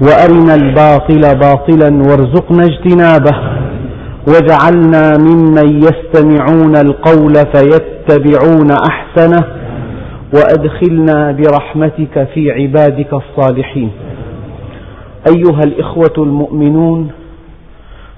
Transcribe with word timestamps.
وأرنا 0.00 0.54
الباطل 0.54 1.20
باطلا 1.38 1.96
وارزقنا 1.96 2.64
اجتنابه 2.64 3.36
واجعلنا 4.28 5.12
ممن 5.18 5.82
يستمعون 5.82 6.76
القول 6.76 7.32
فيتبعون 7.34 8.68
أحسنه 8.90 9.44
وأدخلنا 10.34 11.32
برحمتك 11.32 12.28
في 12.34 12.50
عبادك 12.50 13.12
الصالحين. 13.12 13.90
أيها 15.28 15.60
الإخوة 15.64 16.14
المؤمنون 16.18 17.10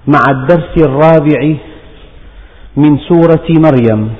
مع 0.06 0.20
الدرس 0.30 0.74
الرابع 0.78 1.54
من 2.76 2.98
سورة 2.98 3.46
مريم 3.50 4.10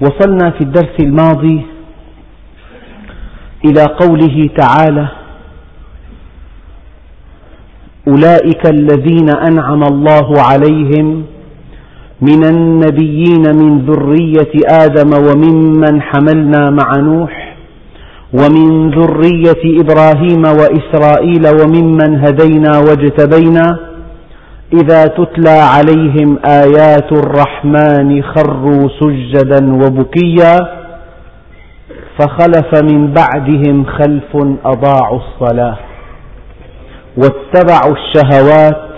وصلنا 0.00 0.50
في 0.50 0.60
الدرس 0.60 0.96
الماضي 1.00 1.62
إلى 3.64 3.84
قوله 3.84 4.50
تعالى 4.56 5.08
أولئك 8.08 8.70
الذين 8.70 9.28
أنعم 9.50 9.82
الله 9.82 10.28
عليهم 10.50 11.22
من 12.20 12.44
النبيين 12.44 13.44
من 13.60 13.78
ذرية 13.86 14.52
آدم 14.84 15.10
وممن 15.26 16.02
حملنا 16.02 16.70
مع 16.70 16.92
نوح 17.00 17.56
ومن 18.32 18.90
ذرية 18.90 19.80
إبراهيم 19.82 20.42
وإسرائيل 20.60 21.44
وممن 21.60 22.18
هدينا 22.24 22.78
واجتبينا 22.78 23.78
إذا 24.72 25.04
تتلى 25.04 25.58
عليهم 25.74 26.38
آيات 26.44 27.12
الرحمن 27.12 28.22
خروا 28.22 28.88
سجدا 29.00 29.74
وبكيا 29.74 30.56
فخلف 32.18 32.82
من 32.82 33.12
بعدهم 33.14 33.84
خلف 33.84 34.36
أضاعوا 34.64 35.20
الصلاة 35.20 35.76
واتبعوا 37.16 37.96
الشهوات 37.96 38.88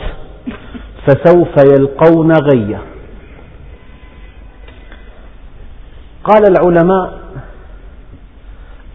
فسوف 1.07 1.55
يلقون 1.79 2.33
غيا. 2.33 2.81
قال 6.25 6.43
العلماء 6.51 7.21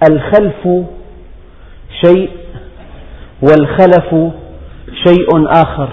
الخلف 0.09 0.67
شيء 2.05 2.29
والخلف 3.41 4.33
شيء 5.07 5.29
آخر. 5.47 5.89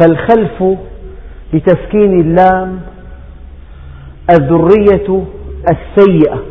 فالخلف 0.00 0.78
بتسكين 1.54 2.20
اللام 2.20 2.80
الذرية 4.30 5.24
السيئة 5.70 6.42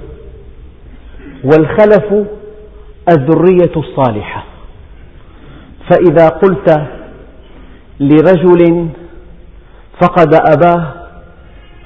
والخلف 1.44 2.28
الذرية 3.10 3.72
الصالحة. 3.76 4.53
فإذا 5.90 6.28
قلت 6.28 6.88
لرجل 8.00 8.88
فقد 10.02 10.34
أباه 10.34 10.94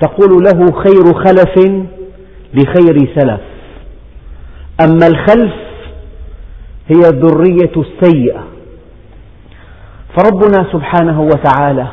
تقول 0.01 0.43
له 0.43 0.71
خير 0.71 1.13
خلف 1.13 1.83
لخير 2.53 3.15
سلف. 3.15 3.41
أما 4.81 5.07
الخلف 5.07 5.53
هي 6.87 7.09
الذرية 7.09 7.71
السيئة. 7.77 8.43
فربنا 10.17 10.71
سبحانه 10.71 11.21
وتعالى 11.21 11.87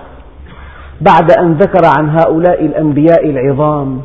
بعد 1.01 1.31
أن 1.39 1.53
ذكر 1.53 1.81
عن 1.99 2.11
هؤلاء 2.11 2.67
الأنبياء 2.67 3.31
العظام 3.31 4.03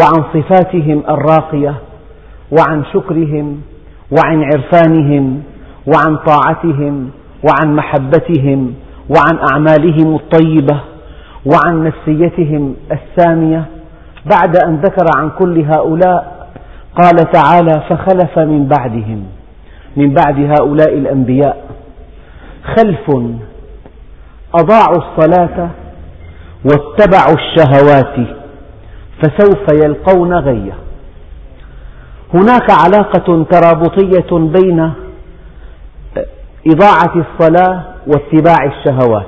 وعن 0.00 0.24
صفاتهم 0.34 1.02
الراقية 1.08 1.74
وعن 2.50 2.84
شكرهم 2.92 3.60
وعن 4.10 4.42
عرفانهم 4.42 5.42
وعن 5.86 6.16
طاعتهم 6.16 7.10
وعن 7.48 7.76
محبتهم 7.76 8.74
وعن 9.10 9.38
أعمالهم 9.52 10.14
الطيبة 10.14 10.80
وعن 11.46 11.84
نفسيتهم 11.84 12.74
السامية. 12.92 13.64
بعد 14.30 14.56
أن 14.56 14.76
ذكر 14.76 15.06
عن 15.16 15.30
كل 15.30 15.60
هؤلاء 15.60 16.48
قال 17.02 17.16
تعالى 17.16 17.82
فخلف 17.88 18.38
من 18.38 18.68
بعدهم 18.68 19.26
من 19.96 20.14
بعد 20.14 20.38
هؤلاء 20.38 20.98
الأنبياء. 20.98 21.64
خلف 22.76 23.10
أضاعوا 24.54 24.96
الصلاة 24.96 25.68
واتبعوا 26.64 27.34
الشهوات 27.34 28.28
فسوف 29.22 29.84
يلقون 29.84 30.34
غيا 30.34 30.74
هناك 32.34 32.70
علاقة 32.70 33.44
ترابطية 33.50 34.30
بين 34.32 34.92
إضاعة 36.66 37.24
الصلاة 37.26 37.82
واتباع 38.06 38.56
الشهوات. 38.64 39.26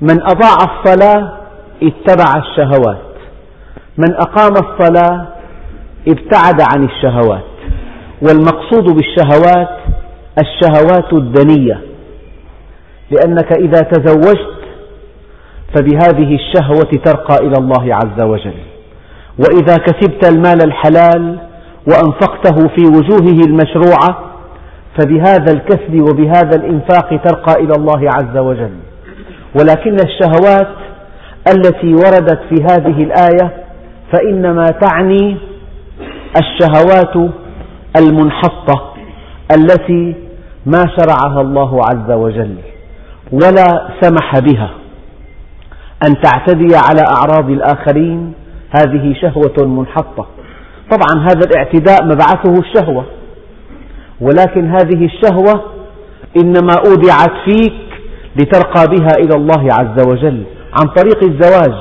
من 0.00 0.22
أضاع 0.22 0.56
الصلاة 0.56 1.32
اتبع 1.82 2.32
الشهوات. 2.36 3.14
من 3.98 4.14
أقام 4.14 4.52
الصلاة 4.52 5.26
ابتعد 6.08 6.60
عن 6.72 6.84
الشهوات. 6.84 7.44
والمقصود 8.22 8.84
بالشهوات 8.84 9.78
الشهوات 10.38 11.12
الدنية. 11.12 11.80
لأنك 13.10 13.52
إذا 13.52 13.80
تزوجت 13.80 14.54
فبهذه 15.74 16.34
الشهوة 16.34 16.90
ترقى 17.04 17.46
إلى 17.46 17.54
الله 17.58 17.94
عز 17.94 18.20
وجل. 18.20 18.54
وإذا 19.38 19.76
كسبت 19.76 20.28
المال 20.28 20.64
الحلال 20.64 21.38
وأنفقته 21.88 22.68
في 22.76 22.82
وجوهه 22.86 23.40
المشروعة 23.46 24.33
فبهذا 24.98 25.52
الكسب 25.52 26.00
وبهذا 26.00 26.56
الإنفاق 26.56 27.08
ترقى 27.24 27.64
إلى 27.64 27.72
الله 27.78 28.10
عز 28.10 28.36
وجل. 28.36 28.76
ولكن 29.60 29.94
الشهوات 29.94 30.68
التي 31.48 31.94
وردت 31.94 32.40
في 32.50 32.64
هذه 32.70 33.04
الآية 33.04 33.64
فإنما 34.12 34.64
تعني 34.64 35.36
الشهوات 36.36 37.30
المنحطة 37.98 38.94
التي 39.56 40.14
ما 40.66 40.84
شرعها 40.98 41.40
الله 41.40 41.80
عز 41.84 42.10
وجل 42.10 42.54
ولا 43.32 43.88
سمح 44.00 44.38
بها. 44.38 44.70
أن 46.08 46.14
تعتدي 46.22 46.76
على 46.76 47.02
أعراض 47.16 47.50
الآخرين 47.50 48.32
هذه 48.78 49.14
شهوة 49.22 49.66
منحطة. 49.66 50.26
طبعا 50.90 51.24
هذا 51.24 51.40
الاعتداء 51.50 52.04
مبعثه 52.04 52.58
الشهوة. 52.58 53.04
ولكن 54.20 54.70
هذه 54.70 55.04
الشهوة 55.04 55.64
إنما 56.36 56.74
أودعت 56.86 57.32
فيك 57.44 57.74
لترقى 58.36 58.86
بها 58.88 59.08
إلى 59.18 59.34
الله 59.36 59.68
عز 59.72 60.06
وجل 60.08 60.42
عن 60.80 60.86
طريق 60.88 61.24
الزواج 61.24 61.74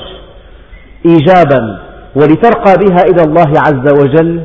إيجابا 1.06 1.80
ولترقى 2.16 2.74
بها 2.78 3.02
إلى 3.12 3.22
الله 3.24 3.52
عز 3.68 4.02
وجل 4.02 4.44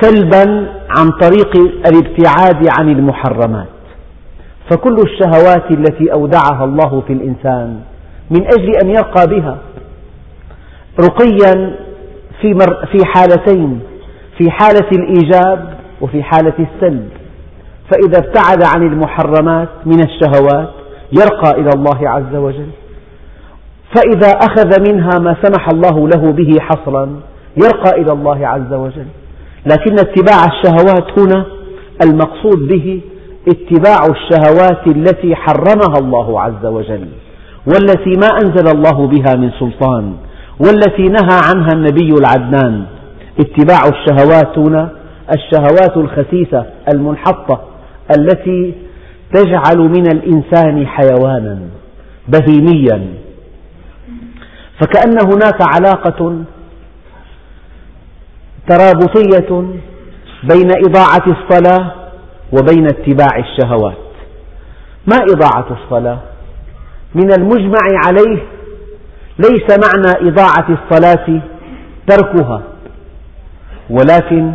سلبا 0.00 0.68
عن 0.98 1.10
طريق 1.10 1.56
الابتعاد 1.86 2.68
عن 2.78 2.88
المحرمات. 2.88 3.66
فكل 4.70 4.96
الشهوات 5.04 5.70
التي 5.70 6.12
أودعها 6.12 6.64
الله 6.64 7.02
في 7.06 7.12
الإنسان 7.12 7.80
من 8.30 8.46
أجل 8.46 8.76
أن 8.84 8.88
يرقى 8.90 9.26
بها 9.26 9.58
رقيا 11.00 11.76
في 12.92 13.04
حالتين 13.04 13.80
في 14.38 14.50
حالة 14.50 14.88
الإيجاب 14.92 15.77
وفي 16.00 16.22
حالة 16.22 16.54
السلب. 16.58 17.08
فإذا 17.90 18.18
ابتعد 18.18 18.64
عن 18.76 18.82
المحرمات 18.82 19.68
من 19.86 20.00
الشهوات 20.00 20.68
يرقى 21.12 21.60
إلى 21.60 21.70
الله 21.74 22.08
عز 22.08 22.34
وجل. 22.34 22.68
فإذا 23.96 24.28
أخذ 24.28 24.92
منها 24.92 25.18
ما 25.18 25.36
سمح 25.42 25.68
الله 25.68 26.08
له 26.08 26.32
به 26.32 26.56
حصرا 26.60 27.20
يرقى 27.56 28.00
إلى 28.00 28.12
الله 28.12 28.46
عز 28.46 28.72
وجل. 28.72 29.06
لكن 29.66 29.92
اتباع 29.92 30.44
الشهوات 30.44 31.18
هنا 31.18 31.46
المقصود 32.02 32.68
به 32.68 33.00
اتباع 33.48 33.98
الشهوات 34.10 34.86
التي 34.86 35.36
حرمها 35.36 35.98
الله 35.98 36.40
عز 36.40 36.66
وجل 36.66 37.08
والتي 37.66 38.10
ما 38.10 38.28
أنزل 38.42 38.76
الله 38.76 39.06
بها 39.06 39.36
من 39.36 39.50
سلطان 39.60 40.12
والتي 40.60 41.02
نهى 41.02 41.40
عنها 41.48 41.72
النبي 41.72 42.14
العدنان. 42.20 42.84
اتباع 43.40 43.80
الشهوات 43.88 44.58
هنا 44.58 44.97
الشهوات 45.34 45.96
الخسيسة 45.96 46.66
المنحطة 46.94 47.60
التي 48.18 48.74
تجعل 49.34 49.78
من 49.78 50.06
الإنسان 50.12 50.86
حيوانا 50.86 51.60
بهيميا 52.28 53.06
فكأن 54.80 55.16
هناك 55.32 55.58
علاقة 55.76 56.44
ترابطية 58.68 59.78
بين 60.42 60.70
إضاعة 60.86 61.24
الصلاة 61.26 61.92
وبين 62.52 62.86
اتباع 62.86 63.38
الشهوات 63.38 63.96
ما 65.06 65.16
إضاعة 65.16 65.66
الصلاة؟ 65.82 66.18
من 67.14 67.32
المجمع 67.32 67.78
عليه 68.06 68.38
ليس 69.38 69.78
معنى 69.86 70.28
إضاعة 70.30 70.66
الصلاة 70.68 71.40
تركها 72.06 72.62
ولكن 73.90 74.52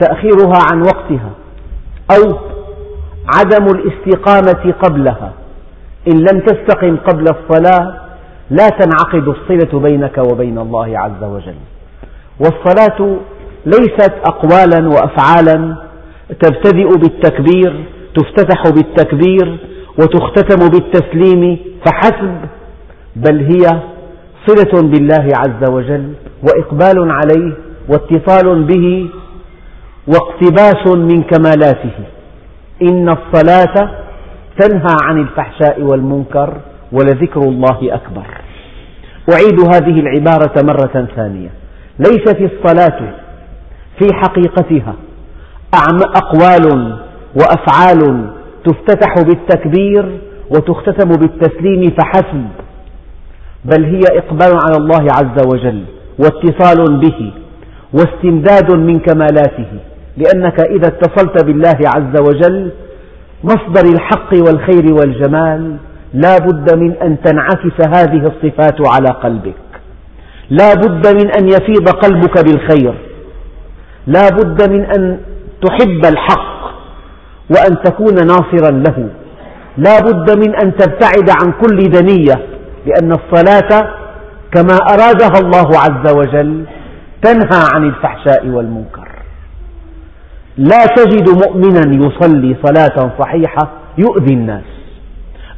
تأخيرها 0.00 0.58
عن 0.72 0.82
وقتها 0.82 1.30
أو 2.10 2.38
عدم 3.36 3.66
الاستقامة 3.66 4.72
قبلها. 4.82 5.32
إن 6.12 6.18
لم 6.18 6.40
تستقم 6.40 6.96
قبل 6.96 7.24
الصلاة 7.24 7.94
لا 8.50 8.68
تنعقد 8.68 9.28
الصلة 9.28 9.80
بينك 9.80 10.18
وبين 10.18 10.58
الله 10.58 10.98
عز 10.98 11.24
وجل. 11.24 11.54
والصلاة 12.40 13.16
ليست 13.66 14.12
أقوالا 14.26 14.88
وأفعالا 14.88 15.76
تبتدئ 16.40 16.88
بالتكبير 16.98 17.84
تفتتح 18.16 18.62
بالتكبير 18.70 19.58
وتختتم 19.98 20.68
بالتسليم 20.68 21.58
فحسب 21.86 22.34
بل 23.16 23.38
هي 23.40 23.80
صلة 24.46 24.82
بالله 24.82 25.28
عز 25.36 25.70
وجل 25.70 26.12
وإقبال 26.42 27.10
عليه 27.10 27.52
واتصال 27.88 28.64
به 28.64 29.08
واقتباس 30.06 30.86
من 30.86 31.22
كمالاته. 31.22 31.98
إن 32.82 33.08
الصلاة 33.08 33.90
تنهى 34.58 34.96
عن 35.02 35.18
الفحشاء 35.18 35.80
والمنكر 35.80 36.54
ولذكر 36.92 37.40
الله 37.40 37.78
أكبر. 37.82 38.26
أعيد 39.32 39.60
هذه 39.74 40.00
العبارة 40.00 40.62
مرة 40.62 41.08
ثانية. 41.16 41.50
ليست 41.98 42.38
الصلاة 42.40 43.14
في 43.98 44.06
حقيقتها 44.14 44.94
أقوال 46.14 46.96
وأفعال 47.34 48.30
تفتتح 48.64 49.14
بالتكبير 49.22 50.18
وتختتم 50.50 51.08
بالتسليم 51.08 51.90
فحسب 51.90 52.44
بل 53.64 53.84
هي 53.84 54.00
إقبال 54.18 54.58
على 54.64 54.76
الله 54.76 55.06
عز 55.18 55.46
وجل 55.46 55.84
واتصال 56.18 57.00
به 57.00 57.32
واستمداد 57.92 58.76
من 58.76 58.98
كمالاته. 58.98 59.91
لأنك 60.16 60.60
إذا 60.60 60.88
اتصلت 60.88 61.44
بالله 61.44 61.78
عز 61.96 62.20
وجل 62.20 62.70
مصدر 63.44 63.92
الحق 63.94 64.32
والخير 64.34 64.94
والجمال 64.94 65.76
لا 66.14 66.38
بد 66.38 66.78
من 66.78 66.92
أن 67.02 67.16
تنعكس 67.22 67.98
هذه 67.98 68.22
الصفات 68.26 68.88
على 68.94 69.08
قلبك. 69.08 69.54
لا 70.50 70.74
بد 70.74 71.06
من 71.14 71.30
أن 71.38 71.48
يفيض 71.48 71.88
قلبك 71.88 72.44
بالخير. 72.44 72.94
لا 74.06 74.28
بد 74.28 74.70
من 74.70 74.84
أن 74.84 75.20
تحب 75.62 76.06
الحق 76.06 76.62
وأن 77.50 77.82
تكون 77.84 78.14
ناصرا 78.14 78.70
له. 78.70 79.08
لا 79.76 80.00
بد 80.00 80.38
من 80.38 80.54
أن 80.54 80.76
تبتعد 80.76 81.30
عن 81.42 81.52
كل 81.52 81.78
دنية 81.90 82.46
لأن 82.86 83.12
الصلاة 83.12 83.88
كما 84.54 84.76
أرادها 84.76 85.40
الله 85.40 85.68
عز 85.78 86.14
وجل 86.14 86.64
تنهى 87.22 87.62
عن 87.74 87.84
الفحشاء 87.84 88.46
والمنكر. 88.46 89.01
لا 90.56 90.86
تجد 90.96 91.28
مؤمنا 91.28 92.06
يصلي 92.06 92.56
صلاة 92.66 93.10
صحيحة 93.18 93.70
يؤذي 93.98 94.34
الناس 94.34 94.64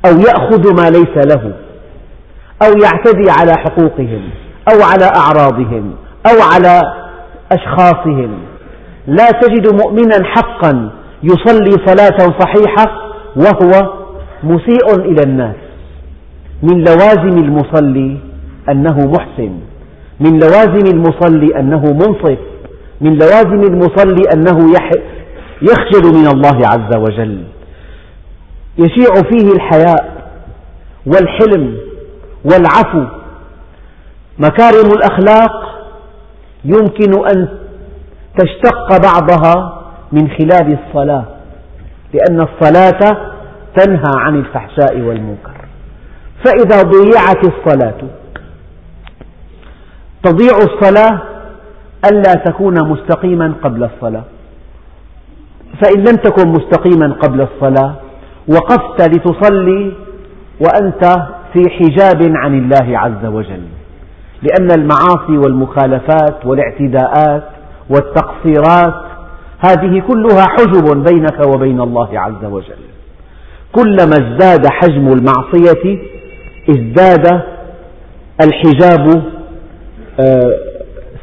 أو 0.07 0.19
يأخذ 0.19 0.75
ما 0.77 0.91
ليس 0.91 1.27
له 1.27 1.53
أو 2.63 2.73
يعتدي 2.83 3.31
على 3.31 3.53
حقوقهم 3.53 4.23
أو 4.73 4.83
على 4.83 5.11
أعراضهم 5.17 5.95
أو 6.27 6.43
على 6.53 6.83
أشخاصهم. 7.53 8.39
لا 9.07 9.31
تجد 9.31 9.75
مؤمنا 9.75 10.25
حقا 10.25 10.91
يصلي 11.23 11.87
صلاة 11.87 12.19
صحيحة 12.41 13.11
وهو 13.37 13.93
مسيء 14.43 14.95
إلى 15.11 15.23
الناس. 15.23 15.57
من 16.63 16.79
لوازم 16.79 17.39
المصلي 17.39 18.17
أنه 18.69 18.99
محسن 18.99 19.53
من 20.21 20.39
لوازم 20.39 20.87
المصلي 20.95 21.61
أنه 21.61 21.83
منصف. 21.93 22.39
من 23.01 23.13
لوازم 23.13 23.63
المصلي 23.63 24.23
أنه 24.35 24.73
يخجل 25.63 26.15
من 26.19 26.27
الله 26.27 26.67
عز 26.67 26.97
وجل. 26.97 27.45
يشيع 28.79 29.15
فيه 29.15 29.53
الحياء 29.55 30.31
والحلم 31.07 31.77
والعفو. 32.45 33.05
مكارم 34.39 34.93
الأخلاق 34.93 35.85
يمكن 36.65 37.27
أن 37.27 37.49
تشتق 38.39 38.99
بعضها 39.03 39.83
من 40.13 40.31
خلال 40.31 40.79
الصلاة 40.79 41.25
لأن 42.15 42.41
الصلاة 42.41 43.17
تنهى 43.77 44.13
عن 44.17 44.37
الفحشاء 44.37 45.01
والمنكر. 45.01 45.55
فإذا 46.45 46.83
ضيعت 46.83 47.45
الصلاة 47.45 48.01
تضيع 50.23 50.57
الصلاة 50.57 51.23
ألا 52.13 52.33
تكون 52.45 52.75
مستقيما 52.89 53.55
قبل 53.63 53.85
الصلاة. 53.85 54.25
فإن 55.83 55.99
لم 56.01 56.17
تكن 56.17 56.49
مستقيما 56.49 57.13
قبل 57.13 57.41
الصلاة 57.41 57.95
وقفت 58.49 59.09
لتصلي 59.09 59.93
وأنت 60.61 61.05
في 61.53 61.71
حجاب 61.71 62.33
عن 62.37 62.59
الله 62.59 62.99
عز 62.99 63.27
وجل. 63.27 63.63
لأن 64.43 64.69
المعاصي 64.81 65.39
والمخالفات 65.45 66.47
والاعتداءات 66.47 67.43
والتقصيرات 67.91 69.05
هذه 69.59 70.03
كلها 70.09 70.43
حجب 70.49 71.05
بينك 71.05 71.47
وبين 71.55 71.81
الله 71.81 72.09
عز 72.21 72.45
وجل. 72.45 72.85
كلما 73.73 74.13
ازداد 74.13 74.67
حجم 74.67 75.09
المعصية 75.09 75.99
ازداد 76.71 77.43
الحجاب 78.45 79.23
آه، 80.21 80.74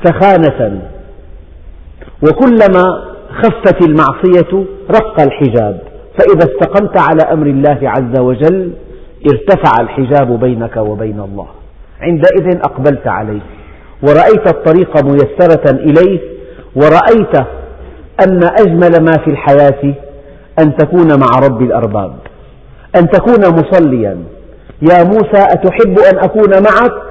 سخانة. 0.03 0.81
وكلما 2.24 2.83
خفت 3.42 3.88
المعصية 3.88 4.65
رق 4.92 5.21
الحجاب. 5.21 5.81
فإذا 6.19 6.51
استقمت 6.51 6.98
على 6.98 7.34
أمر 7.34 7.48
الله 7.48 7.79
عز 7.84 8.20
وجل 8.20 8.74
ارتفع 9.31 9.81
الحجاب 9.81 10.39
بينك 10.39 10.77
وبين 10.77 11.20
الله. 11.20 11.48
عندئذ 12.01 12.58
أقبلت 12.58 13.08
عليه. 13.08 13.41
ورأيت 14.03 14.48
الطريق 14.55 15.03
ميسرة 15.03 15.72
إليه. 15.72 16.20
ورأيت 16.75 17.36
أن 18.27 18.39
أجمل 18.60 19.03
ما 19.03 19.12
في 19.12 19.27
الحياة 19.27 19.93
أن 20.60 20.77
تكون 20.77 21.08
مع 21.08 21.48
رب 21.48 21.62
الأرباب. 21.62 22.13
أن 22.96 23.10
تكون 23.10 23.39
مصليا. 23.39 24.17
يا 24.81 25.03
موسى 25.03 25.46
أتحب 25.53 26.00
أن 26.00 26.17
أكون 26.24 26.50
معك؟ 26.50 27.11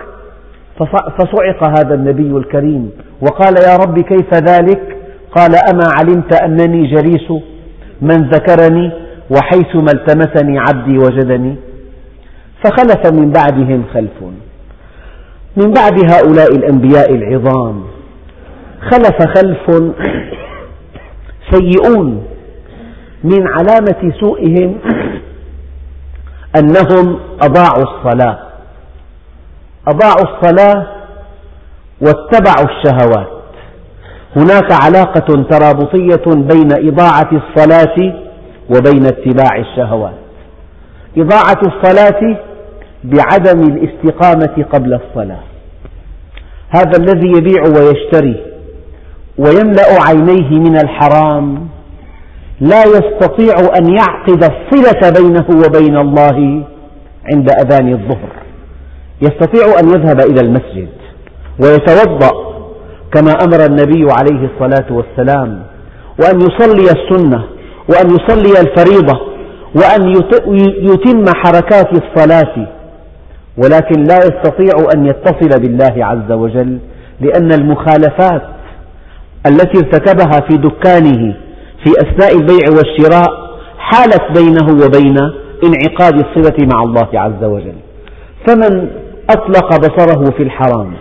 فصعق 1.19 1.79
هذا 1.79 1.95
النبي 1.95 2.37
الكريم 2.37 2.91
وقال 3.21 3.55
يا 3.69 3.77
رب 3.77 3.99
كيف 3.99 4.35
ذلك؟ 4.35 4.97
قال 5.37 5.55
أما 5.73 5.85
علمت 5.99 6.43
أنني 6.43 6.87
جليس 6.87 7.31
من 8.03 8.31
ذكرني 8.31 8.93
وحيثما 9.31 9.93
التمسني 9.95 10.59
عبدي 10.59 10.99
وجدني؟ 10.99 11.57
فخلف 12.65 13.13
من 13.13 13.33
بعدهم 13.33 13.85
خلف. 13.95 14.23
من 15.57 15.73
بعد 15.73 16.13
هؤلاء 16.13 16.57
الأنبياء 16.57 17.15
العظام 17.15 17.85
خلف 18.81 19.23
خلف 19.39 19.93
سيئون 21.53 22.25
من 23.25 23.47
علامة 23.47 24.13
سوءهم 24.21 24.79
أنهم 26.59 27.19
أضاعوا 27.43 27.83
الصلاة. 27.83 28.50
أضاعوا 29.89 30.37
الصلاة 30.37 30.87
واتبعوا 32.01 32.69
الشهوات. 32.71 33.29
هناك 34.37 34.73
علاقة 34.85 35.43
ترابطية 35.51 36.25
بين 36.27 36.69
إضاعة 36.73 37.31
الصلاة 37.33 37.97
وبين 38.71 39.07
اتباع 39.07 39.57
الشهوات. 39.59 40.15
إضاعة 41.17 41.61
الصلاة 41.67 42.39
بعدم 43.05 43.61
الاستقامة 43.61 44.65
قبل 44.73 44.95
الصلاة. 44.95 45.43
هذا 46.71 46.97
الذي 46.99 47.29
يبيع 47.29 47.63
ويشتري 47.63 48.47
ويملأ 49.39 50.03
عينيه 50.09 50.59
من 50.59 50.77
الحرام 50.77 51.69
لا 52.61 52.83
يستطيع 52.83 53.55
أن 53.79 53.95
يعقد 53.95 54.45
الصلة 54.45 55.11
بينه 55.23 55.47
وبين 55.67 55.97
الله 55.97 56.65
عند 57.35 57.51
أذان 57.51 57.93
الظهر. 57.93 58.40
يستطيع 59.23 59.79
أن 59.81 59.89
يذهب 59.89 60.21
إلى 60.21 60.41
المسجد 60.41 60.89
ويتوضأ 61.63 62.51
كما 63.13 63.31
أمر 63.45 63.65
النبي 63.67 64.07
عليه 64.13 64.49
الصلاة 64.55 64.93
والسلام 64.93 65.63
وأن 66.23 66.41
يصلي 66.41 66.85
السنة 66.85 67.45
وأن 67.89 68.11
يصلي 68.11 68.61
الفريضة 68.61 69.21
وأن 69.75 70.15
يتم 70.83 71.25
حركات 71.35 71.89
الصلاة 71.93 72.69
ولكن 73.57 74.03
لا 74.03 74.17
يستطيع 74.17 74.89
أن 74.95 75.07
يتصل 75.07 75.61
بالله 75.61 76.05
عز 76.07 76.33
وجل 76.33 76.79
لأن 77.21 77.53
المخالفات 77.53 78.43
التي 79.47 79.79
ارتكبها 79.79 80.41
في 80.49 80.57
دكانه 80.57 81.35
في 81.85 81.91
أثناء 82.03 82.37
البيع 82.37 82.69
والشراء 82.69 83.51
حالت 83.79 84.39
بينه 84.39 84.85
وبين 84.85 85.17
انعقاد 85.65 86.15
الصلة 86.27 86.69
مع 86.75 86.83
الله 86.83 87.09
عز 87.15 87.45
وجل. 87.45 87.75
فمن 88.47 88.91
أطلق 89.31 89.77
بصره 89.77 90.31
في 90.37 90.43
الحرام 90.43 90.93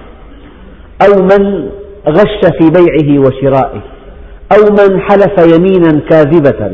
أو 1.08 1.22
من 1.24 1.70
غش 2.08 2.52
في 2.60 2.70
بيعه 2.70 3.20
وشرائه 3.20 3.82
أو 4.58 4.72
من 4.72 5.02
حلف 5.02 5.56
يمينا 5.56 6.02
كاذبة 6.10 6.72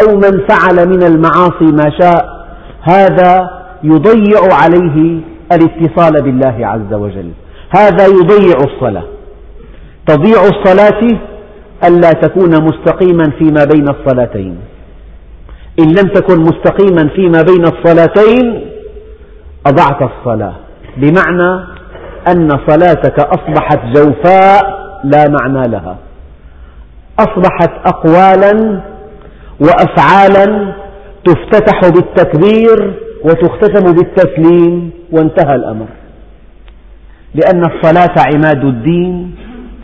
أو 0.00 0.16
من 0.16 0.46
فعل 0.48 0.88
من 0.88 1.02
المعاصي 1.02 1.72
ما 1.72 1.90
شاء 2.00 2.42
هذا 2.82 3.62
يضيع 3.82 4.40
عليه 4.52 5.20
الاتصال 5.52 6.22
بالله 6.22 6.66
عز 6.66 6.94
وجل. 6.94 7.30
هذا 7.76 8.06
يضيع 8.06 8.56
الصلاة. 8.56 9.04
تضيع 10.06 10.40
الصلاة 10.44 11.18
ألا 11.88 12.12
تكون 12.12 12.50
مستقيما 12.64 13.30
فيما 13.38 13.64
بين 13.74 13.88
الصلاتين. 13.88 14.58
إن 15.80 15.88
لم 15.88 16.08
تكن 16.14 16.40
مستقيما 16.40 17.08
فيما 17.08 17.42
بين 17.42 17.64
الصلاتين 17.64 18.66
أضعت 19.66 20.10
الصلاة. 20.10 20.54
بمعنى 20.96 21.64
أن 22.28 22.48
صلاتك 22.68 23.20
أصبحت 23.20 23.78
جوفاء 23.94 24.62
لا 25.04 25.24
معنى 25.28 25.68
لها. 25.68 25.96
أصبحت 27.18 27.70
أقوالا 27.86 28.80
وأفعالا 29.60 30.72
تفتتح 31.24 31.80
بالتكبير 31.88 32.94
وتختتم 33.24 33.92
بالتسليم 33.92 34.90
وانتهى 35.12 35.54
الأمر. 35.54 35.86
لأن 37.34 37.62
الصلاة 37.64 38.14
عماد 38.34 38.64
الدين 38.64 39.34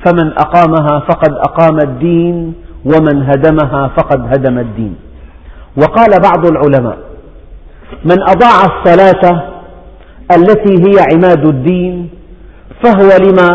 فمن 0.04 0.32
أقامها 0.32 1.00
فقد 1.00 1.32
أقام 1.32 1.78
الدين 1.78 2.54
ومن 2.84 3.22
هدمها 3.22 3.88
فقد 3.96 4.20
هدم 4.20 4.58
الدين. 4.58 4.96
وقال 5.76 6.10
بعض 6.22 6.46
العلماء 6.46 6.98
من 8.04 8.22
أضاع 8.22 8.58
الصلاة 8.64 9.42
التي 10.36 10.74
هي 10.74 11.04
عماد 11.12 11.46
الدين 11.46 12.10
فهو 12.84 13.08
لما 13.24 13.48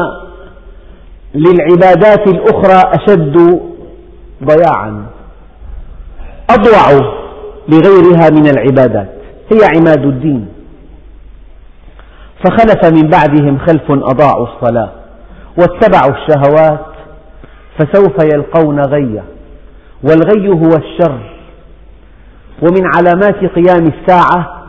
للعبادات 1.36 2.27
الأخرى 2.27 2.92
أشد 2.94 3.62
ضياعا. 4.44 5.06
أضوع 6.50 7.12
لغيرها 7.68 8.30
من 8.30 8.48
العبادات 8.48 9.13
هي 9.51 9.60
عماد 9.77 10.06
الدين. 10.06 10.48
فخلف 12.44 12.86
من 12.94 13.10
بعدهم 13.10 13.58
خلف 13.58 13.92
أضاعوا 13.92 14.48
الصلاة 14.48 14.92
واتبعوا 15.58 16.13
الشهوات 16.15 16.86
فسوف 17.77 18.24
يلقون 18.34 18.80
غيا 18.80 19.24
والغي 20.03 20.50
هو 20.50 20.75
الشر. 20.77 21.20
ومن 22.62 22.86
علامات 22.96 23.36
قيام 23.36 23.88
الساعة 23.88 24.62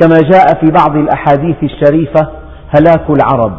كما 0.00 0.16
جاء 0.30 0.60
في 0.60 0.70
بعض 0.70 0.96
الأحاديث 0.96 1.56
الشريفة 1.62 2.28
هلاك 2.68 3.10
العرب. 3.10 3.58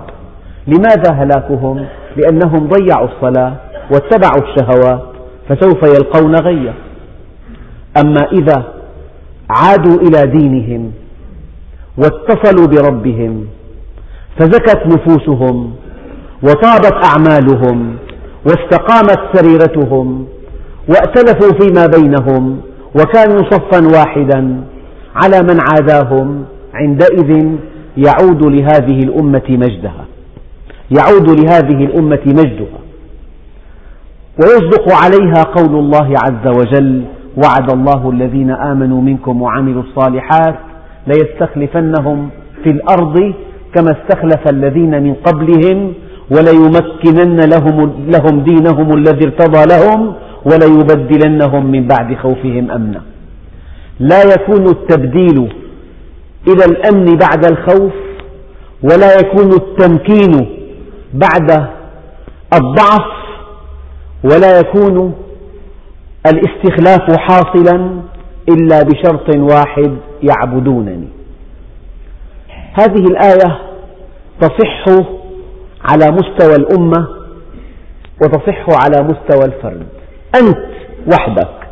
لماذا 0.67 1.12
هلاكهم؟ 1.13 1.86
لأنهم 2.17 2.67
ضيعوا 2.67 3.08
الصلاة 3.08 3.53
واتبعوا 3.91 4.44
الشهوات 4.44 5.01
فسوف 5.50 5.84
يلقون 5.84 6.36
غيا 6.36 6.74
أما 8.01 8.27
إذا 8.32 8.63
عادوا 9.50 9.98
إلى 10.01 10.32
دينهم 10.32 10.91
واتصلوا 11.98 12.67
بربهم 12.67 13.48
فزكت 14.39 14.82
نفوسهم 14.86 15.74
وطابت 16.44 16.94
أعمالهم 17.06 17.96
واستقامت 18.46 19.20
سريرتهم 19.34 20.27
وائتلفوا 20.89 21.60
فيما 21.60 21.86
بينهم 21.86 22.62
وكانوا 22.96 23.44
صفا 23.51 23.88
واحدا. 23.98 24.62
على 25.24 25.41
من 25.50 25.57
عاداهم 25.69 26.45
عندئذ 26.74 27.57
يعود 27.97 28.45
لهذه 28.45 29.00
الأمة 29.03 29.47
مجدها. 29.50 30.05
يعود 30.97 31.29
لهذه 31.39 31.86
الأمة 31.86 32.21
مجدها. 32.25 32.79
ويصدق 34.41 34.93
عليها 35.03 35.43
قول 35.43 35.79
الله 35.79 36.13
عز 36.24 36.47
وجل 36.47 37.03
وعد 37.38 37.71
الله 37.74 38.09
الذين 38.09 38.51
آمنوا 38.51 39.01
منكم 39.01 39.41
وعملوا 39.41 39.83
الصالحات 39.83 40.55
ليستخلفنهم 41.07 42.29
في 42.63 42.69
الأرض 42.69 43.33
كما 43.75 43.91
استخلف 43.91 44.50
الذين 44.50 45.03
من 45.03 45.13
قبلهم 45.13 45.93
وليمكنن 46.31 47.39
لهم, 47.53 47.91
لهم 48.07 48.39
دينهم 48.39 48.97
الذي 48.97 49.25
ارتضى 49.25 49.63
لهم 49.75 50.13
وليبدلنهم 50.45 51.65
من 51.65 51.88
بعد 51.88 52.15
خوفهم 52.15 52.71
أمنا. 52.71 53.01
لا 53.99 54.23
يكون 54.23 54.65
التبديل 54.69 55.53
إلى 56.47 56.65
الأمن 56.65 57.05
بعد 57.05 57.45
الخوف 57.45 57.93
ولا 58.83 59.15
يكون 59.15 59.53
التمكين 59.53 60.57
بعد 61.13 61.67
الضعف 62.53 63.17
ولا 64.23 64.59
يكون 64.59 65.13
الاستخلاف 66.27 67.17
حاصلا 67.19 68.01
إلا 68.49 68.83
بشرط 68.83 69.35
واحد 69.37 69.97
يعبدونني. 70.23 71.07
هذه 72.73 73.03
الآية 73.03 73.59
تصح 74.41 74.85
على 75.91 76.11
مستوى 76.11 76.55
الأمة 76.55 77.07
وتصح 78.23 78.65
على 78.69 79.03
مستوى 79.03 79.45
الفرد. 79.45 79.87
أنت 80.35 80.65
وحدك 81.13 81.67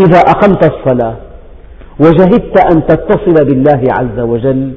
إذا 0.00 0.18
أقمت 0.18 0.64
الصلاة 0.64 1.16
وجهدت 2.00 2.60
أن 2.72 2.86
تتصل 2.86 3.44
بالله 3.44 3.82
عز 3.98 4.20
وجل 4.20 4.72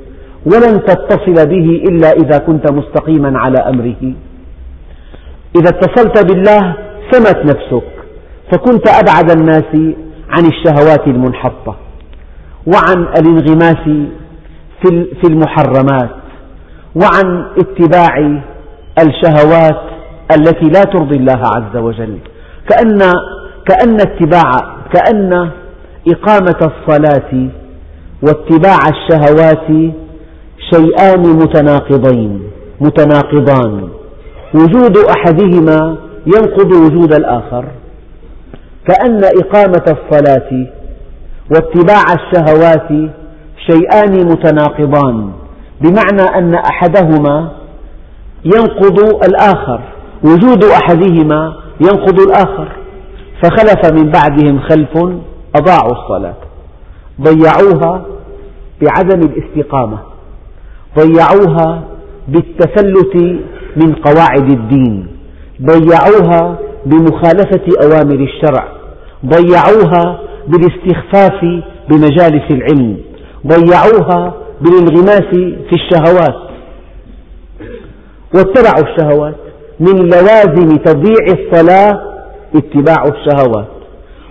ولن 0.45 0.85
تتصل 0.85 1.47
به 1.47 1.83
إلا 1.89 2.11
إذا 2.11 2.37
كنت 2.37 2.71
مستقيما 2.71 3.39
على 3.39 3.57
أمره. 3.57 4.13
إذا 5.55 5.69
اتصلت 5.69 6.25
بالله 6.31 6.75
سمت 7.11 7.37
نفسك 7.45 7.87
فكنت 8.51 8.87
أبعد 8.87 9.31
الناس 9.31 9.95
عن 10.29 10.45
الشهوات 10.45 11.07
المنحطة 11.07 11.75
وعن 12.67 13.07
الانغماس 13.19 14.07
في 15.21 15.27
المحرمات 15.27 16.09
وعن 16.95 17.45
اتباع 17.59 18.41
الشهوات 18.99 19.81
التي 20.35 20.65
لا 20.65 20.83
ترضي 20.83 21.17
الله 21.17 21.41
عز 21.55 21.77
وجل. 21.77 22.17
كأن 22.69 22.99
كأن 23.65 23.97
اتباع 24.01 24.51
كأن 24.93 25.49
إقامة 26.07 26.71
الصلاة 26.71 27.49
واتباع 28.23 28.79
الشهوات 28.89 29.93
شيئان 30.73 31.21
متناقضين 31.21 32.41
متناقضان. 32.81 33.89
وجود 34.53 34.97
أحدهما 34.97 35.97
ينقض 36.25 36.71
وجود 36.73 37.13
الآخر. 37.13 37.65
كأن 38.87 39.21
إقامة 39.23 39.85
الصلاة 39.97 40.67
واتباع 41.51 42.03
الشهوات 42.13 43.11
شيئان 43.71 44.25
متناقضان 44.25 45.31
بمعنى 45.81 46.37
أن 46.37 46.55
أحدهما 46.55 47.51
ينقض 48.45 48.99
الآخر 49.25 49.81
وجود 50.23 50.63
أحدهما 50.63 51.53
ينقض 51.81 52.19
الآخر. 52.19 52.67
فخلف 53.43 53.93
من 53.93 54.11
بعدهم 54.11 54.59
خلف 54.59 55.21
أضاعوا 55.55 55.91
الصلاة. 55.91 56.35
ضيعوها 57.21 58.05
بعدم 58.81 59.29
الاستقامة. 59.29 59.99
ضيعوها 60.99 61.83
بالتفلت 62.27 63.15
من 63.75 63.93
قواعد 63.93 64.51
الدين. 64.51 65.07
ضيعوها 65.61 66.57
بمخالفة 66.85 67.65
أوامر 67.83 68.27
الشرع. 68.29 68.67
ضيعوها 69.25 70.19
بالاستخفاف 70.47 71.41
بمجالس 71.89 72.51
العلم. 72.51 72.97
ضيعوها 73.47 74.33
بالانغماس 74.61 75.29
في 75.69 75.73
الشهوات. 75.73 76.51
واتبعوا 78.35 78.83
الشهوات 78.87 79.35
من 79.79 79.95
لوازم 79.95 80.77
تضييع 80.77 81.25
الصلاة 81.33 82.01
اتباع 82.55 83.03
الشهوات. 83.03 83.80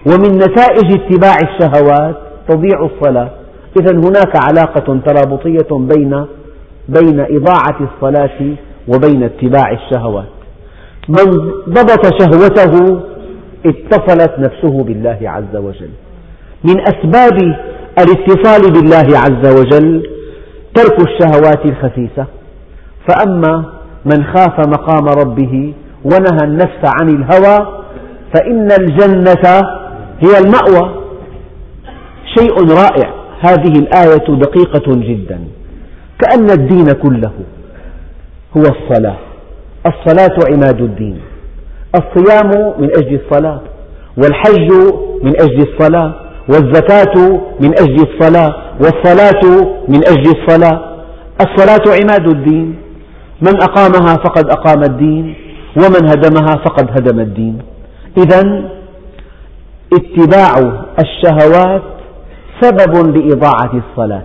ومن 0.07 0.39
نتائج 0.39 0.93
اتباع 0.93 1.37
الشهوات 1.43 2.17
تضيع 2.49 2.89
الصلاة. 2.91 3.31
إذا 3.81 3.97
هناك 3.97 4.33
علاقة 4.37 5.01
ترابطية 5.07 5.71
بين 5.73 6.27
بين 6.89 7.21
إضاعة 7.21 7.79
الصلاة 7.81 8.57
وبين 8.89 9.23
اتباع 9.23 9.73
الشهوات. 9.73 10.29
من 11.09 11.25
ضبط 11.69 12.23
شهوته 12.23 13.01
اتصلت 13.67 14.39
نفسه 14.39 14.85
بالله 14.85 15.19
عز 15.23 15.57
وجل. 15.57 15.91
من 16.65 16.81
أسباب 16.81 17.57
الاتصال 17.99 18.73
بالله 18.73 19.19
عز 19.19 19.61
وجل 19.61 20.11
ترك 20.75 20.97
الشهوات 21.09 21.65
الخسيسة. 21.65 22.27
فأما 23.09 23.65
من 24.05 24.25
خاف 24.25 24.69
مقام 24.69 25.09
ربه 25.09 25.75
ونهى 26.05 26.45
النفس 26.45 26.83
عن 27.01 27.09
الهوى 27.09 27.83
فإن 28.35 28.69
الجنة 28.81 29.80
هي 30.21 30.39
المأوى. 30.39 30.95
شيء 32.39 32.55
رائع. 32.55 33.15
هذه 33.41 33.73
الآية 33.79 34.27
دقيقة 34.29 34.87
جدا. 34.89 35.41
كأن 36.19 36.51
الدين 36.51 36.93
كله 36.93 37.33
هو 38.57 38.63
الصلاة. 38.63 39.17
الصلاة 39.87 40.37
عماد 40.53 40.81
الدين. 40.81 41.21
الصيام 41.95 42.75
من 42.79 42.89
أجل 42.97 43.21
الصلاة. 43.25 43.61
والحج 44.17 44.73
من 45.23 45.33
أجل 45.41 45.67
الصلاة. 45.73 46.15
والزكاة 46.49 47.41
من 47.61 47.73
أجل 47.79 48.07
الصلاة. 48.09 48.55
والصلاة 48.81 49.43
من 49.89 50.01
أجل 50.09 50.33
الصلاة. 50.39 50.81
الصلاة 51.41 51.97
عماد 52.03 52.29
الدين. 52.29 52.77
من 53.43 53.63
أقامها 53.63 54.15
فقد 54.15 54.51
أقام 54.51 54.83
الدين. 54.83 55.35
ومن 55.77 56.09
هدمها 56.09 56.57
فقد 56.65 56.91
هدم 56.91 57.21
الدين. 57.21 57.59
إذا 58.19 58.71
اتباع 59.93 60.83
الشهوات 60.99 61.83
سبب 62.61 63.17
لإضاعة 63.17 63.83
الصلاة. 63.83 64.23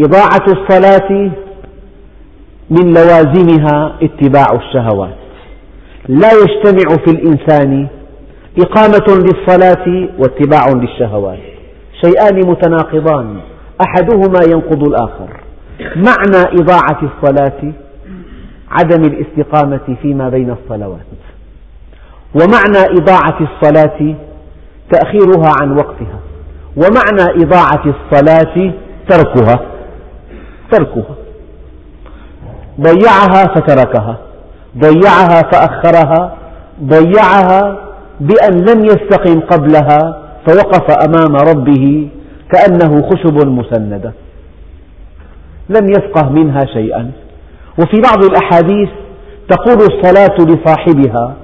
إضاعة 0.00 0.46
الصلاة 0.48 1.30
من 2.70 2.94
لوازمها 2.94 3.92
اتباع 4.02 4.46
الشهوات. 4.52 5.16
لا 6.08 6.28
يجتمع 6.32 6.96
في 7.04 7.10
الإنسان 7.10 7.86
إقامة 8.58 9.22
للصلاة 9.24 10.08
واتباع 10.18 10.68
للشهوات. 10.68 11.38
شيئان 12.04 12.48
متناقضان 12.48 13.40
أحدهما 13.80 14.40
ينقض 14.52 14.88
الآخر. 14.88 15.40
معنى 15.80 16.60
إضاعة 16.60 17.00
الصلاة 17.02 17.72
عدم 18.70 19.04
الاستقامة 19.04 19.96
فيما 20.02 20.28
بين 20.28 20.50
الصلوات. 20.50 21.06
ومعنى 22.40 22.98
إضاعة 22.98 23.38
الصلاة 23.40 24.14
تأخيرها 24.92 25.52
عن 25.60 25.76
وقتها. 25.76 26.18
ومعنى 26.76 27.44
إضاعة 27.44 27.84
الصلاة 27.86 28.72
تركها. 29.08 29.60
تركها. 30.72 31.14
ضيعها 32.80 33.44
فتركها. 33.54 34.18
ضيعها 34.78 35.42
فأخرها. 35.52 36.36
ضيعها 36.82 37.78
بأن 38.20 38.54
لم 38.54 38.84
يستقم 38.84 39.40
قبلها 39.40 40.22
فوقف 40.46 40.90
أمام 41.08 41.36
ربه 41.36 42.08
كأنه 42.52 43.10
خشب 43.10 43.46
مسندة. 43.46 44.12
لم 45.68 45.86
يفقه 45.90 46.30
منها 46.30 46.64
شيئا. 46.64 47.10
وفي 47.78 48.00
بعض 48.00 48.24
الأحاديث 48.24 48.88
تقول 49.48 49.76
الصلاة 49.76 50.36
لصاحبها 50.38 51.34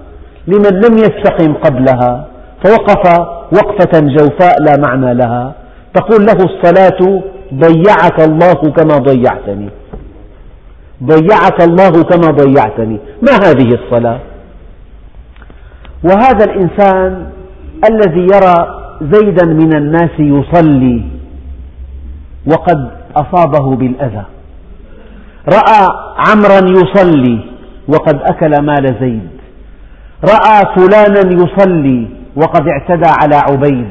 لمن 0.46 0.74
لم 0.84 0.94
يستقم 0.98 1.54
قبلها 1.54 2.26
فوقف 2.64 3.04
وقفة 3.52 4.00
جوفاء 4.00 4.62
لا 4.62 4.76
معنى 4.86 5.14
لها. 5.14 5.54
تقول 5.94 6.26
له 6.26 6.38
الصلاة 6.44 7.22
ضيعك 7.54 8.20
الله 8.20 8.54
كما 8.54 8.96
ضيعتني. 8.96 9.68
ضيعك 11.04 11.62
الله 11.62 12.02
كما 12.02 12.28
ضيعتني. 12.32 12.98
ما 13.22 13.34
هذه 13.46 13.68
الصلاة؟ 13.74 14.18
وهذا 16.04 16.44
الإنسان 16.44 17.26
الذي 17.90 18.26
يرى 18.34 18.82
زيدا 19.12 19.46
من 19.46 19.76
الناس 19.76 20.14
يصلي 20.18 21.02
وقد 22.46 22.90
أصابه 23.16 23.76
بالأذى. 23.76 24.24
رأى 25.48 25.86
عمرا 26.16 26.70
يصلي 26.70 27.40
وقد 27.88 28.20
أكل 28.22 28.62
مال 28.62 28.96
زيد. 29.00 29.41
رأى 30.24 30.60
فلانا 30.76 31.42
يصلي 31.42 32.06
وقد 32.36 32.68
اعتدى 32.68 33.08
على 33.22 33.34
عبيد. 33.34 33.88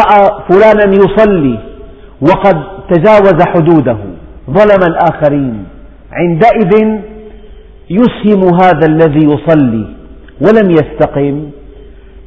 رأى 0.00 0.42
فلانا 0.48 0.94
يصلي 0.94 1.58
وقد 2.20 2.62
تجاوز 2.90 3.42
حدوده. 3.42 3.96
ظلم 4.50 4.82
الآخرين. 4.86 5.64
عندئذ 6.12 7.00
يسهم 7.90 8.54
هذا 8.54 8.86
الذي 8.86 9.26
يصلي 9.26 9.86
ولم 10.40 10.70
يستقم 10.70 11.50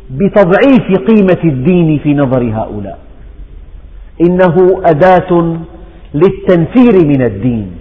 بتضعيف 0.10 0.88
قيمة 1.10 1.44
الدين 1.44 2.00
في 2.00 2.14
نظر 2.14 2.44
هؤلاء. 2.44 2.98
إنه 4.22 4.82
أداة 4.86 5.58
للتنفير 6.14 7.08
من 7.08 7.22
الدين. 7.22 7.72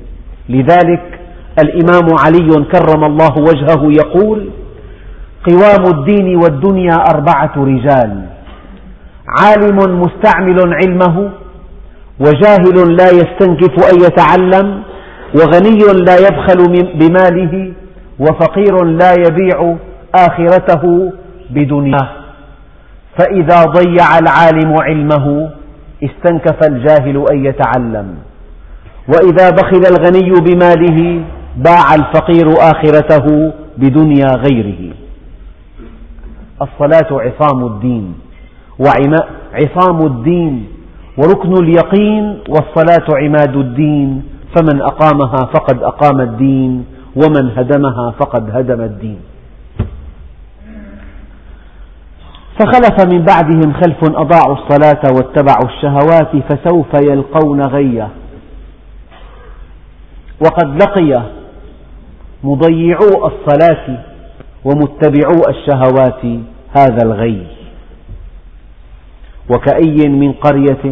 لذلك 0.49 1.14
الإمام 1.59 2.07
علي 2.25 2.65
كرم 2.73 3.05
الله 3.05 3.39
وجهه 3.39 3.83
يقول 4.03 4.51
قوام 5.49 5.85
الدين 5.99 6.37
والدنيا 6.37 6.95
أربعة 6.95 7.53
رجال 7.57 8.23
عالم 9.29 10.01
مستعمل 10.01 10.75
علمه 10.75 11.31
وجاهل 12.21 12.97
لا 12.97 13.09
يستنكف 13.11 13.75
أن 13.93 13.97
يتعلم 14.07 14.83
وغني 15.35 15.79
لا 16.05 16.17
يبخل 16.17 16.61
بماله 16.95 17.73
وفقير 18.19 18.85
لا 18.85 19.13
يبيع 19.13 19.77
آخرته 20.15 21.13
بدنياه. 21.51 22.09
فإذا 23.19 23.65
ضيع 23.65 24.19
العالم 24.19 24.77
علمه 24.83 25.51
استنكف 26.05 26.59
الجاهل 26.69 27.25
أن 27.33 27.45
يتعلم. 27.45 28.15
وإذا 29.09 29.51
بخل 29.51 29.83
الغني 29.91 30.31
بماله 30.41 31.23
باع 31.57 31.95
الفقير 31.95 32.47
آخرته 32.59 33.53
بدنيا 33.77 34.31
غيره. 34.49 34.95
الصلاة 36.63 37.11
عصام 37.13 37.67
الدين 37.67 38.15
وعصام 38.79 40.07
الدين 40.07 40.67
وركن 41.19 41.53
اليقين 41.53 42.39
والصلاة 42.49 43.07
عماد 43.23 43.57
الدين 43.57 44.23
فمن 44.57 44.81
أقامها 44.83 45.41
فقد 45.55 45.83
أقام 45.83 46.21
الدين 46.21 46.85
ومن 47.17 47.51
هدمها 47.57 48.11
فقد 48.11 48.51
هدم 48.57 48.81
الدين. 48.81 49.21
فخلف 52.59 53.13
من 53.13 53.25
بعدهم 53.25 53.73
خلف 53.73 53.99
أضاعوا 54.03 54.57
الصلاة 54.57 55.03
واتبعوا 55.17 55.67
الشهوات 55.67 56.33
فسوف 56.49 56.95
يلقون 57.11 57.61
غيا 57.61 58.09
وقد 60.41 60.83
لقي 60.83 61.23
مضيعو 62.45 63.11
الصلاة 63.31 63.87
ومتبعو 64.65 65.39
الشهوات 65.49 66.23
هذا 66.79 67.01
الغي. 67.05 67.47
وكأي 69.51 70.09
من 70.09 70.33
قرية 70.33 70.85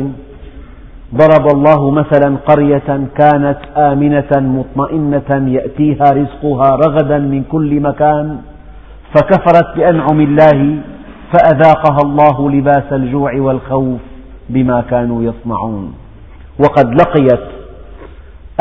ضرب 1.14 1.46
الله 1.56 1.90
مثلا 1.90 2.36
قرية 2.48 2.88
كانت 3.18 3.58
آمنة 3.76 4.32
مطمئنة 4.58 5.30
يأتيها 5.56 6.06
رزقها 6.20 6.70
رغدا 6.86 7.18
من 7.18 7.44
كل 7.52 7.80
مكان 7.80 8.38
فكفرت 9.14 9.76
بأنعم 9.76 10.20
الله 10.20 10.58
فأذاقها 11.32 11.98
الله 12.04 12.50
لباس 12.50 12.92
الجوع 12.92 13.32
والخوف 13.36 14.00
بما 14.48 14.80
كانوا 14.90 15.22
يصنعون. 15.22 15.94
وقد 16.58 16.94
لقيت 17.00 17.46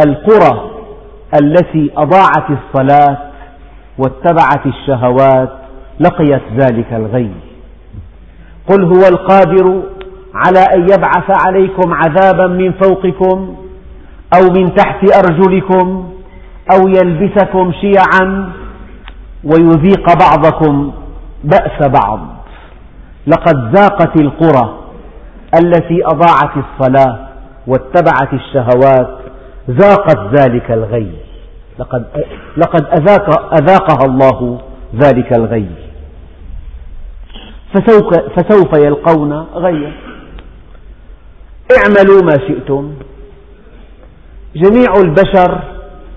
القرى 0.05 0.70
التي 1.41 1.91
أضاعت 1.97 2.49
الصلاة 2.49 3.17
واتبعت 3.97 4.65
الشهوات 4.65 5.49
لقيت 5.99 6.41
ذلك 6.57 6.93
الغي. 6.93 7.31
قل 8.69 8.83
هو 8.83 9.07
القادر 9.11 9.83
على 10.35 10.59
أن 10.75 10.81
يبعث 10.81 11.47
عليكم 11.47 11.93
عذابا 11.93 12.47
من 12.47 12.71
فوقكم 12.71 13.55
أو 14.35 14.41
من 14.53 14.75
تحت 14.75 15.11
أرجلكم 15.17 16.13
أو 16.73 16.87
يلبسكم 16.87 17.71
شيعا 17.81 18.51
ويذيق 19.43 20.05
بعضكم 20.19 20.93
بأس 21.43 21.89
بعض. 22.01 22.19
لقد 23.27 23.75
ذاقت 23.75 24.21
القرى 24.21 24.77
التي 25.63 25.99
أضاعت 26.05 26.51
الصلاة 26.57 27.19
واتبعت 27.67 28.33
الشهوات 28.33 29.17
ذاقت 29.69 30.39
ذلك 30.39 30.71
الغي. 30.71 31.20
لقد, 31.79 32.05
لقد 32.57 32.85
أذاق 32.85 33.53
أذاقها 33.53 34.05
الله 34.05 34.61
ذلك 34.95 35.33
الغي. 35.37 35.67
فسوف, 37.73 38.13
فسوف 38.13 38.73
يلقون 38.73 39.33
غيا. 39.53 39.93
اعملوا 41.77 42.21
ما 42.23 42.47
شئتم. 42.47 42.93
جميع 44.55 44.93
البشر 45.03 45.61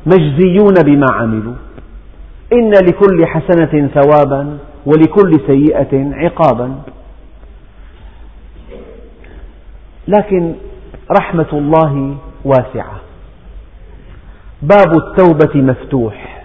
مجزيون 0.06 0.74
بما 0.84 1.06
عملوا. 1.12 1.54
إن 2.52 2.70
لكل 2.70 3.26
حسنة 3.26 3.88
ثوابا 3.94 4.58
ولكل 4.86 5.32
سيئة 5.46 6.14
عقابا. 6.14 6.74
لكن 10.08 10.54
رحمة 11.20 11.52
الله 11.52 12.16
واسعة. 12.44 13.03
باب 14.68 14.96
التوبة 14.96 15.54
مفتوح. 15.54 16.44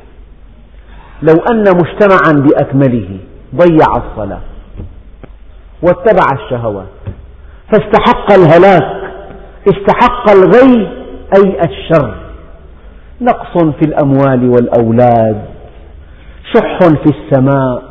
لو 1.21 1.36
أن 1.51 1.63
مجتمعا 1.63 2.47
بأكمله 2.47 3.17
ضيع 3.55 3.88
الصلاة 3.97 4.41
واتبع 5.82 6.25
الشهوات. 6.34 6.86
فاستحق 7.71 8.32
الهلاك 8.32 9.12
استحق 9.67 10.29
الغي 10.29 10.88
أي 11.38 11.60
الشر. 11.62 12.15
نقص 13.21 13.63
في 13.79 13.86
الأموال 13.86 14.49
والأولاد 14.49 15.45
شح 16.53 16.79
في 16.79 17.13
السماء 17.15 17.84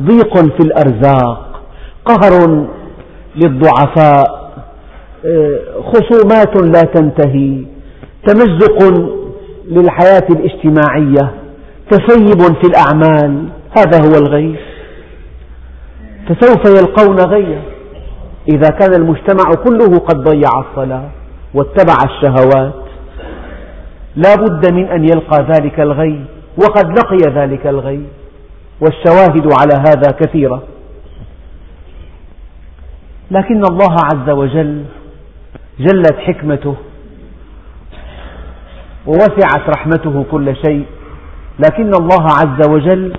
ضيق 0.00 0.38
في 0.38 0.60
الأرزاق 0.60 1.60
قهر 2.04 2.66
للضعفاء 3.36 4.52
خصومات 5.82 6.62
لا 6.62 6.82
تنتهي 6.82 7.64
تمزق 8.26 8.78
للحياة 9.70 10.26
الاجتماعية 10.30 11.34
تسيب 11.90 12.40
في 12.40 12.66
الأعمال 12.68 13.48
هذا 13.78 13.98
هو 13.98 14.26
الغي. 14.26 14.56
فسوف 16.28 16.78
يلقون 16.78 17.20
غيا. 17.20 17.62
إذا 18.48 18.68
كان 18.68 18.94
المجتمع 18.94 19.54
كله 19.64 19.98
قد 19.98 20.16
ضيع 20.16 20.50
الصلاة 20.60 21.08
واتبع 21.54 21.94
الشهوات 22.04 22.74
لا 24.16 24.34
بد 24.34 24.72
من 24.72 24.84
أن 24.84 25.04
يلقى 25.04 25.46
ذلك 25.52 25.80
الغي 25.80 26.24
وقد 26.56 26.98
لقي 26.98 27.32
ذلك 27.34 27.66
الغي. 27.66 28.02
والشواهد 28.80 29.52
على 29.60 29.74
هذا 29.88 30.10
كثيرة. 30.20 30.62
لكن 33.30 33.64
الله 33.64 33.96
عز 34.14 34.30
وجل 34.30 34.84
جلت 35.80 36.16
حكمته 36.16 36.76
ووسعت 39.06 39.68
رحمته 39.76 40.24
كل 40.30 40.56
شيء 40.56 40.84
لكن 41.58 41.94
الله 41.94 42.22
عز 42.22 42.68
وجل 42.68 43.12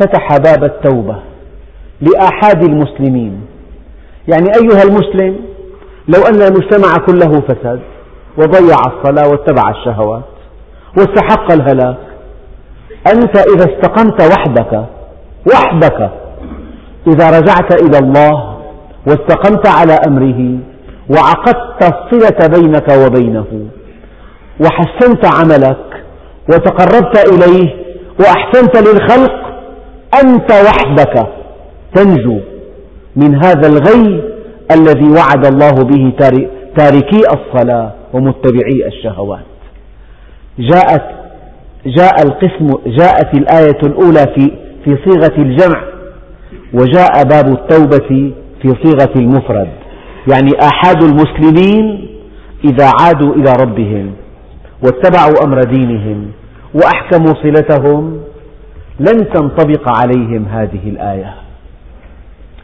فتح 0.00 0.28
باب 0.36 0.64
التوبة 0.64 1.16
لآحاد 2.00 2.62
المسلمين. 2.62 3.40
يعني 4.28 4.46
أيها 4.62 4.82
المسلم 4.82 5.36
لو 6.08 6.22
أن 6.22 6.42
المجتمع 6.42 7.06
كله 7.06 7.40
فسد 7.40 7.80
وضيع 8.38 8.76
الصلاة 8.86 9.28
واتبع 9.28 9.70
الشهوات 9.70 10.22
واستحق 10.96 11.52
الهلاك 11.52 11.96
أنت 13.12 13.36
إذا 13.36 13.64
استقمت 13.74 14.22
وحدك 14.22 14.84
وحدك 15.54 16.10
إذا 17.06 17.30
رجعت 17.38 17.82
إلى 17.82 17.98
الله 17.98 18.56
واستقمت 19.06 19.66
على 19.68 19.92
أمره 20.08 20.58
وعقدت 21.10 21.82
الصلة 21.82 22.60
بينك 22.60 22.88
وبينه 23.06 23.66
وحسنت 24.60 25.26
عملك 25.26 26.04
وتقربت 26.48 27.28
إليه 27.32 27.74
وأحسنت 28.20 28.76
للخلق 28.76 29.32
أنت 30.22 30.52
وحدك 30.52 31.26
تنجو 31.94 32.38
من 33.16 33.44
هذا 33.44 33.68
الغي 33.68 34.22
الذي 34.70 35.08
وعد 35.10 35.46
الله 35.46 35.70
به 35.70 36.12
تاركي 36.76 37.20
الصلاة 37.32 37.92
ومتبعي 38.12 38.86
الشهوات. 38.86 39.44
جاءت 40.58 41.02
جاء 41.86 42.22
القسم 42.22 42.74
جاءت 42.86 43.34
الآية 43.34 43.78
الأولى 43.82 44.24
في 44.34 44.50
في 44.84 44.96
صيغة 45.04 45.34
الجمع 45.38 45.82
وجاء 46.74 47.24
باب 47.24 47.48
التوبة 47.52 48.32
في 48.62 48.74
صيغة 48.84 49.12
المفرد. 49.16 49.68
يعني 50.32 50.50
آحاد 50.62 51.02
المسلمين 51.02 52.08
إذا 52.64 52.90
عادوا 53.00 53.34
إلى 53.34 53.52
ربهم. 53.60 54.12
واتبعوا 54.82 55.44
أمر 55.44 55.62
دينهم 55.62 56.32
وأحكموا 56.74 57.34
صلتهم 57.42 58.20
لن 59.00 59.30
تنطبق 59.32 59.98
عليهم 59.98 60.44
هذه 60.44 60.88
الآية 60.88 61.34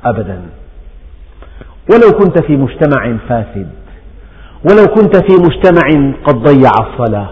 أبدا. 0.05 0.43
ولو 1.93 2.19
كنت 2.19 2.43
في 2.43 2.57
مجتمع 2.57 3.17
فاسد 3.29 3.69
ولو 4.71 4.87
كنت 4.87 5.17
في 5.17 5.33
مجتمع 5.33 6.13
قد 6.25 6.35
ضيع 6.35 6.71
الصلاة 6.81 7.29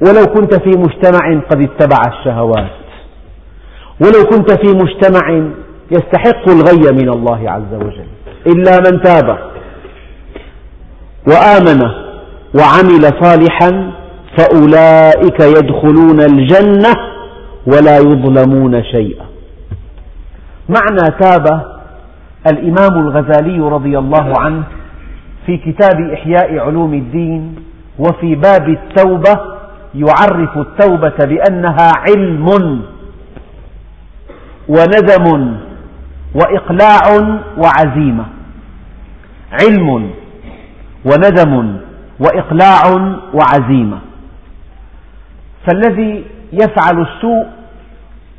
ولو 0.00 0.26
كنت 0.34 0.54
في 0.54 0.70
مجتمع 0.78 1.40
قد 1.50 1.62
اتبع 1.62 2.02
الشهوات 2.08 2.70
ولو 4.00 4.24
كنت 4.30 4.50
في 4.52 4.72
مجتمع 4.76 5.50
يستحق 5.90 6.48
الغي 6.48 6.92
من 6.92 7.08
الله 7.08 7.50
عز 7.50 7.74
وجل 7.74 8.06
إلا 8.46 8.78
من 8.78 9.02
تاب 9.02 9.38
وآمن 11.28 12.03
وعمل 12.58 13.02
صالحا 13.22 13.92
فأولئك 14.38 15.40
يدخلون 15.40 16.20
الجنة 16.20 16.94
ولا 17.66 17.98
يظلمون 17.98 18.84
شيئا. 18.84 19.24
معنى 20.68 21.18
تاب 21.20 21.74
الإمام 22.52 22.98
الغزالي 22.98 23.58
رضي 23.58 23.98
الله 23.98 24.32
عنه 24.38 24.62
في 25.46 25.56
كتاب 25.56 26.00
إحياء 26.12 26.58
علوم 26.58 26.94
الدين 26.94 27.56
وفي 27.98 28.34
باب 28.34 28.68
التوبة 28.68 29.40
يعرف 29.94 30.58
التوبة 30.58 31.16
بأنها 31.24 31.92
علم 31.96 32.48
وندم 34.68 35.56
وإقلاع 36.34 37.00
وعزيمة. 37.58 38.24
علم 39.52 40.10
وندم 41.04 41.76
وإقلاع 42.20 42.80
وعزيمة. 43.34 43.98
فالذي 45.66 46.24
يفعل 46.52 47.02
السوء 47.02 47.46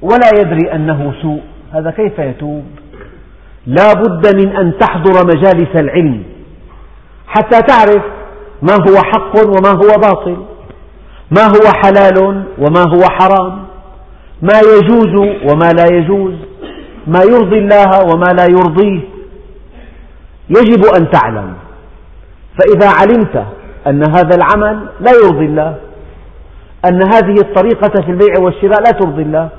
ولا 0.02 0.30
يدري 0.40 0.74
أنه 0.74 1.14
سوء 1.22 1.42
هذا 1.74 1.92
كيف 1.92 2.20
يتوب؟ 2.20 2.66
لا 3.66 3.94
بد 3.94 4.36
من 4.36 4.56
أن 4.56 4.78
تحضر 4.78 5.26
مجالس 5.26 5.76
العلم 5.76 6.24
حتى 7.28 7.62
تعرف 7.62 8.04
ما 8.62 8.74
هو 8.74 8.98
حق 8.98 9.36
وما 9.48 9.70
هو 9.70 10.02
باطل 10.02 10.38
ما 11.32 11.46
هو 11.46 11.72
حلال 11.84 12.44
وما 12.58 12.82
هو 12.82 13.04
حرام 13.10 13.66
ما 14.42 14.60
يجوز 14.60 15.16
وما 15.52 15.70
لا 15.70 15.86
يجوز 15.96 16.34
ما 17.08 17.20
يرضي 17.24 17.58
الله 17.58 18.06
وما 18.14 18.34
لا 18.38 18.46
يرضيه. 18.46 19.02
يجب 20.50 20.86
أن 20.98 21.12
تعلم. 21.12 21.54
فإذا 22.60 22.90
علمت 22.90 23.46
أن 23.88 24.04
هذا 24.04 24.36
العمل 24.36 24.88
لا 25.00 25.12
يرضي 25.12 25.46
الله 25.46 25.76
أن 26.86 27.00
هذه 27.14 27.36
الطريقة 27.42 28.02
في 28.06 28.12
البيع 28.12 28.34
والشراء 28.40 28.80
لا 28.80 28.92
ترضي 28.92 29.22
الله 29.22 29.50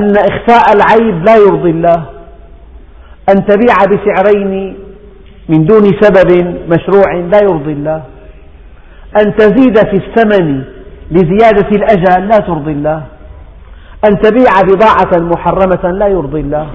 أن 0.00 0.12
إخفاء 0.16 0.64
العيب 0.76 1.24
لا 1.24 1.36
يرضي 1.36 1.70
الله 1.70 2.04
أن 3.28 3.46
تبيع 3.46 3.74
بسعرين 3.90 4.76
من 5.48 5.64
دون 5.64 5.84
سبب 6.00 6.30
مشروع 6.68 7.14
لا 7.14 7.38
يرضي 7.42 7.72
الله 7.72 8.02
أن 9.16 9.36
تزيد 9.36 9.78
في 9.78 9.96
الثمن 10.06 10.64
لزيادة 11.10 11.68
الأجل 11.72 12.28
لا 12.28 12.36
ترضي 12.38 12.72
الله 12.72 13.02
أن 14.08 14.20
تبيع 14.20 14.50
بضاعة 14.62 15.22
محرمة 15.22 15.90
لا 15.90 16.06
يرضي 16.08 16.40
الله 16.40 16.68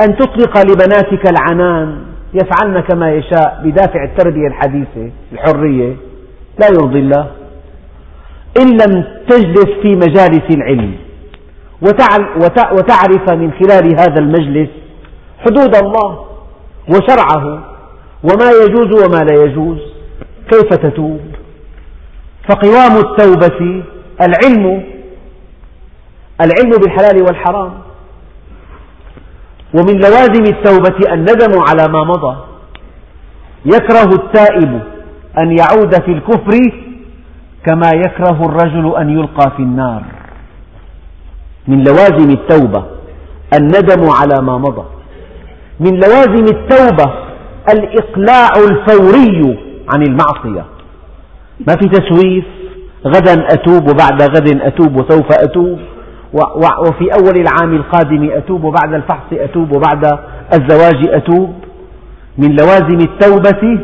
أن 0.00 0.16
تطلق 0.16 0.58
لبناتك 0.58 1.30
العنان 1.30 1.98
يفعلن 2.34 2.80
كما 2.80 3.12
يشاء 3.12 3.60
بدافع 3.64 4.04
التربية 4.04 4.46
الحديثة 4.46 5.10
الحرية 5.32 5.96
لا 6.60 6.66
يرضي 6.66 6.98
الله. 6.98 7.30
إن 8.60 8.70
لم 8.70 9.04
تجلس 9.28 9.70
في 9.82 9.88
مجالس 9.88 10.50
العلم 10.50 10.94
وتعرف 12.72 13.32
من 13.32 13.52
خلال 13.52 14.00
هذا 14.00 14.18
المجلس 14.18 14.68
حدود 15.38 15.76
الله 15.76 16.26
وشرعه 16.88 17.44
وما 18.24 18.50
يجوز 18.64 19.04
وما 19.04 19.24
لا 19.24 19.42
يجوز 19.44 19.78
كيف 20.50 20.74
تتوب؟ 20.74 21.20
فقوام 22.48 22.96
التوبة 22.96 23.82
العلم 24.20 24.82
العلم 26.40 26.70
بالحلال 26.70 27.22
والحرام. 27.22 27.72
ومن 29.76 29.94
لوازم 30.00 30.42
التوبة 30.42 31.12
الندم 31.12 31.60
على 31.68 31.92
ما 31.92 32.04
مضى. 32.04 32.36
يكره 33.66 34.14
التائب 34.14 34.80
أن 35.42 35.56
يعود 35.58 35.94
في 35.94 36.12
الكفر 36.12 36.58
كما 37.66 37.90
يكره 37.94 38.46
الرجل 38.46 38.96
أن 38.96 39.10
يلقى 39.10 39.50
في 39.56 39.62
النار. 39.62 40.02
من 41.68 41.84
لوازم 41.84 42.30
التوبة 42.30 42.84
الندم 43.58 44.10
على 44.10 44.42
ما 44.42 44.58
مضى. 44.58 44.84
من 45.80 45.94
لوازم 45.94 46.44
التوبة 46.44 47.12
الإقلاع 47.72 48.50
الفوري 48.56 49.58
عن 49.94 50.02
المعصية. 50.02 50.64
ما 51.68 51.76
في 51.76 51.88
تسويف؟ 51.88 52.44
غدا 53.06 53.46
أتوب 53.52 53.90
وبعد 53.90 54.22
غد 54.22 54.60
أتوب 54.62 54.96
وسوف 54.96 55.32
أتوب. 55.32 55.78
وفي 56.80 57.08
أول 57.20 57.36
العام 57.40 57.74
القادم 57.74 58.30
أتوب 58.30 58.64
وبعد 58.64 58.94
الفحص 58.94 59.32
أتوب 59.32 59.72
وبعد 59.72 60.18
الزواج 60.52 61.08
أتوب 61.08 61.54
من 62.38 62.56
لوازم 62.56 62.98
التوبة 62.98 63.78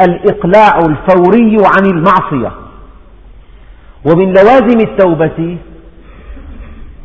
الإقلاع 0.00 0.78
الفوري 0.78 1.56
عن 1.76 1.86
المعصية. 1.86 2.52
ومن 4.04 4.28
لوازم 4.32 4.80
التوبة 4.80 5.58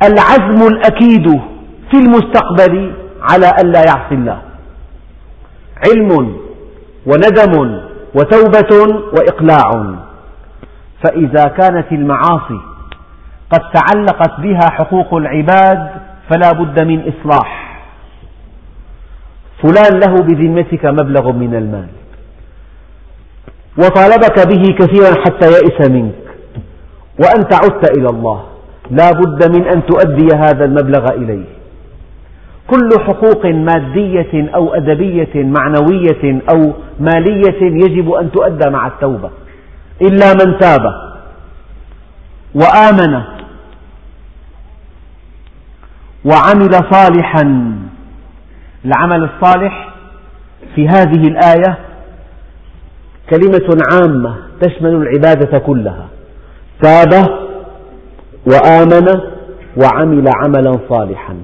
العزم 0.04 0.68
الأكيد 0.68 1.42
في 1.92 1.98
المستقبل 1.98 2.94
على 3.22 3.52
ألا 3.62 3.80
يعصي 3.88 4.16
الله. 4.16 4.42
علم 5.88 6.38
وندم 7.06 7.82
وتوبة 8.16 9.02
وإقلاع. 9.14 9.96
فإذا 11.04 11.44
كانت 11.44 11.92
المعاصي 11.92 12.60
قد 13.52 13.62
تعلقت 13.74 14.40
بها 14.40 14.70
حقوق 14.70 15.14
العباد 15.14 15.90
فلا 16.30 16.52
بد 16.52 16.80
من 16.80 17.12
إصلاح. 17.12 17.80
فلان 19.64 20.00
له 20.00 20.14
بذمتك 20.24 20.86
مبلغ 20.86 21.32
من 21.32 21.56
المال. 21.56 21.88
وطالبك 23.78 24.48
به 24.48 24.64
كثيرا 24.80 25.22
حتى 25.26 25.48
يئس 25.48 25.90
منك. 25.90 26.24
وأنت 27.20 27.54
عدت 27.54 27.98
إلى 27.98 28.10
الله. 28.10 28.44
لا 28.90 29.12
بد 29.12 29.56
من 29.56 29.68
أن 29.68 29.86
تؤدي 29.86 30.28
هذا 30.36 30.66
المبلغ 30.66 31.14
إليه. 31.14 31.46
كل 32.68 32.90
حقوق 33.06 33.46
مادية 33.46 34.56
أو 34.56 34.74
أدبية 34.74 35.36
معنوية 35.36 36.42
أو 36.54 36.74
مالية 37.00 37.62
يجب 37.62 38.12
أن 38.12 38.32
تؤدى 38.32 38.70
مع 38.70 38.88
التوبة. 38.88 39.30
إلا 40.02 40.34
من 40.34 40.58
تاب 40.58 40.82
وآمن 42.56 43.22
وعمل 46.28 46.72
صالحا. 46.92 47.42
العمل 48.86 49.30
الصالح 49.30 49.94
في 50.76 50.88
هذه 50.88 51.28
الآية 51.28 51.78
كلمة 53.30 53.78
عامة 53.92 54.36
تشمل 54.62 54.96
العبادة 54.96 55.60
كلها. 55.60 56.08
تاب 56.82 57.14
وآمن 58.46 59.08
وعمل 59.78 60.26
عملا 60.44 60.72
صالحا. 60.90 61.36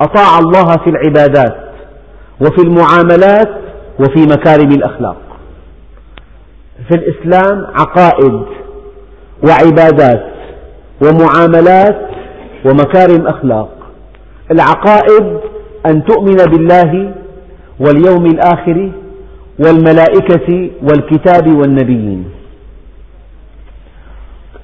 أطاع 0.00 0.38
الله 0.38 0.66
في 0.84 0.90
العبادات 0.90 1.56
وفي 2.40 2.62
المعاملات 2.62 3.50
وفي 4.00 4.22
مكارم 4.22 4.68
الأخلاق. 4.72 5.16
في 6.88 6.94
الإسلام 6.94 7.66
عقائد 7.66 8.44
وعبادات 9.48 10.26
ومعاملات 11.02 12.08
ومكارم 12.64 13.26
أخلاق. 13.26 13.73
العقائد 14.50 15.40
أن 15.86 16.04
تؤمن 16.04 16.36
بالله 16.36 17.14
واليوم 17.80 18.26
الآخر 18.26 18.90
والملائكة 19.58 20.70
والكتاب 20.82 21.46
والنبيين. 21.56 22.24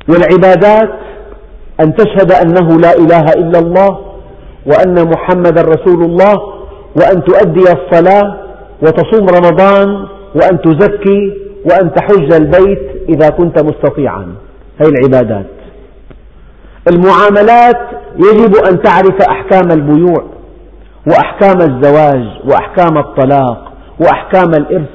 والعبادات 0.09 0.91
أن 1.81 1.95
تشهد 1.95 2.33
أنه 2.33 2.81
لا 2.81 2.93
إله 2.95 3.25
إلا 3.33 3.59
الله 3.59 3.99
وأن 4.67 5.09
محمدا 5.09 5.63
رسول 5.63 6.05
الله 6.05 6.35
وأن 6.97 7.25
تؤدي 7.25 7.65
الصلاة 7.73 8.37
وتصوم 8.83 9.27
رمضان 9.29 10.07
وأن 10.35 10.61
تزكي 10.63 11.33
وأن 11.65 11.95
تحج 11.95 12.33
البيت 12.33 12.83
إذا 13.09 13.29
كنت 13.29 13.63
مستطيعا. 13.63 14.35
هذه 14.79 14.89
العبادات. 14.89 15.47
المعاملات 16.93 18.00
يجب 18.21 18.55
أن 18.71 18.83
تعرف 18.83 19.23
أحكام 19.29 19.71
البيوع 19.71 20.25
وأحكام 21.07 21.61
الزواج 21.61 22.25
وأحكام 22.45 22.99
الطلاق 22.99 23.73
وأحكام 24.01 24.51
الإرث 24.55 24.89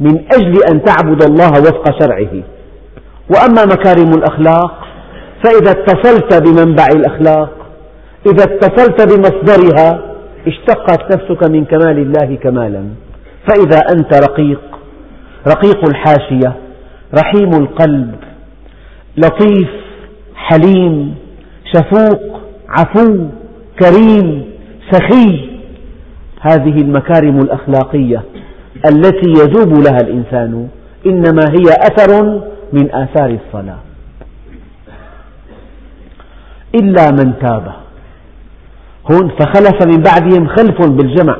من 0.00 0.18
أجل 0.34 0.54
أن 0.72 0.84
تعبد 0.84 1.22
الله 1.22 1.50
وفق 1.50 2.02
شرعه. 2.02 2.42
وأما 3.30 3.64
مكارم 3.64 4.10
الأخلاق 4.10 4.86
فإذا 5.44 5.70
اتصلت 5.70 6.42
بمنبع 6.42 6.86
الأخلاق 6.94 7.50
إذا 8.26 8.44
اتصلت 8.44 9.02
بمصدرها 9.12 10.00
اشتقت 10.46 11.12
نفسك 11.14 11.50
من 11.50 11.64
كمال 11.64 11.98
الله 11.98 12.36
كمالا. 12.42 12.84
فإذا 13.48 13.78
أنت 13.92 14.14
رقيق 14.14 14.60
رقيق 15.48 15.88
الحاشية 15.88 16.56
رحيم 17.18 17.54
القلب 17.54 18.14
لطيف 19.16 19.68
حليم 20.36 21.14
شفوق 21.74 22.39
عفو 22.70 23.26
كريم 23.80 24.44
سخي. 24.90 25.50
هذه 26.40 26.80
المكارم 26.80 27.40
الأخلاقية 27.40 28.22
التي 28.86 29.30
يذوب 29.30 29.72
لها 29.72 29.98
الإنسان 30.00 30.68
إنما 31.06 31.42
هي 31.50 31.64
أثر 31.70 32.40
من 32.72 32.94
آثار 32.94 33.38
الصلاة. 33.46 33.78
إلا 36.74 37.10
من 37.10 37.32
تاب. 37.42 37.72
هون 39.12 39.28
فخلف 39.28 39.86
من 39.86 40.02
بعدهم 40.02 40.46
خلف 40.46 40.86
بالجمع. 40.86 41.36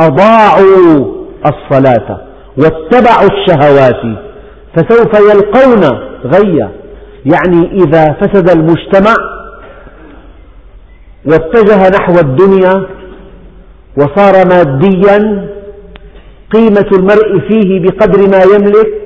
أضاعوا 0.00 1.14
الصلاة 1.46 2.20
واتبعوا 2.56 3.28
الشهوات 3.32 4.18
فسوف 4.76 5.12
يلقون 5.14 5.98
غيا. 6.24 6.70
يعني 7.34 7.72
إذا 7.72 8.12
فسد 8.12 8.50
المجتمع 8.50 9.14
واتجه 11.24 11.88
نحو 11.88 12.14
الدنيا 12.18 12.86
وصار 13.96 14.48
ماديا 14.48 15.48
قيمة 16.50 16.90
المرء 16.92 17.38
فيه 17.48 17.82
بقدر 17.82 18.18
ما 18.28 18.42
يملك 18.54 19.00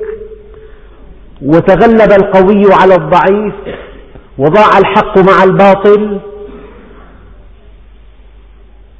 وتغلب 1.41 2.11
القوي 2.11 2.73
على 2.81 2.95
الضعيف 2.95 3.53
وضاع 4.37 4.77
الحق 4.77 5.17
مع 5.17 5.43
الباطل 5.43 6.19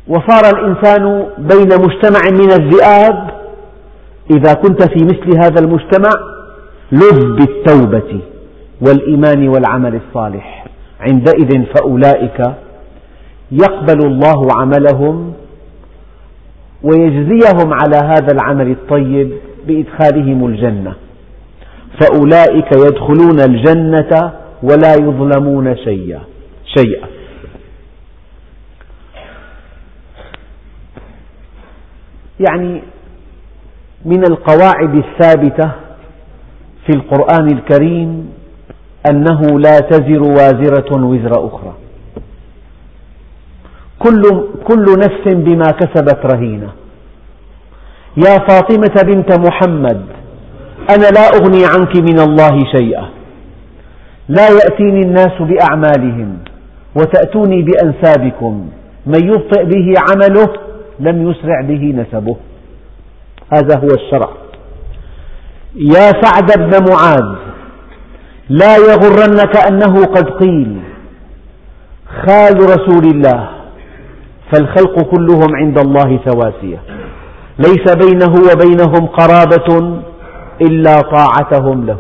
وصار 0.08 0.58
الإنسان 0.58 1.28
بين 1.38 1.70
مجتمع 1.82 2.22
من 2.32 2.52
الذئاب. 2.52 3.30
إذا 4.32 4.54
كنت 4.54 4.84
في 4.84 5.06
مثل 5.06 5.38
هذا 5.38 5.62
المجتمع 5.62 6.10
لذ 6.92 7.36
بالتوبة 7.36 8.22
والإيمان 8.82 9.48
والعمل 9.48 10.00
الصالح. 10.08 10.66
عندئذ 11.00 11.64
فأولئك 11.76 12.42
يقبل 13.52 14.06
الله 14.06 14.48
عملهم 14.58 15.34
ويجزيهم 16.84 17.74
على 17.74 17.98
هذا 18.04 18.32
العمل 18.34 18.72
الطيب 18.72 19.32
بإدخالهم 19.68 20.46
الجنة. 20.46 20.96
فأولئك 22.02 22.70
يدخلون 22.78 23.40
الجنة 23.40 24.34
ولا 24.64 24.94
يظلمون 24.94 25.76
شيئا. 25.78 26.22
شيئا. 26.78 27.08
يعني 32.40 32.82
من 34.06 34.24
القواعد 34.32 34.96
الثابتة 34.96 35.72
في 36.86 36.96
القرآن 36.96 37.48
الكريم 37.48 38.30
أنه 39.10 39.42
لا 39.60 39.80
تزر 39.80 40.22
وازرة 40.22 41.06
وزر 41.06 41.48
أخرى. 41.48 41.74
كل, 44.00 44.22
كل 44.64 44.86
نفس 45.00 45.24
بما 45.28 45.66
كسبت 45.66 46.26
رهينة. 46.26 46.70
يا 48.18 48.38
فاطمة 48.48 48.96
بنت 49.04 49.40
محمد 49.40 50.02
أنا 50.90 51.08
لا 51.18 51.28
أغني 51.38 51.66
عنك 51.66 51.96
من 51.96 52.20
الله 52.20 52.66
شيئا. 52.72 53.06
لا 54.30 54.48
يأتيني 54.50 55.02
الناس 55.02 55.36
بأعمالهم 55.40 56.38
وتأتوني 56.96 57.62
بأنسابكم. 57.62 58.70
من 59.06 59.28
يبطئ 59.28 59.66
به 59.66 59.94
عمله 60.10 60.54
لم 61.00 61.30
يسرع 61.30 61.62
به 61.62 61.94
نسبه. 62.02 62.36
هذا 63.54 63.80
هو 63.80 63.88
الشرع. 63.88 64.30
يا 65.76 66.12
سعد 66.22 66.52
بن 66.58 66.92
معاذ 66.92 67.36
لا 68.50 68.76
يغرنك 68.78 69.58
أنه 69.68 70.06
قد 70.06 70.30
قيل 70.30 70.80
خال 72.26 72.56
رسول 72.56 73.06
الله. 73.16 73.55
فالخلق 74.52 75.02
كلهم 75.02 75.56
عند 75.56 75.80
الله 75.80 76.20
سواسية. 76.30 76.80
ليس 77.60 77.96
بينه 77.96 78.34
وبينهم 78.52 79.08
قرابة 79.08 80.00
إلا 80.62 80.96
طاعتهم 81.02 81.86
له. 81.86 81.98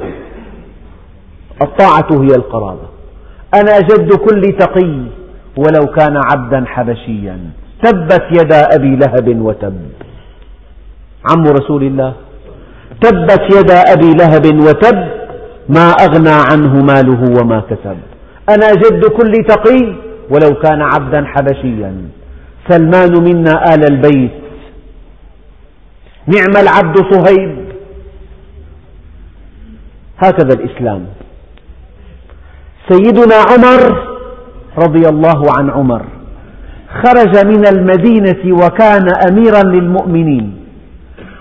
الطاعة 1.62 2.08
هي 2.12 2.36
القرابة. 2.36 2.88
أنا 3.54 3.80
جد 3.80 4.14
كل 4.14 4.42
تقي 4.42 4.94
ولو 5.58 5.86
كان 5.98 6.20
عبدا 6.32 6.66
حبشيا. 6.66 7.40
تبت 7.84 8.24
يدا 8.32 8.62
أبي 8.76 8.96
لهب 8.96 9.42
وتب. 9.42 9.78
عم 11.32 11.44
رسول 11.44 11.84
الله. 11.84 12.14
تبت 13.02 13.42
يدا 13.58 13.80
أبي 13.94 14.12
لهب 14.14 14.46
وتب. 14.68 15.08
ما 15.70 15.92
أغنى 16.06 16.38
عنه 16.52 16.74
ماله 16.84 17.42
وما 17.42 17.60
كسب. 17.70 17.98
أنا 18.50 18.68
جد 18.72 19.06
كل 19.06 19.34
تقي 19.48 19.96
ولو 20.30 20.56
كان 20.64 20.82
عبدا 20.82 21.26
حبشيا. 21.26 21.94
سلمان 22.70 23.24
منا 23.24 23.74
آل 23.74 23.84
البيت. 23.92 24.32
نعم 26.28 26.64
العبد 26.64 26.98
صهيب. 27.14 27.66
هكذا 30.18 30.54
الإسلام. 30.54 31.06
سيدنا 32.90 33.36
عمر 33.36 33.82
رضي 34.78 35.10
الله 35.10 35.44
عن 35.58 35.70
عمر. 35.70 36.06
خرج 37.04 37.46
من 37.46 37.68
المدينة 37.68 38.66
وكان 38.66 39.08
أميرا 39.30 39.64
للمؤمنين. 39.64 40.66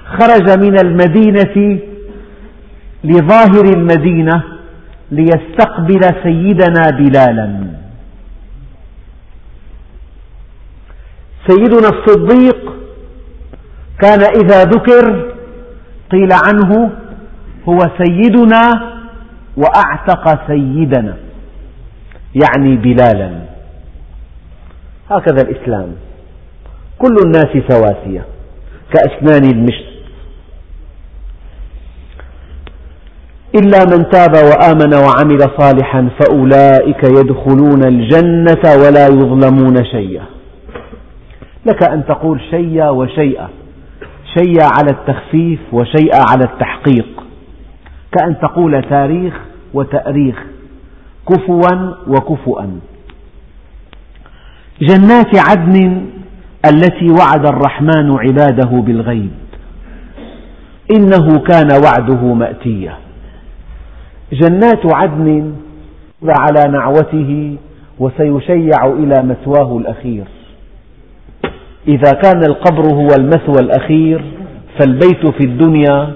خرج 0.06 0.58
من 0.58 0.78
المدينة 0.78 1.78
لظاهر 3.04 3.64
المدينة 3.64 4.42
ليستقبل 5.10 6.00
سيدنا 6.22 6.90
بلالا. 6.90 7.83
سيدنا 11.48 11.88
الصديق 11.88 12.72
كان 14.00 14.20
إذا 14.20 14.64
ذكر 14.64 15.34
قيل 16.10 16.28
عنه 16.32 16.90
هو 17.68 17.78
سيدنا 17.78 18.60
وأعتق 19.56 20.46
سيدنا 20.46 21.16
يعني 22.34 22.76
بلالا. 22.76 23.44
هكذا 25.10 25.42
الإسلام. 25.42 25.88
كل 26.98 27.16
الناس 27.24 27.50
سواسية 27.68 28.26
كأسنان 28.92 29.44
المشط. 29.44 29.94
إلا 33.54 33.78
من 33.84 34.10
تاب 34.10 34.32
وآمن 34.34 34.94
وعمل 34.94 35.38
صالحا 35.58 36.08
فأولئك 36.18 37.04
يدخلون 37.04 37.84
الجنة 37.84 38.64
ولا 38.82 39.06
يظلمون 39.06 39.84
شيئا. 39.84 40.33
لك 41.66 41.82
أن 41.90 42.04
تقول 42.04 42.40
شيئا 42.50 42.90
وشيئا 42.90 43.48
شيئا 44.38 44.64
على 44.64 44.90
التخفيف 44.90 45.60
وشيئا 45.72 46.20
على 46.30 46.44
التحقيق. 46.44 47.24
كأن 48.12 48.38
تقول 48.38 48.82
تاريخ 48.82 49.34
وتأريخ 49.74 50.44
كفوا 51.28 51.94
وكفؤا 52.06 52.80
جنات 54.80 55.50
عدن 55.50 56.06
التي 56.66 57.08
وعد 57.20 57.46
الرحمن 57.46 58.18
عباده 58.18 58.80
بالغيب. 58.80 59.30
إنه 60.96 61.38
كان 61.38 61.68
وعده 61.84 62.34
مأتيا 62.34 62.94
جنات 64.32 64.94
عدن 64.94 65.54
على 66.22 66.72
نعوته 66.72 67.56
وسيشيع 67.98 68.86
إلى 68.86 69.22
مثواه 69.22 69.78
الأخير. 69.78 70.24
إذا 71.88 72.10
كان 72.22 72.44
القبر 72.48 72.94
هو 72.94 73.08
المثوى 73.18 73.60
الأخير 73.60 74.24
فالبيت 74.78 75.26
في 75.26 75.44
الدنيا 75.44 76.12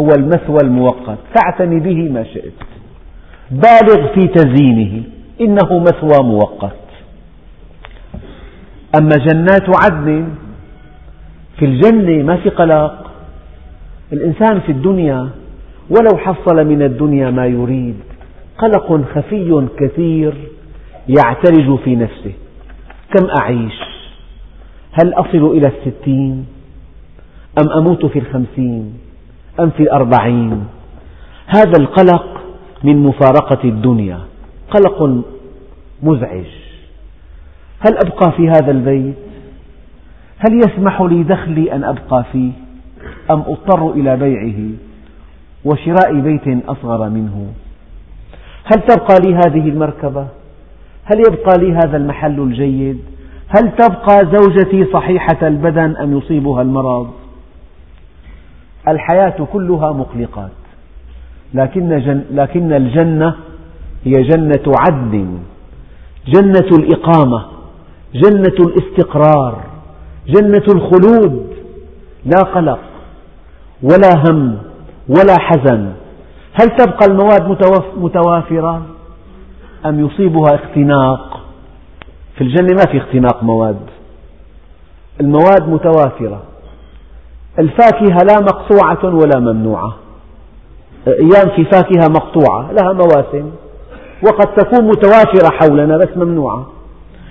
هو 0.00 0.08
المثوى 0.18 0.58
المؤقت 0.64 1.18
فاعتني 1.34 1.80
به 1.80 2.12
ما 2.12 2.24
شئت. 2.24 2.52
بالغ 3.50 4.14
في 4.14 4.26
تزيينه 4.26 5.02
إنه 5.40 5.78
مثوى 5.78 6.24
مؤقت 6.24 6.76
أما 8.98 9.16
جنات 9.16 9.66
عدن 9.84 10.28
في 11.58 11.64
الجنة 11.64 12.22
ما 12.22 12.36
في 12.36 12.48
قلق. 12.48 13.10
الإنسان 14.12 14.60
في 14.60 14.72
الدنيا 14.72 15.28
ولو 15.90 16.18
حصل 16.18 16.66
من 16.66 16.82
الدنيا 16.82 17.30
ما 17.30 17.46
يريد. 17.46 17.96
قلق 18.58 19.00
خفي 19.14 19.66
كثير 19.78 20.34
يعترج 21.08 21.78
في 21.84 21.96
نفسه. 21.96 22.32
كم 23.14 23.26
أعيش؟ 23.42 23.99
هل 24.92 25.14
أصل 25.14 25.56
إلى 25.56 25.66
الستين؟ 25.66 26.46
أم 27.62 27.68
أموت 27.78 28.06
في 28.06 28.18
الخمسين؟ 28.18 28.98
أم 29.60 29.70
في 29.70 29.82
الأربعين؟ 29.82 30.64
هذا 31.46 31.72
القلق 31.80 32.40
من 32.84 32.96
مفارقة 32.96 33.68
الدنيا 33.68 34.18
قلق 34.70 35.24
مزعج. 36.02 36.46
هل 37.80 37.96
أبقى 38.06 38.32
في 38.32 38.48
هذا 38.48 38.70
البيت؟ 38.70 39.14
هل 40.38 40.58
يسمح 40.58 41.00
لي 41.02 41.22
دخلي 41.22 41.72
أن 41.72 41.84
أبقى 41.84 42.24
فيه؟ 42.32 42.50
أم 43.30 43.40
أضطر 43.40 43.90
إلى 43.92 44.16
بيعه 44.16 44.70
وشراء 45.64 46.20
بيت 46.20 46.64
أصغر 46.68 47.08
منه؟ 47.08 47.52
هل 48.64 48.82
تبقى 48.82 49.14
لي 49.24 49.34
هذه 49.34 49.68
المركبة؟ 49.68 50.26
هل 51.04 51.18
يبقى 51.28 51.58
لي 51.58 51.72
هذا 51.72 51.96
المحل 51.96 52.40
الجيد؟ 52.40 53.00
هل 53.56 53.72
تبقى 53.76 54.18
زوجتي 54.32 54.92
صحيحة 54.92 55.38
البدن 55.42 55.96
أم 55.96 56.18
يصيبها 56.18 56.62
المرض؟ 56.62 57.10
الحياة 58.88 59.46
كلها 59.52 59.92
مقلقات. 59.92 60.50
لكن, 61.54 61.98
جن 61.98 62.24
لكن 62.30 62.72
الجنة 62.72 63.34
هي 64.04 64.22
جنة 64.22 64.74
عدن 64.78 65.38
جنة 66.26 66.68
الإقامة 66.78 67.44
جنة 68.14 68.66
الاستقرار 68.66 69.62
جنة 70.26 70.64
الخلود. 70.74 71.46
لا 72.24 72.42
قلق 72.42 72.80
ولا 73.82 74.10
هم 74.28 74.58
ولا 75.08 75.36
حزن. 75.38 75.92
هل 76.52 76.70
تبقى 76.70 77.06
المواد 77.06 77.56
متوافرة 77.96 78.82
أم 79.86 80.06
يصيبها 80.06 80.54
اختناق؟ 80.54 81.39
في 82.40 82.46
الجنة 82.46 82.74
ما 82.74 82.92
في 82.92 82.98
اختناق 82.98 83.42
مواد. 83.42 83.80
المواد 85.20 85.68
متوافرة 85.68 86.42
الفاكهة 87.58 88.18
لا 88.28 88.40
مقطوعة 88.40 89.14
ولا 89.14 89.38
ممنوعة. 89.40 89.96
أيام 91.08 91.56
في 91.56 91.64
فاكهة 91.64 92.08
مقطوعة 92.08 92.72
لها 92.72 92.92
مواسم. 92.92 93.50
وقد 94.22 94.54
تكون 94.54 94.84
متوافرة 94.84 95.50
حولنا 95.50 95.96
بس 95.96 96.08
ممنوعة. 96.16 96.66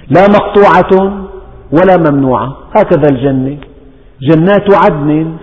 لا 0.09 0.27
مقطوعة 0.27 1.27
ولا 1.71 2.11
ممنوعة. 2.11 2.57
هكذا 2.75 3.07
الجنة. 3.11 3.57
جنات 4.21 4.73
عدن 4.73 5.37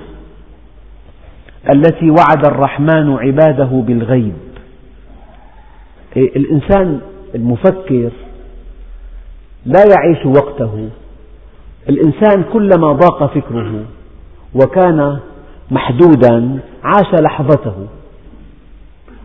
التي 1.75 2.11
وعد 2.11 2.47
الرحمن 2.47 3.17
عباده 3.17 3.83
بالغيب. 3.87 4.37
إيه، 6.17 6.37
الإنسان 6.37 7.01
المفكر 7.35 8.11
لا 9.67 9.85
يعيش 9.95 10.27
وقته. 10.27 10.89
الإنسان 11.89 12.45
كلما 12.53 12.93
ضاق 12.93 13.35
فكره 13.35 13.85
وكان 14.55 15.19
محدودا 15.71 16.59
عاش 16.85 17.21
لحظته 17.21 17.75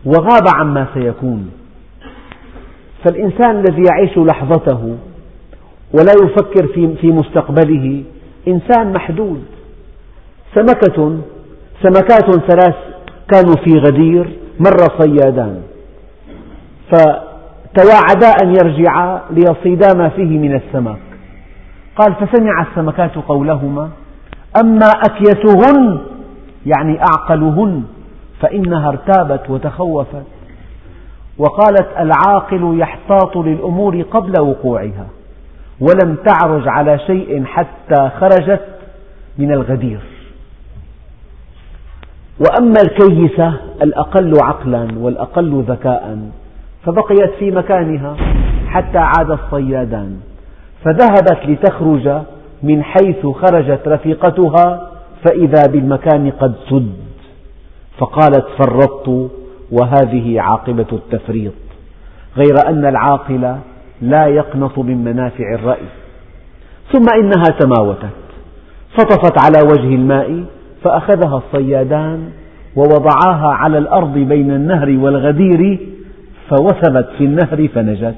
وغاب 0.04 0.42
عما 0.56 0.86
سيكون. 0.94 1.50
فالإنسان 3.04 3.56
الذي 3.56 3.82
يعيش 3.90 4.18
لحظته 4.18 4.96
ولا 5.92 6.12
يفكر 6.24 6.66
في 7.00 7.06
مستقبله 7.06 8.02
إنسان 8.48 8.92
محدود. 8.92 9.44
سمكة 10.54 11.18
سمكات 11.82 12.30
ثلاث 12.50 12.76
كانوا 13.32 13.54
في 13.64 13.78
غدير 13.78 14.38
مر 14.60 15.00
صيادان. 15.00 15.62
فتواعدا 17.72 18.28
أن 18.42 18.54
يرجعا 18.54 19.20
ليصيدا 19.30 19.94
ما 19.96 20.08
فيه 20.08 20.38
من 20.38 20.54
السمك. 20.54 20.98
قال 21.96 22.14
فسمع 22.14 22.62
السمكات 22.62 23.14
قولهما 23.14 23.90
أما 24.62 24.86
أكيسهن 24.86 25.98
يعني 26.66 27.00
أعقلهن 27.00 27.82
فإنها 28.40 28.88
ارتابت 28.88 29.50
وتخوفت. 29.50 30.24
وقالت 31.38 31.88
العاقل 31.98 32.78
يحتاط 32.78 33.36
للأمور 33.36 34.02
قبل 34.02 34.40
وقوعها 34.40 35.06
ولم 35.80 36.16
تعرج 36.26 36.68
على 36.68 36.98
شيء 36.98 37.44
حتى 37.44 38.10
خرجت 38.20 38.64
من 39.38 39.52
الغدير. 39.52 40.00
وأما 42.40 42.80
الكيسة 42.84 43.54
الأقل 43.82 44.32
عقلا 44.42 44.88
والأقل 44.98 45.64
ذكاء. 45.68 46.18
فبقيت 46.86 47.30
في 47.38 47.50
مكانها 47.50 48.16
حتى 48.68 48.98
عاد 48.98 49.30
الصيادان. 49.30 50.16
فذهبت 50.84 51.38
لتخرج 51.48 52.22
من 52.62 52.82
حيث 52.82 53.26
خرجت 53.26 53.88
رفيقتها 53.88 54.90
فإذا 55.24 55.66
بالمكان 55.72 56.30
قد 56.30 56.54
سد. 56.70 56.92
فقالت 57.98 58.46
فرطت 58.58 59.30
وهذه 59.72 60.40
عاقبة 60.40 60.86
التفريط. 60.92 61.52
غير 62.36 62.54
أن 62.68 62.86
العاقل 62.86 63.56
لا 64.00 64.26
يقنط 64.26 64.78
من 64.78 65.04
منافع 65.04 65.54
الرأي. 65.54 65.86
ثم 66.92 67.06
إنها 67.20 67.58
تماوتت. 67.60 68.22
سطفت 68.96 69.38
على 69.44 69.68
وجه 69.72 69.94
الماء 69.94 70.44
فأخذها 70.84 71.42
الصيادان 71.46 72.30
ووضعاها 72.76 73.48
على 73.48 73.78
الأرض 73.78 74.12
بين 74.12 74.50
النهر 74.50 74.98
والغدير 74.98 75.78
فوثبت 76.56 77.08
في 77.18 77.24
النهر 77.24 77.68
فنجت. 77.68 78.14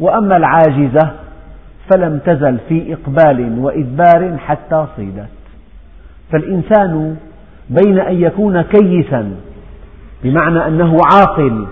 وأما 0.00 0.36
العاجزة 0.36 1.10
فلم 1.90 2.18
تزل 2.18 2.58
في 2.68 2.92
إقبال 2.92 3.58
وإدبار 3.58 4.36
حتى 4.38 4.86
صيدت. 4.96 5.28
فالإنسان 6.32 7.16
بين 7.70 7.98
أن 7.98 8.22
يكون 8.22 8.62
كيسا 8.62 9.36
بمعنى 10.22 10.66
أنه 10.66 10.96
عاقل 11.12 11.66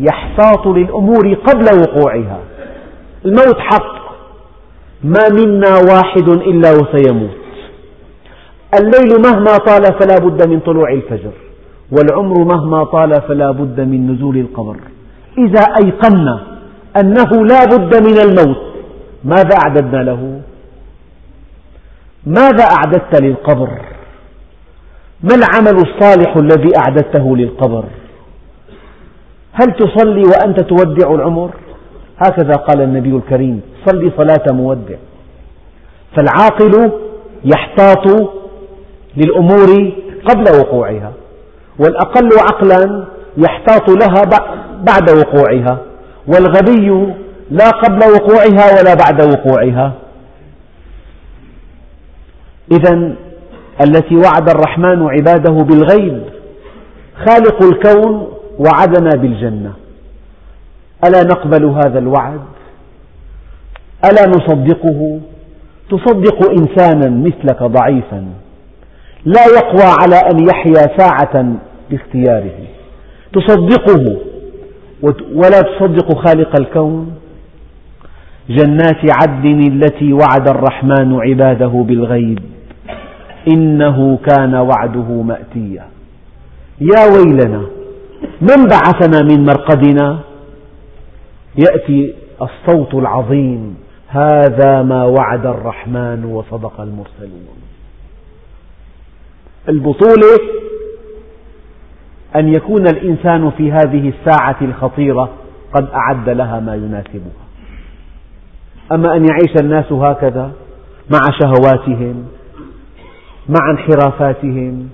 يحتاط 0.00 0.66
للأمور 0.66 1.34
قبل 1.34 1.80
وقوعها. 1.80 2.40
الموت 3.24 3.58
حق 3.58 3.94
ما 5.04 5.28
منا 5.32 5.74
واحد 5.92 6.28
إلا 6.28 6.70
وسيموت. 6.70 7.36
الليل 8.80 9.22
مهما 9.24 9.56
طال 9.56 9.84
فلا 9.84 10.28
بد 10.28 10.48
من 10.48 10.60
طلوع 10.60 10.92
الفجر. 10.92 11.32
والعمر 11.96 12.44
مهما 12.44 12.84
طال 12.84 13.22
فلا 13.28 13.50
بد 13.50 13.80
من 13.80 14.12
نزول 14.12 14.36
القبر. 14.36 14.76
إذا 15.38 15.60
أيقنا 15.60 16.42
أنه 17.00 17.46
لا 17.46 17.64
بد 17.64 17.92
من 18.06 18.18
الموت 18.18 18.62
ماذا 19.24 19.56
أعددنا 19.62 20.02
له؟ 20.02 20.40
ماذا 22.26 22.64
أعددت 22.64 23.22
للقبر؟ 23.22 23.70
ما 25.22 25.34
العمل 25.34 25.76
الصالح 25.76 26.36
الذي 26.36 26.70
أعددته 26.78 27.36
للقبر؟ 27.36 27.84
هل 29.52 29.72
تصلي 29.72 30.22
وأنت 30.22 30.60
تودع 30.60 31.14
العمر؟ 31.14 31.50
هكذا 32.18 32.52
قال 32.52 32.82
النبي 32.82 33.16
الكريم 33.16 33.60
صلي 33.86 34.12
صلاة 34.16 34.52
مودع. 34.52 34.96
فالعاقل 36.16 36.92
يحتاط 37.44 38.06
للأمور 39.16 39.92
قبل 40.24 40.44
وقوعها. 40.60 41.12
والأقل 41.78 42.28
عقلا 42.38 43.04
يحتاط 43.36 43.90
لها 43.90 44.22
بعد 44.82 45.10
وقوعها 45.10 45.78
والغبي 46.26 47.12
لا 47.50 47.70
قبل 47.70 47.98
وقوعها 47.98 48.80
ولا 48.80 48.94
بعد 48.94 49.22
وقوعها 49.22 49.92
إذا 52.72 53.14
التي 53.80 54.16
وعد 54.16 54.48
الرحمن 54.48 55.08
عباده 55.08 55.50
بالغيب 55.50 56.22
خالق 57.26 57.62
الكون 57.62 58.28
وعدنا 58.58 59.10
بالجنة 59.10 59.72
ألا 61.04 61.22
نقبل 61.22 61.64
هذا 61.64 61.98
الوعد؟ 61.98 62.40
ألا 64.04 64.28
نصدقه؟ 64.28 65.20
تصدق 65.90 66.50
إنسانا 66.50 67.10
مثلك 67.10 67.62
ضعيفا 67.62 68.26
لا 69.24 69.44
يقوى 69.56 69.90
على 70.00 70.16
أن 70.16 70.48
يحيا 70.48 70.98
ساعة 70.98 71.54
باختياره. 71.90 72.58
تصدقه 73.32 74.16
ولا 75.34 75.60
تصدق 75.60 76.18
خالق 76.26 76.60
الكون. 76.60 77.14
جنات 78.48 79.00
عدن 79.22 79.60
التي 79.60 80.12
وعد 80.12 80.48
الرحمن 80.48 81.20
عباده 81.20 81.84
بالغيب. 81.88 82.38
إنه 83.54 84.18
كان 84.26 84.54
وعده 84.54 85.22
مأتيا. 85.22 85.84
يا 86.80 87.04
ويلنا 87.16 87.62
من 88.40 88.68
بعثنا 88.70 89.20
من 89.22 89.44
مرقدنا؟ 89.44 90.18
يأتي 91.58 92.14
الصوت 92.42 92.94
العظيم. 92.94 93.76
هذا 94.08 94.82
ما 94.82 95.04
وعد 95.04 95.46
الرحمن 95.46 96.24
وصدق 96.24 96.80
المرسلون. 96.80 97.63
البطولة 99.68 100.38
أن 102.36 102.48
يكون 102.48 102.86
الإنسان 102.86 103.50
في 103.50 103.72
هذه 103.72 104.12
الساعة 104.18 104.56
الخطيرة 104.62 105.30
قد 105.74 105.88
أعد 105.94 106.28
لها 106.28 106.60
ما 106.60 106.74
يناسبها. 106.74 107.44
أما 108.92 109.16
أن 109.16 109.24
يعيش 109.24 109.54
الناس 109.60 109.92
هكذا 109.92 110.52
مع 111.10 111.20
شهواتهم 111.40 112.26
مع 113.48 113.70
انحرافاتهم 113.70 114.88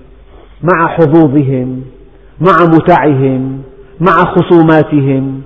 مع 0.63 0.87
حظوظهم 0.87 1.83
مع 2.41 2.65
متعهم 2.75 3.63
مع 3.99 4.13
خصوماتهم 4.13 5.41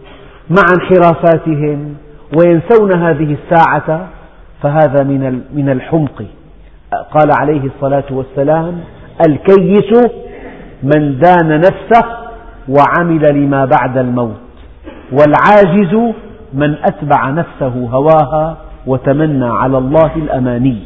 مع 0.49 0.63
انحرافاتهم 0.73 1.95
وينسون 2.37 2.93
هذه 2.93 3.37
الساعة 3.43 4.07
فهذا 4.63 5.03
من 5.53 5.69
الحمق. 5.69 6.25
قال 7.11 7.31
عليه 7.41 7.61
الصلاة 7.75 8.03
والسلام 8.11 8.83
الكيس 9.27 10.11
من 10.83 11.19
دان 11.19 11.59
نفسه 11.59 12.05
وعمل 12.69 13.33
لما 13.33 13.65
بعد 13.65 13.97
الموت 13.97 14.35
والعاجز 15.11 16.13
من 16.53 16.75
أتبع 16.83 17.29
نفسه 17.29 17.89
هواها 17.91 18.57
وتمنى 18.87 19.45
على 19.45 19.77
الله 19.77 20.11
الأماني. 20.15 20.77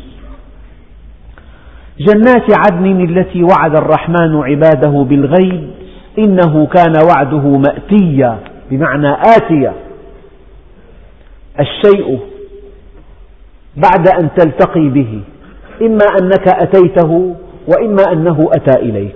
جنات 2.00 2.58
عدن 2.58 3.02
التي 3.04 3.44
وعد 3.44 3.76
الرحمن 3.76 4.36
عباده 4.44 5.04
بالغيب 5.04 5.70
إنه 6.18 6.66
كان 6.66 6.94
وعده 7.06 7.58
مأتيا 7.58 8.38
بمعنى 8.72 9.12
آتيا. 9.14 9.74
الشيء 11.60 12.20
بعد 13.78 14.08
أن 14.08 14.30
تلتقي 14.38 14.90
به 14.90 15.22
إما 15.82 16.06
أنك 16.22 16.48
أتيته 16.48 17.36
وإما 17.70 18.04
أنه 18.14 18.50
أتى 18.54 18.80
إليك. 18.80 19.16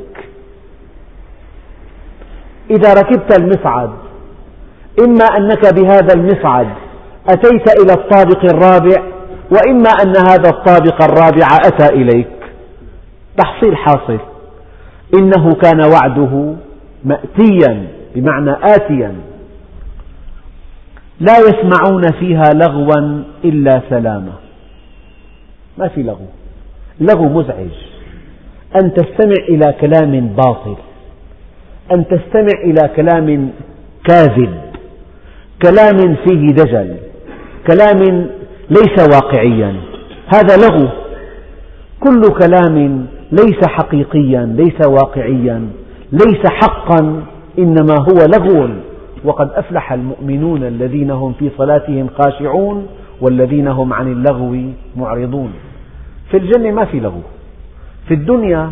إذا 2.72 2.94
ركبت 2.94 3.40
المصعد 3.40 3.90
إما 5.00 5.26
أنك 5.38 5.74
بهذا 5.74 6.14
المصعد 6.16 6.68
أتيت 7.30 7.82
إلى 7.82 7.94
الطابق 7.94 8.46
الرابع 8.46 9.04
وإما 9.52 9.90
أن 9.90 10.14
هذا 10.18 10.50
الطابق 10.50 11.04
الرابع 11.04 11.48
أتى 11.66 11.94
إليك. 11.94 12.28
تحصيل 13.38 13.78
حاصل. 13.78 14.20
إنه 15.20 15.56
كان 15.56 15.82
وعده 15.92 16.56
مأتيا 17.04 17.88
بمعنى 18.16 18.52
آتيا. 18.52 19.16
لا 21.20 21.34
يسمعون 21.40 22.02
فيها 22.20 22.54
لغوا 22.54 23.24
إلا 23.46 23.82
سلاما 23.90 24.34
ما 25.78 25.88
في 25.88 26.04
لغو. 26.04 26.28
لغو 27.00 27.30
مزعج. 27.30 27.93
أن 28.76 28.94
تستمع 28.94 29.46
إلى 29.50 29.74
كلام 29.82 30.28
باطل 30.28 30.76
أن 31.92 32.06
تستمع 32.08 32.62
إلى 32.64 32.90
كلام 32.96 33.50
كاذب 34.10 34.54
كلام 35.64 36.16
فيه 36.16 36.48
دجل 36.48 36.96
كلام 37.68 38.28
ليس 38.70 39.08
واقعيا. 39.14 39.76
هذا 40.28 40.58
لغو. 40.58 40.90
كل 42.00 42.22
كلام 42.22 43.08
ليس 43.32 43.68
حقيقيا 43.68 44.56
ليس 44.58 44.88
واقعيا 44.88 45.68
ليس 46.12 46.44
حقا 46.46 47.24
إنما 47.60 47.96
هو 48.00 48.26
لغو. 48.38 48.70
وقد 49.24 49.50
أفلح 49.52 49.94
المؤمنون 49.94 50.64
الذين 50.64 51.12
هم 51.12 51.34
في 51.40 51.50
صلاتهم 51.58 52.10
خاشعون 52.18 52.88
والذين 53.22 53.68
هم 53.68 53.94
عن 53.94 54.12
اللغو 54.12 54.58
معرضون. 54.96 55.54
في 56.32 56.38
الجنة 56.38 56.72
ما 56.72 56.86
في 56.86 57.00
لغو. 57.00 57.22
في 58.08 58.14
الدنيا 58.14 58.72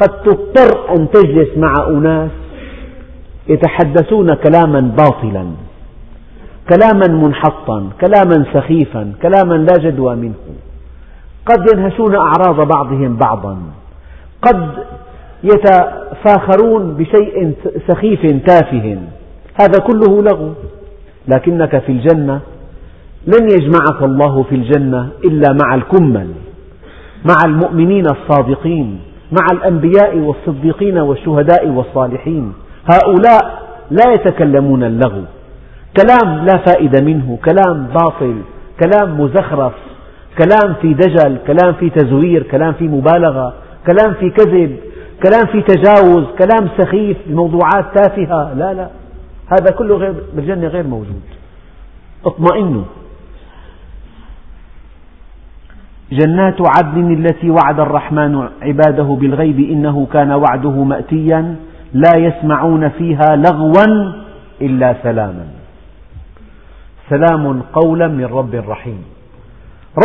قد 0.00 0.22
تضطر 0.22 0.96
أن 0.96 1.10
تجلس 1.10 1.58
مع 1.58 1.74
أناس 1.88 2.30
يتحدثون 3.48 4.34
كلاما 4.34 4.80
باطلا 4.80 5.46
كلاما 6.70 7.08
منحطا 7.08 7.90
كلاما 8.00 8.44
سخيفا 8.54 9.12
كلاما 9.22 9.54
لا 9.54 9.78
جدوى 9.78 10.16
منه. 10.16 10.34
قد 11.46 11.66
ينهشون 11.72 12.14
أعراض 12.14 12.68
بعضهم 12.68 13.16
بعضا. 13.16 13.58
قد 14.42 14.68
يتفاخرون 15.44 16.94
بشيء 16.94 17.54
سخيف 17.88 18.46
تافه. 18.46 18.98
هذا 19.60 19.78
كله 19.86 20.22
لغو. 20.22 20.52
لكنك 21.28 21.78
في 21.78 21.92
الجنة 21.92 22.40
لن 23.26 23.44
يجمعك 23.50 24.02
الله 24.02 24.42
في 24.42 24.54
الجنة 24.54 25.08
إلا 25.24 25.56
مع 25.62 25.74
الكمل. 25.74 26.28
مع 27.24 27.34
المؤمنين 27.46 28.04
الصادقين 28.06 29.00
مع 29.32 29.46
الأنبياء 29.52 30.16
والصديقين 30.16 30.98
والشهداء 30.98 31.68
والصالحين. 31.68 32.52
هؤلاء 32.92 33.62
لا 33.90 34.12
يتكلمون 34.12 34.84
اللغو. 34.84 35.22
كلام 35.96 36.44
لا 36.46 36.56
فائدة 36.66 37.04
منه 37.04 37.38
كلام 37.44 37.86
باطل 37.86 38.36
كلام 38.80 39.20
مزخرف 39.20 39.72
كلام 40.38 40.74
في 40.74 40.94
دجل 40.94 41.38
كلام 41.46 41.72
في 41.72 41.90
تزوير 41.90 42.42
كلام 42.42 42.72
في 42.72 42.88
مبالغة 42.88 43.54
كلام 43.86 44.14
في 44.14 44.30
كذب 44.30 44.76
كلام 45.22 45.46
في 45.46 45.62
تجاوز 45.62 46.24
كلام 46.38 46.68
سخيف 46.78 47.16
بموضوعات 47.26 47.84
تافهة. 47.94 48.54
لا 48.54 48.74
لا. 48.74 48.88
هذا 49.46 49.76
كله 49.78 49.96
غير 49.96 50.14
بالجنة 50.34 50.66
غير 50.66 50.86
موجود. 50.86 51.22
اطمئنوا. 52.26 52.82
جنات 56.20 56.56
عدن 56.76 57.12
التي 57.12 57.50
وعد 57.50 57.80
الرحمن 57.80 58.48
عباده 58.62 59.16
بالغيب 59.20 59.60
إنه 59.60 60.06
كان 60.12 60.32
وعده 60.32 60.84
مأتيا 60.84 61.56
لا 61.92 62.16
يسمعون 62.16 62.88
فيها 62.88 63.36
لغوا 63.36 64.12
إلا 64.62 64.94
سلاما. 65.02 65.46
سلام 67.10 67.62
قولا 67.72 68.08
من 68.08 68.24
رب 68.24 68.54
رحيم. 68.68 69.04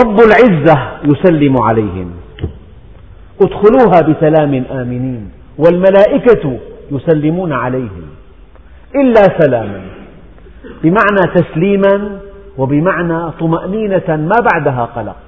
رب 0.03 0.17
العزة 0.19 0.87
يسلم 1.03 1.55
عليهم. 1.61 2.11
ادخلوها 3.41 4.01
بسلام 4.01 4.63
آمنين. 4.71 5.29
والملائكة 5.57 6.57
يسلمون 6.91 7.53
عليهم. 7.53 8.05
إلا 8.95 9.21
سلاما. 9.39 9.81
بمعنى 10.83 11.33
تسليما 11.35 12.09
وبمعنى 12.57 13.31
طمأنينة 13.39 14.09
ما 14.09 14.35
بعدها 14.53 14.85
قلق. 14.95 15.26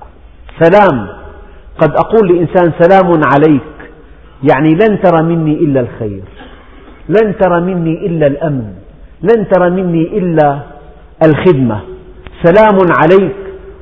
سلام. 0.60 1.08
قد 1.82 1.92
أقول 1.92 2.28
لإنسان 2.28 2.72
سلام 2.80 3.22
عليك 3.34 3.62
يعني 4.52 4.70
لن 4.70 5.02
ترى 5.02 5.24
مني 5.24 5.54
إلا 5.54 5.80
الخير 5.80 6.24
لن 7.10 7.38
ترى 7.38 7.62
مني 7.62 8.06
إلا 8.06 8.28
الأمن 8.28 8.74
لن 9.22 9.48
ترى 9.50 9.70
مني 9.70 10.18
إلا 10.18 10.60
الخدمة. 11.26 11.80
سلام 12.44 12.78
عليك 13.02 13.36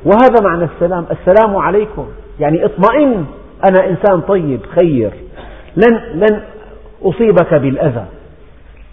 وهذا 0.05 0.43
معنى 0.43 0.63
السلام. 0.63 1.05
السلام 1.11 1.57
عليكم 1.57 2.07
يعني 2.39 2.65
اطمئن 2.65 3.25
أنا 3.69 3.89
إنسان 3.89 4.21
طيب 4.21 4.59
خير. 4.75 5.11
لن, 5.75 5.99
لن 6.13 6.41
أصيبك 7.03 7.53
بالأذى. 7.53 8.05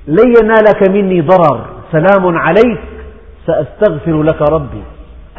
لن 0.08 0.34
ينالك 0.40 0.90
مني 0.90 1.20
ضرر. 1.20 1.60
سلام 1.92 2.38
عليك 2.38 2.80
سأستغفر 3.46 4.22
لك 4.22 4.42
ربي. 4.42 4.82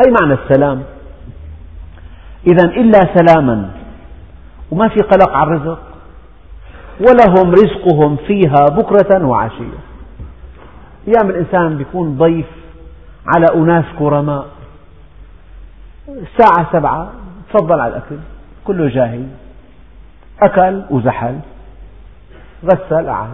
هي 0.05 0.13
معنى 0.21 0.37
السلام. 0.43 0.83
إذا 2.47 2.63
إلا 2.63 2.99
سلاما. 3.15 3.69
وما 4.71 4.87
في 4.87 5.01
قلق 5.01 5.31
على 5.31 5.55
الرزق. 5.55 5.79
ولهم 6.99 7.51
رزقهم 7.51 8.15
فيها 8.15 8.65
بكرة 8.69 9.25
وعشية. 9.25 9.79
أيام 11.07 11.29
الإنسان 11.29 11.77
بيكون 11.77 12.17
ضيف 12.17 12.45
على 13.35 13.45
أناس 13.55 13.85
كرماء. 13.99 14.47
الساعة 16.09 16.73
سبعة 16.73 17.11
تفضل 17.53 17.79
على 17.79 17.91
الأكل. 17.91 18.17
كله 18.65 18.87
جاهز 18.87 19.25
أكل 20.41 20.81
وزحل. 20.89 21.39
غسل 22.65 23.09
قعد 23.09 23.29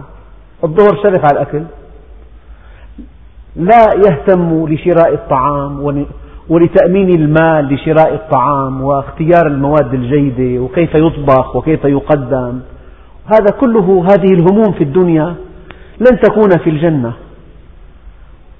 الظهر 0.64 1.02
شرف 1.02 1.24
على 1.24 1.32
الأكل. 1.32 1.62
لا 3.56 3.86
يهتم 4.06 4.66
لشراء 4.68 5.14
الطعام 5.14 5.80
ولتأمين 6.48 7.08
المال 7.08 7.74
لشراء 7.74 8.14
الطعام 8.14 8.82
واختيار 8.82 9.46
المواد 9.46 9.94
الجيدة 9.94 10.62
وكيف 10.62 10.94
يطبخ 10.94 11.56
وكيف 11.56 11.84
يقدم. 11.84 12.60
هذا 13.26 13.50
كله 13.60 14.06
هذه 14.10 14.32
الهموم 14.32 14.72
في 14.72 14.84
الدنيا 14.84 15.34
لن 16.00 16.20
تكون 16.20 16.50
في 16.64 16.70
الجنة. 16.70 17.12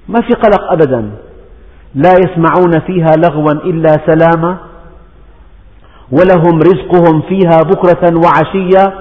ما 0.09 0.21
في 0.21 0.29
قلق 0.29 0.71
أبدا. 0.71 1.11
لا 1.95 2.13
يسمعون 2.13 2.79
فيها 2.87 3.11
لغوا 3.17 3.51
إلا 3.51 3.91
سلاما 4.07 4.57
ولهم 6.11 6.59
رزقهم 6.59 7.21
فيها 7.21 7.57
بكرة 7.63 8.21
وعشية. 8.25 8.93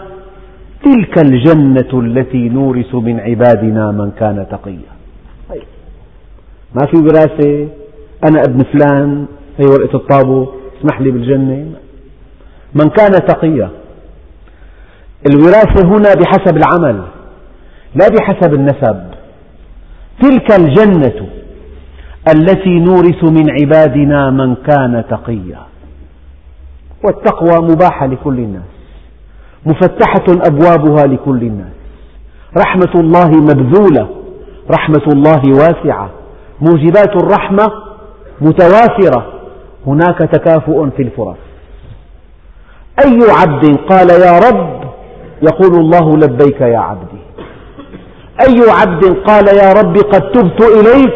تلك 0.85 1.19
الجنة 1.19 2.01
التي 2.01 2.49
نورث 2.49 2.95
من 2.95 3.21
عبادنا 3.21 3.91
من 3.91 4.11
كان 4.11 4.47
تقيا. 4.51 4.93
ما 6.75 6.87
في 6.87 6.97
وراثة 6.97 7.69
أنا 8.29 8.41
ابن 8.41 8.65
فلان 8.73 9.27
هي 9.59 9.67
ورقة 9.67 9.97
الطابو 9.97 10.47
اسمح 10.79 11.01
لي 11.01 11.11
بالجنة. 11.11 11.67
من 12.75 12.89
كان 12.89 13.11
تقيا. 13.13 13.71
الوراثة 15.27 15.89
هنا 15.89 16.15
بحسب 16.15 16.57
العمل 16.57 17.03
لا 17.95 18.09
بحسب 18.09 18.55
النسب. 18.55 19.05
تلك 20.23 20.53
الجنة 20.53 21.29
التي 22.35 22.71
نورث 22.71 23.25
من 23.25 23.51
عبادنا 23.51 24.31
من 24.31 24.55
كان 24.55 25.05
تقيا. 25.11 25.61
والتقوى 27.05 27.69
مباحة 27.71 28.07
لكل 28.07 28.39
الناس 28.39 28.63
مفتحة 29.67 30.25
أبوابها 30.29 31.07
لكل 31.07 31.43
الناس. 31.43 31.73
رحمة 32.59 32.93
الله 32.95 33.31
مبذولة 33.31 34.09
رحمة 34.71 35.07
الله 35.13 35.43
واسعة. 35.49 36.11
موجبات 36.61 37.17
الرحمة 37.23 37.92
متوافرة. 38.43 39.33
هناك 39.87 40.19
تكافؤ 40.19 40.91
في 40.97 41.03
الفرص. 41.03 41.37
أي 43.05 43.19
عبد 43.41 43.77
قال 43.77 44.11
يا 44.11 44.39
رب 44.49 44.81
يقول 45.43 45.81
الله 45.81 46.17
لبيك 46.17 46.61
يا 46.61 46.79
عبدي. 46.79 47.23
أي 48.41 48.71
عبد 48.81 49.05
قال 49.05 49.47
يا 49.49 49.73
رب 49.73 49.97
قد 49.97 50.33
تبت 50.33 50.61
إليك 50.63 51.15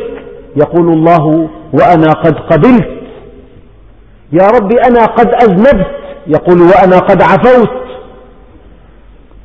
يقول 0.56 0.92
الله 0.92 1.48
وأنا 1.72 2.12
قد 2.12 2.34
قبلت. 2.34 2.88
يا 4.32 4.46
رب 4.56 4.72
أنا 4.72 5.04
قد 5.04 5.28
أذنبت 5.34 5.86
يقول 6.26 6.62
وأنا 6.62 6.98
قد 6.98 7.22
عفوت. 7.22 7.70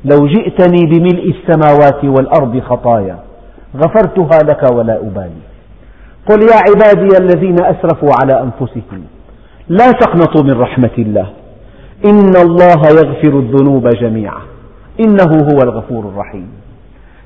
لو 0.04 0.26
جئتني 0.26 0.86
بملء 0.86 1.34
السماوات 1.34 2.04
والأرض 2.04 2.60
خطايا 2.60 3.18
غفرتها 3.76 4.38
لك 4.42 4.70
ولا 4.72 4.96
أبالي. 4.96 5.51
قل 6.28 6.42
يا 6.42 6.56
عبادي 6.68 7.16
الذين 7.18 7.56
أسرفوا 7.64 8.10
على 8.22 8.42
أنفسهم 8.42 9.04
لا 9.68 9.90
تقنطوا 9.92 10.42
من 10.44 10.60
رحمة 10.60 10.90
الله 10.98 11.26
إن 12.04 12.36
الله 12.36 12.80
يغفر 13.00 13.38
الذنوب 13.38 13.88
جميعا 13.88 14.40
إنه 15.00 15.32
هو 15.52 15.58
الغفور 15.62 16.04
الرحيم 16.04 16.48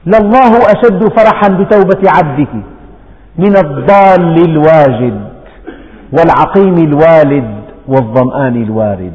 لله 0.06 0.50
أشد 0.58 1.08
فرحا 1.18 1.48
بتوبة 1.48 2.10
عبده 2.10 2.52
من 3.38 3.56
الضال 3.56 4.44
الواجد 4.50 5.20
والعقيم 6.12 6.74
الوالد 6.74 7.50
والظمآن 7.88 8.62
الوارد 8.62 9.12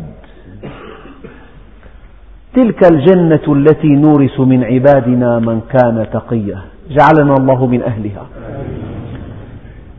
تلك 2.56 2.92
الجنة 2.92 3.54
التي 3.56 3.88
نورث 3.88 4.40
من 4.40 4.64
عبادنا 4.64 5.40
من 5.40 5.62
كان 5.74 6.06
تقيا 6.14 6.60
جعلنا 6.90 7.36
الله 7.36 7.66
من 7.68 7.82
أهلها 7.84 8.26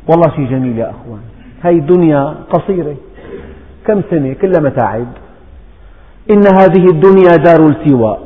والله 0.09 0.37
شيء 0.37 0.51
جميل 0.51 0.79
يا 0.79 0.91
أخوان. 0.91 1.21
هذه 1.63 1.79
الدنيا 1.79 2.35
قصيرة 2.51 2.97
كم 3.87 4.03
سنة؟ 4.11 4.33
كلها 4.33 4.61
متاعب. 4.61 5.07
إن 6.31 6.43
هذه 6.61 6.85
الدنيا 6.91 7.37
دار 7.37 7.67
التواء 7.67 8.21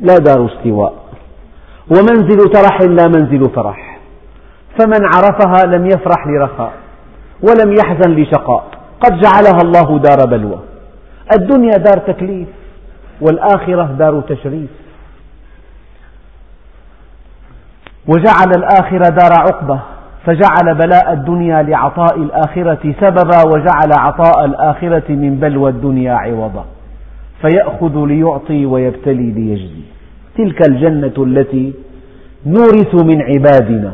لا 0.00 0.16
دار 0.16 0.46
استواء 0.46 0.94
ومنزل 1.90 2.38
ترح 2.50 2.80
لا 2.80 3.08
منزل 3.08 3.50
فرح 3.50 3.98
فمن 4.78 5.04
عرفها 5.14 5.66
لم 5.66 5.86
يفرح 5.86 6.26
لرخاء 6.26 6.72
ولم 7.42 7.72
يحزن 7.72 8.10
لشقاء. 8.10 8.64
قد 9.00 9.20
جعلها 9.20 9.58
الله 9.64 9.98
دار 9.98 10.26
بلوى. 10.26 10.58
الدنيا 11.32 11.76
دار 11.76 11.98
تكليف 11.98 12.48
والآخرة 13.20 13.84
دار 13.84 14.20
تشريف. 14.20 14.70
وجعل 18.08 18.50
الآخرة 18.56 19.08
دار 19.08 19.32
عقبة. 19.38 19.80
فجعل 20.26 20.74
بلاء 20.74 21.12
الدنيا 21.12 21.62
لعطاء 21.62 22.16
الآخرة 22.16 22.94
سببا 23.00 23.42
وجعل 23.46 23.90
عطاء 23.92 24.44
الآخرة 24.44 25.12
من 25.12 25.40
بلوى 25.40 25.70
الدنيا 25.70 26.12
عوضا. 26.12 26.64
فيأخذ 27.40 28.06
ليعطي 28.06 28.66
ويبتلي 28.66 29.30
ليجزي. 29.30 29.82
تلك 30.38 30.68
الجنة 30.68 31.24
التي 31.24 31.72
نورث 32.46 32.94
من 32.94 33.22
عبادنا. 33.22 33.92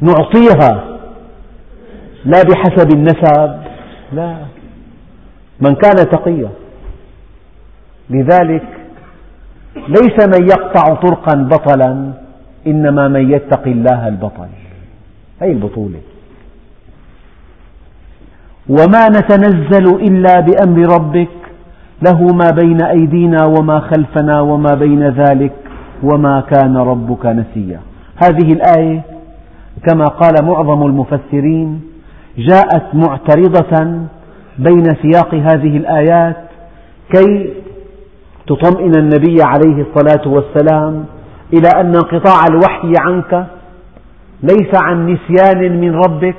نعطيها. 0.00 0.84
لا 2.24 2.42
بحسب 2.42 2.94
النسب. 2.94 3.60
لا. 4.12 4.36
من 5.60 5.74
كان 5.74 5.96
تقيا. 6.10 6.50
لذلك 8.10 8.66
ليس 9.88 10.26
من 10.38 10.44
يقطع 10.44 10.94
طرقا 10.94 11.34
بطلا 11.34 12.12
إنما 12.66 13.08
من 13.08 13.30
يتقي 13.32 13.72
الله 13.72 14.08
البطل. 14.08 14.63
هذه 15.44 15.52
البطولة؟ 15.52 15.98
وما 18.68 19.08
نتنزل 19.08 19.96
إلا 19.96 20.40
بأمر 20.40 20.94
ربك 20.94 21.28
له 22.08 22.22
ما 22.22 22.50
بين 22.62 22.82
أيدينا 22.82 23.44
وما 23.44 23.80
خلفنا 23.80 24.40
وما 24.40 24.74
بين 24.74 25.08
ذلك 25.08 25.52
وما 26.02 26.40
كان 26.40 26.76
ربك 26.76 27.26
نسيا. 27.26 27.80
هذه 28.24 28.52
الآية 28.52 29.02
كما 29.88 30.04
قال 30.04 30.34
معظم 30.44 30.86
المفسرين 30.86 31.80
جاءت 32.38 32.94
معترضة 32.94 33.98
بين 34.58 34.84
سياق 35.02 35.34
هذه 35.34 35.76
الآيات 35.76 36.36
كي 37.14 37.50
تطمئن 38.46 38.92
النبي 38.98 39.36
عليه 39.42 39.84
الصلاة 39.86 40.28
والسلام 40.28 41.04
إلى 41.52 41.68
أن 41.80 41.86
انقطاع 41.86 42.40
الوحي 42.50 42.92
عنك 42.98 43.46
ليس 44.42 44.82
عن 44.82 45.06
نسيان 45.06 45.80
من 45.80 45.94
ربك 45.94 46.36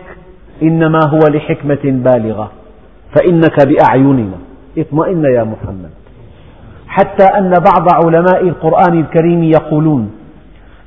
إنما 0.63 0.99
هو 1.07 1.19
لحكمة 1.29 1.83
بالغة. 1.83 2.51
فإنك 3.15 3.67
بأعيننا. 3.67 4.37
اطمئن 4.77 5.23
يا 5.23 5.43
محمد. 5.43 5.89
حتى 6.87 7.23
أن 7.37 7.49
بعض 7.49 8.05
علماء 8.05 8.41
القرآن 8.43 8.99
الكريم 8.99 9.43
يقولون 9.43 10.11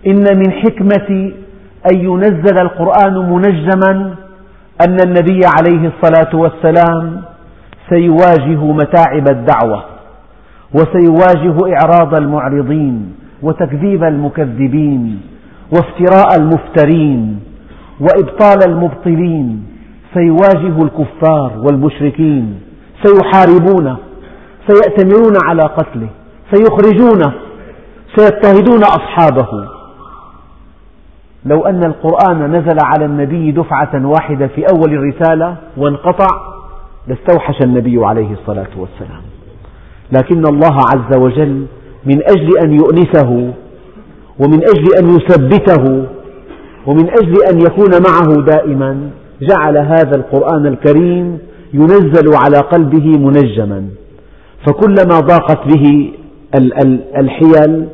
إن 0.07 0.25
من 0.37 0.53
حكمة 0.53 1.33
أن 1.93 1.99
ينزل 2.01 2.59
القرآن 2.63 3.15
منجما 3.31 4.15
أن 4.89 4.97
النبي 5.07 5.41
عليه 5.59 5.91
الصلاة 5.93 6.37
والسلام 6.37 7.23
سيواجه 7.91 8.65
متاعب 8.73 9.29
الدعوة 9.29 9.85
وسيواجه 10.75 11.57
إعراض 11.77 12.15
المعرضين 12.21 13.15
وتكذيب 13.43 14.05
المكذبين 14.05 15.21
وافتراء 15.73 16.37
المفترين 16.41 17.41
وإبطال 18.01 18.59
المبطلين 18.69 19.67
سيواجه 20.15 20.83
الكفار 20.83 21.53
والمشركين 21.59 22.61
سيحاربونه 23.03 23.97
سيأتمرون 24.69 25.35
على 25.45 25.63
قتله 25.63 26.09
سيخرجونه 26.53 27.33
سيضطهدون 28.17 28.81
أصحابه. 28.85 29.69
لو 31.45 31.61
أن 31.61 31.85
القرآن 31.85 32.57
نزل 32.57 32.77
على 32.85 33.05
النبي 33.05 33.53
دفعة 33.53 34.07
واحدة 34.07 34.47
في 34.47 34.65
أول 34.65 34.93
الرسالة 34.95 35.57
وانقطع 35.77 36.27
لاستوحش 37.07 37.61
النبي 37.65 38.07
عليه 38.07 38.33
الصلاة 38.33 38.69
والسلام. 38.77 39.23
لكن 40.13 40.47
الله 40.47 40.77
عز 40.95 41.17
وجل 41.17 41.67
من 42.05 42.23
أجل 42.23 42.59
أن 42.65 42.73
يؤنسه 42.73 43.53
ومن 44.41 44.61
أجل 44.63 44.87
أن 45.01 45.17
يثبته 45.17 46.07
ومن 46.87 47.09
أجل 47.11 47.35
أن 47.53 47.59
يكون 47.61 47.91
معه 47.91 48.45
دائما 48.45 49.11
جعل 49.43 49.77
هذا 49.77 50.17
القرآن 50.17 50.67
الكريم 50.67 51.39
ينزل 51.75 52.35
على 52.45 52.59
قلبه 52.59 53.07
منجما. 53.19 53.85
فكلما 54.67 55.21
ضاقت 55.21 55.69
به 55.69 56.13
الحيل 57.19 57.89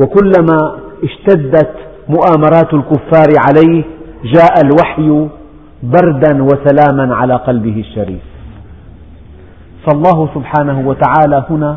وكلما 0.00 0.58
اشتدت 1.04 1.70
مؤامرات 2.08 2.74
الكفار 2.74 3.28
عليه 3.46 3.84
جاء 4.24 4.54
الوحي 4.64 5.28
بردا 5.82 6.42
وسلاما 6.42 7.14
على 7.14 7.34
قلبه 7.34 7.80
الشريف. 7.80 8.20
فالله 9.86 10.28
سبحانه 10.34 10.88
وتعالى 10.88 11.44
هنا 11.50 11.76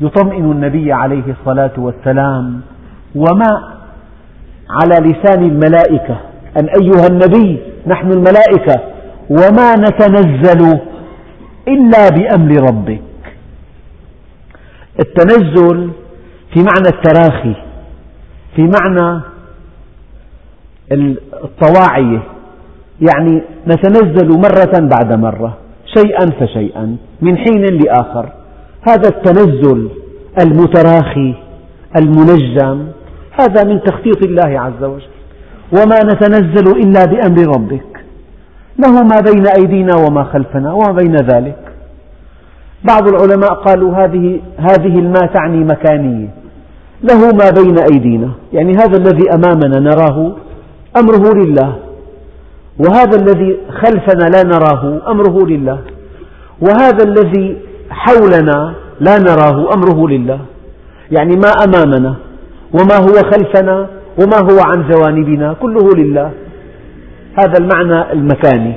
يطمئن 0.00 0.50
النبي 0.52 0.92
عليه 0.92 1.36
الصلاة 1.40 1.72
والسلام 1.78 2.60
وما 3.18 3.78
على 4.70 5.10
لسان 5.10 5.42
الملائكة. 5.44 6.16
أن 6.60 6.68
أيها 6.80 7.06
النبي 7.10 7.58
نحن 7.86 8.12
الملائكة. 8.12 8.80
وما 9.30 9.74
نتنزل 9.74 10.78
إلا 11.68 12.08
بأمر 12.08 12.52
ربك. 12.70 13.02
التنزل 15.00 15.90
في 16.54 16.58
معنى 16.58 16.88
التراخي 16.94 17.54
في 18.56 18.62
معنى 18.62 19.20
الطواعية 21.44 22.22
يعني 23.00 23.42
نتنزل 23.66 24.28
مرة 24.28 24.88
بعد 24.96 25.12
مرة 25.12 25.56
شيئا 25.96 26.26
فشيئا 26.40 26.96
من 27.20 27.36
حين 27.36 27.64
لآخر. 27.64 28.32
هذا 28.88 29.08
التنزل 29.08 29.88
المتراخي 30.42 31.34
المنجم. 31.96 32.86
هذا 33.40 33.64
من 33.64 33.80
تخطيط 33.82 34.22
الله 34.22 34.60
عز 34.60 34.84
وجل. 34.84 35.08
وما 35.72 35.98
نتنزل 36.04 36.76
إلا 36.76 37.04
بأمر 37.04 37.56
ربك. 37.56 38.04
له 38.78 39.02
ما 39.02 39.20
بين 39.32 39.46
أيدينا 39.46 39.96
وما 39.96 40.24
خلفنا 40.24 40.72
وما 40.72 40.92
بين 40.92 41.16
ذلك. 41.16 41.58
بعض 42.84 43.08
العلماء 43.08 43.54
قالوا 43.54 43.94
هذه 43.94 44.40
هذه 44.58 44.98
الماء 44.98 45.26
تعني 45.26 45.64
مكانية 45.64 46.28
له 47.02 47.18
ما 47.18 47.50
بين 47.62 47.76
أيدينا. 47.92 48.30
يعني 48.52 48.72
هذا 48.72 48.96
الذي 48.98 49.30
أمامنا 49.34 49.80
نراه 49.80 50.32
أمره 51.00 51.34
لله. 51.34 51.78
وهذا 52.78 53.16
الذي 53.20 53.58
خلفنا 53.70 54.24
لا 54.34 54.42
نراه 54.42 55.10
أمره 55.10 55.46
لله. 55.46 55.78
وهذا 56.60 57.04
الذي 57.04 57.56
حولنا 57.90 58.74
لا 59.00 59.18
نراه 59.18 59.74
أمره 59.74 60.08
لله. 60.08 60.40
يعني 61.10 61.36
ما 61.36 61.50
أمامنا. 61.64 62.14
وما 62.72 62.96
هو 62.96 63.30
خلفنا 63.30 63.86
وما 64.20 64.38
هو 64.38 64.58
عن 64.66 64.88
جوانبنا 64.88 65.52
كله 65.52 65.90
لله. 65.96 66.30
هذا 67.38 67.58
المعنى 67.60 68.12
المكاني 68.12 68.74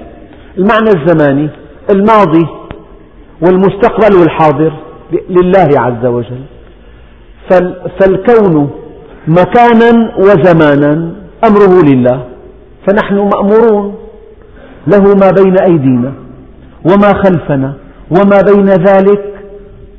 المعنى 0.57 0.89
الزماني 0.97 1.49
الماضي 1.91 2.47
والمستقبل 3.41 4.15
والحاضر 4.19 4.73
لله 5.29 5.69
عز 5.79 6.05
وجل. 6.05 6.41
فالكون 7.99 8.69
مكانا 9.27 10.11
وزمانا 10.17 11.11
أمره 11.47 11.83
لله 11.89 12.25
فنحن 12.87 13.15
مأمورون 13.15 13.95
له 14.87 15.03
ما 15.21 15.29
بين 15.43 15.55
أيدينا 15.59 16.13
وما 16.89 17.13
خلفنا 17.13 17.73
وما 18.11 18.41
بين 18.51 18.65
ذلك 18.65 19.23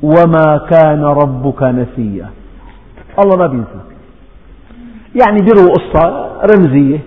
وما 0.02 0.66
كان 0.70 1.04
ربك 1.04 1.62
نسيا. 1.62 2.26
الله 3.18 3.36
ما 3.36 3.46
بينسى. 3.46 3.80
يعني 5.24 5.38
بيروا 5.40 5.74
قصة 5.74 6.30
رمزية. 6.54 6.98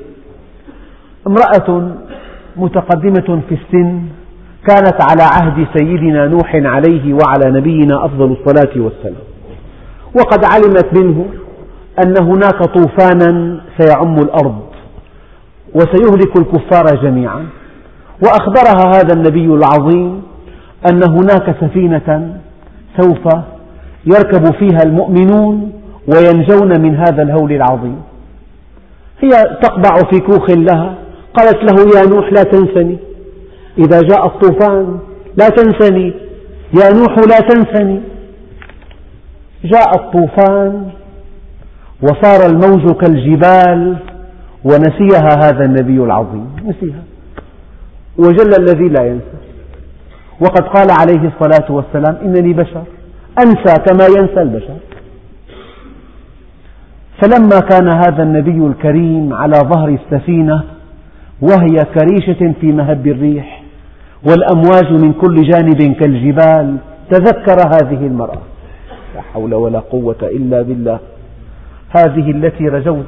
امرأة 1.27 1.91
متقدمة 2.55 3.41
في 3.49 3.55
السن 3.55 4.01
كانت 4.67 4.97
على 5.09 5.23
عهد 5.23 5.67
سيدنا 5.77 6.27
نوح 6.27 6.55
عليه 6.55 7.13
وعلى 7.13 7.59
نبينا 7.59 8.05
أفضل 8.05 8.31
الصلاة 8.31 8.73
والسلام. 8.75 9.23
وقد 10.19 10.45
علمت 10.45 10.99
منه 10.99 11.25
أن 12.05 12.23
هناك 12.23 12.63
طوفانا 12.63 13.61
سيعم 13.77 14.15
الأرض 14.15 14.61
وسيهلك 15.75 16.37
الكفار 16.39 16.85
جميعا. 17.03 17.45
وأخبرها 18.23 18.89
هذا 18.95 19.13
النبي 19.13 19.45
العظيم 19.45 20.23
أن 20.91 21.01
هناك 21.09 21.55
سفينة 21.61 22.37
سوف 22.99 23.27
يركب 24.05 24.55
فيها 24.55 24.79
المؤمنون 24.85 25.73
وينجون 26.07 26.81
من 26.81 26.95
هذا 26.95 27.23
الهول 27.23 27.51
العظيم. 27.51 28.01
هي 29.19 29.29
تقبع 29.61 29.95
في 30.11 30.19
كوخ 30.19 30.49
لها. 30.49 30.95
قالت 31.33 31.57
له 31.63 31.99
يا 31.99 32.05
نوح 32.09 32.33
لا 32.33 32.43
تنسني. 32.43 32.97
إذا 33.77 34.01
جاء 34.01 34.25
الطوفان 34.25 34.99
لا 35.37 35.49
تنسني. 35.49 36.13
يا 36.81 36.89
نوح 36.93 37.17
لا 37.17 37.39
تنسني. 37.39 38.01
جاء 39.63 39.95
الطوفان 39.95 40.89
وصار 42.03 42.49
الموج 42.49 42.91
كالجبال 42.91 43.95
ونسيها 44.63 45.29
هذا 45.43 45.65
النبي 45.65 46.03
العظيم. 46.03 46.55
نسيها. 46.65 47.03
وجل 48.17 48.53
الذي 48.59 48.87
لا 48.89 49.07
ينسى. 49.07 49.37
وقد 50.41 50.63
قال 50.63 50.87
عليه 50.99 51.31
الصلاة 51.31 51.71
والسلام 51.71 52.17
إنني 52.21 52.53
بشر. 52.53 52.83
أنسى 53.39 53.73
كما 53.85 54.05
ينسى 54.05 54.41
البشر. 54.41 54.77
فلما 57.21 57.59
كان 57.59 57.87
هذا 57.87 58.23
النبي 58.23 58.67
الكريم 58.67 59.33
على 59.33 59.55
ظهر 59.55 59.89
السفينة 59.89 60.63
وهي 61.41 61.75
كريشة 61.99 62.53
في 62.61 62.71
مهب 62.71 63.07
الريح 63.07 63.63
والأمواج 64.23 65.03
من 65.03 65.13
كل 65.13 65.35
جانب 65.49 65.95
كالجبال 65.99 66.77
تذكر 67.11 67.57
هذه 67.67 68.07
المرأة. 68.07 68.41
لا 69.15 69.21
حول 69.21 69.53
ولا 69.53 69.79
قوة 69.79 70.15
إلا 70.23 70.61
بالله. 70.61 70.99
هذه 71.89 72.31
التي 72.31 72.67
رجوت 72.67 73.05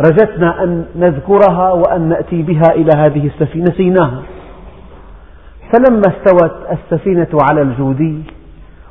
رجتنا 0.00 0.64
أن 0.64 0.84
نذكرها 0.96 1.72
وأن 1.72 2.08
نأتي 2.08 2.42
بها 2.42 2.74
إلى 2.74 2.90
هذه 2.96 3.26
السفينة 3.26 3.64
نسيناها 3.64 4.22
فلما 5.72 6.02
استوت 6.06 6.52
السفينة 6.72 7.28
على 7.50 7.62
الجودي 7.62 8.18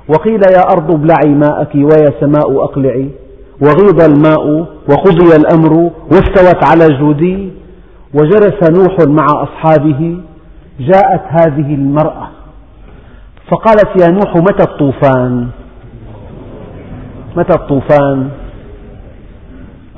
وقيل 0.10 0.42
يا 0.56 0.62
أرض 0.74 0.92
ابلعي 0.92 1.36
ماءك 1.36 1.76
ويا 1.76 2.20
سماء 2.20 2.64
أقلعي 2.64 3.10
وغيض 3.62 4.02
الماء 4.04 4.66
وقضي 4.90 5.36
الأمر 5.36 5.92
واستوت 6.12 6.64
على 6.70 6.86
الجودي 6.86 7.52
وجلس 8.14 8.70
نوح 8.70 8.98
مع 9.08 9.26
أصحابه 9.26 10.18
جاءت 10.80 11.24
هذه 11.30 11.76
المرأة. 11.76 12.28
فقالت 13.52 14.02
يا 14.02 14.08
نوح 14.08 14.36
متى 14.36 14.64
الطوفان؟ 14.64 15.48
متى 17.36 17.54
الطوفان؟ 17.54 18.30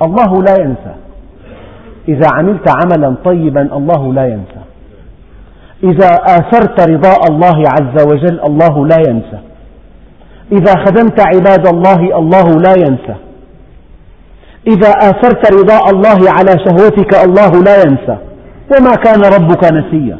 الله 0.02 0.42
لا 0.42 0.54
ينسى. 0.60 0.94
إذا 2.08 2.28
عملت 2.34 2.68
عملا 2.68 3.14
طيبا 3.24 3.76
الله 3.76 4.12
لا 4.12 4.26
ينسى. 4.26 4.60
إذا 5.84 6.14
آثرت 6.14 6.90
رضاء 6.90 7.20
الله 7.30 7.62
عز 7.68 8.06
وجل 8.06 8.40
الله 8.46 8.86
لا 8.86 8.96
ينسى. 9.08 9.38
إذا 10.52 10.84
خدمت 10.84 11.20
عباد 11.20 11.66
الله 11.66 12.18
الله 12.18 12.48
لا 12.50 12.74
ينسى. 12.88 13.14
إذا 14.66 14.88
آثرت 14.88 15.52
رضاء 15.52 15.90
الله 15.90 16.30
على 16.30 16.52
شهوتك 16.64 17.14
الله 17.24 17.62
لا 17.62 17.82
ينسى. 17.82 18.18
وما 18.72 18.94
كان 18.94 19.20
ربك 19.20 19.72
نسيا. 19.72 20.18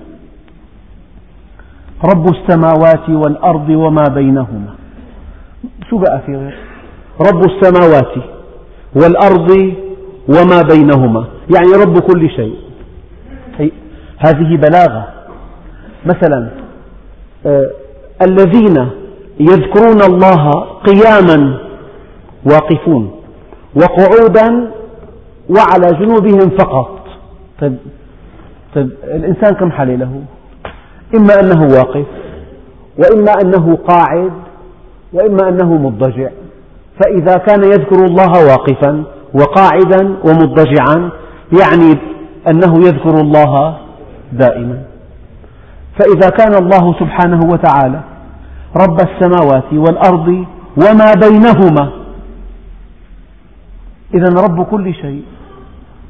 رب 2.04 2.26
السماوات 2.28 3.08
والأرض 3.08 3.68
وما 3.68 4.04
بينهما. 4.14 4.74
شو 5.90 5.98
بقى 5.98 6.20
في 6.26 6.36
غير؟ 6.36 6.58
رب 7.20 7.44
السماوات 7.44 8.14
والأرض 8.94 9.74
وما 10.28 10.62
بينهما. 10.62 11.24
يعني 11.56 11.84
رب 11.84 11.98
كل 11.98 12.30
شيء. 12.30 12.58
هذه 14.18 14.56
بلاغة. 14.56 15.08
مثلا 16.06 16.50
آه 17.46 17.70
الذين 18.22 18.88
يذكرون 19.40 20.02
الله 20.02 20.50
قياما 20.60 21.58
واقفون. 22.44 23.19
وقعودا 23.74 24.70
وعلى 25.50 25.96
جنوبهم 26.00 26.50
فقط. 26.58 27.00
طيب, 27.60 27.76
طيب 28.74 28.90
الإنسان 29.04 29.54
كم 29.54 29.70
حالة 29.70 29.94
له؟ 29.94 30.22
إما 31.14 31.40
أنه 31.40 31.62
واقف 31.76 32.06
وإما 32.98 33.32
أنه 33.42 33.76
قاعد 33.88 34.32
وإما 35.12 35.48
أنه 35.48 35.74
مضجع 35.74 36.28
فإذا 37.02 37.34
كان 37.36 37.64
يذكر 37.64 38.04
الله 38.04 38.46
واقفا 38.46 39.02
وقاعدا 39.34 40.16
ومضجعا 40.24 41.10
يعني 41.60 41.98
أنه 42.50 42.78
يذكر 42.86 43.20
الله 43.20 43.76
دائما. 44.32 44.82
فإذا 45.98 46.30
كان 46.30 46.54
الله 46.54 46.94
سبحانه 47.00 47.40
وتعالى 47.52 48.00
رب 48.76 48.98
السماوات 49.00 49.72
والأرض 49.72 50.44
وما 50.76 51.12
بينهما 51.14 51.90
إذا 54.14 54.42
رب 54.42 54.62
كل 54.64 54.94
شيء 54.94 55.24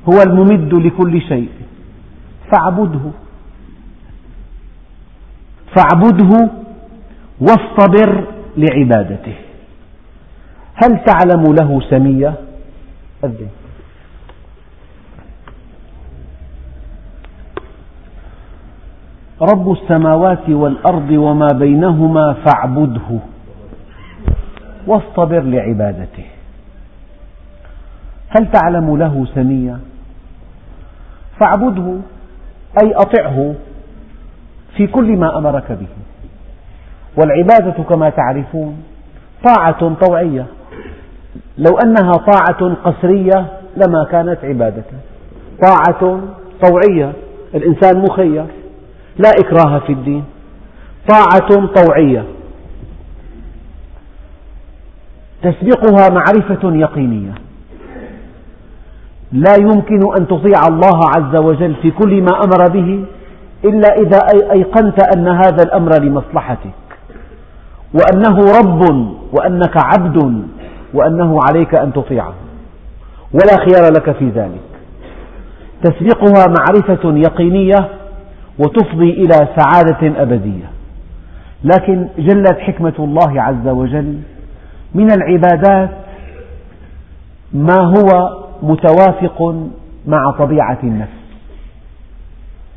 هو 0.09 0.23
الممد 0.27 0.75
لكل 0.75 1.21
شيء. 1.21 1.49
فاعبده. 2.53 3.11
فاعبده 5.77 6.51
واصطبر 7.41 8.25
لعبادته. 8.57 9.35
هل 10.75 11.05
تعلم 11.05 11.55
له 11.61 11.81
سمية؟ 11.91 12.35
أذن 13.25 13.49
رب 19.43 19.73
السماوات 19.73 20.49
والأرض 20.49 21.11
وما 21.11 21.49
بينهما 21.55 22.33
فاعبده. 22.33 23.19
واصطبر 24.87 25.41
لعبادته. 25.41 26.40
هل 28.31 28.51
تعلم 28.53 28.97
له 28.97 29.27
سمية؟ 29.35 29.79
فاعبده 31.41 31.97
أي 32.83 32.93
أطعه 32.95 33.55
في 34.77 34.87
كل 34.87 35.17
ما 35.17 35.39
أمرك 35.39 35.73
به. 35.73 35.87
والعبادة 37.17 37.83
كما 37.83 38.11
تعرفون 38.11 38.83
طاعة 39.45 39.95
طوعية. 39.95 40.47
لو 41.59 41.79
أنها 41.85 42.13
طاعة 42.13 42.75
قسرية 42.75 43.47
لما 43.77 44.05
كانت 44.05 44.39
عبادة. 44.45 44.85
طاعة 45.63 46.21
طوعية 46.63 47.13
الإنسان 47.55 47.99
مخير 48.03 48.47
لا 49.19 49.31
إكراه 49.41 49.79
في 49.79 49.93
الدين. 49.93 50.25
طاعة 51.09 51.67
طوعية. 51.67 52.25
تسبقها 55.43 56.09
معرفة 56.11 56.77
يقينية. 56.77 57.35
لا 59.33 59.55
يمكن 59.61 60.01
أن 60.19 60.27
تطيع 60.27 60.67
الله 60.69 61.01
عز 61.17 61.41
وجل 61.45 61.75
في 61.83 61.91
كل 61.91 62.23
ما 62.23 62.45
أمر 62.45 62.69
به 62.69 63.05
إلا 63.65 63.89
إذا 63.89 64.19
أيقنت 64.53 65.17
أن 65.17 65.29
هذا 65.29 65.63
الأمر 65.63 66.03
لمصلحتك. 66.03 66.71
وأنه 67.95 68.37
رب 68.59 68.83
وأنك 69.33 69.77
عبد 69.77 70.45
وأنه 70.95 71.39
عليك 71.49 71.81
أن 71.81 71.93
تطيعه. 71.93 72.35
ولا 73.33 73.57
خيار 73.57 73.93
لك 73.93 74.13
في 74.13 74.29
ذلك. 74.29 74.61
تسبقها 75.83 76.45
معرفة 76.59 77.17
يقينية 77.17 77.89
وتفضي 78.59 79.11
إلى 79.11 79.49
سعادة 79.57 80.23
أبدية. 80.23 80.71
لكن 81.65 82.09
جلت 82.19 82.59
حكمة 82.59 82.95
الله 82.99 83.43
عز 83.43 83.69
وجل 83.69 84.19
من 84.95 85.11
العبادات 85.11 85.91
ما 87.53 87.81
هو 87.81 88.41
متوافق 88.63 89.69
مع 90.07 90.31
طبيعة 90.39 90.79
النفس. 90.83 91.21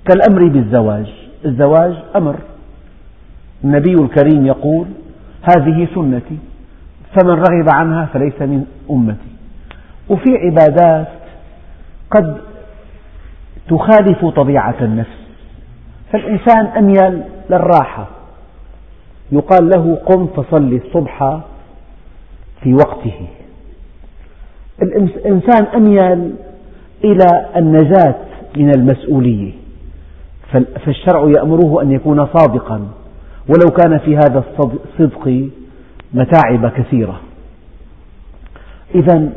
كالأمر 0.05 0.47
بالزواج. 0.47 1.13
الزواج 1.45 1.93
أمر. 2.15 2.36
النبي 3.63 3.93
الكريم 3.93 4.45
يقول 4.45 4.88
هذه 5.41 5.88
سنتي 5.95 6.38
فمن 7.15 7.31
رغب 7.34 7.69
عنها 7.69 8.05
فليس 8.05 8.41
من 8.41 8.65
أمتي. 8.91 9.34
وفي 10.09 10.29
عبادات 10.38 11.07
قد 12.11 12.38
تخالف 13.69 14.25
طبيعة 14.25 14.75
النفس. 14.81 15.17
فالإنسان 16.11 16.65
أميل 16.65 17.23
للراحة. 17.49 18.07
يقال 19.31 19.69
له 19.69 19.95
قم 19.95 20.27
فصل 20.27 20.79
الصبح 20.86 21.39
في 22.61 22.73
وقته. 22.73 23.27
الإنسان 24.84 25.65
أميل 25.65 26.34
إلى 27.03 27.45
النجاة 27.55 28.15
من 28.57 28.69
المسؤولية. 28.75 29.51
فالشرع 30.86 31.29
يأمره 31.38 31.81
أن 31.81 31.91
يكون 31.91 32.27
صادقا. 32.38 32.88
ولو 33.49 33.71
كان 33.77 33.97
في 33.97 34.17
هذا 34.17 34.43
الصدق 34.59 35.49
متاعب 36.13 36.67
كثيرة. 36.67 37.19
إذا 38.95 39.29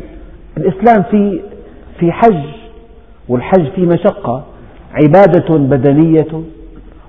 الإسلام 0.57 1.03
في 1.11 1.41
في 2.01 2.13
حج 2.13 2.45
والحج 3.29 3.69
في 3.75 3.87
مشقة. 3.87 4.45
عبادة 4.93 5.59
بدنية 5.59 6.43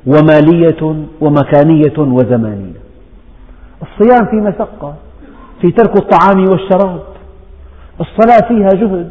ومالية 0.07 1.05
ومكانية 1.21 1.97
وزمانية. 1.97 2.77
الصيام 3.81 4.25
في 4.25 4.35
مشقة 4.35 4.95
في 5.61 5.67
ترك 5.67 5.97
الطعام 5.97 6.45
والشراب. 6.49 7.03
الصلاة 7.99 8.47
فيها 8.47 8.69
جهد 8.69 9.09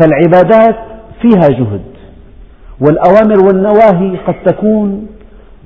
فالعبادات 0.00 0.76
فيها 1.22 1.48
جهد 1.48 1.84
والأوامر 2.80 3.46
والنواهي 3.46 4.16
قد 4.16 4.34
تكون 4.46 5.06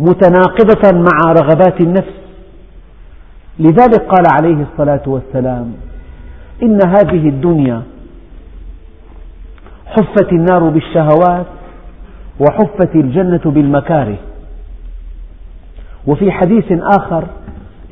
متناقضة 0.00 0.92
مع 0.92 1.32
رغبات 1.32 1.80
النفس. 1.80 2.22
لذلك 3.58 4.00
قال 4.00 4.24
عليه 4.32 4.66
الصلاة 4.72 5.02
والسلام 5.06 5.72
إن 6.62 6.78
هذه 6.86 7.28
الدنيا 7.28 7.82
حفت 9.86 10.32
النار 10.32 10.68
بالشهوات 10.68 11.46
وحفت 12.40 12.94
الجنة 12.94 13.40
بالمكاره. 13.44 14.16
وفي 16.06 16.30
حديث 16.32 16.64
آخر 16.98 17.24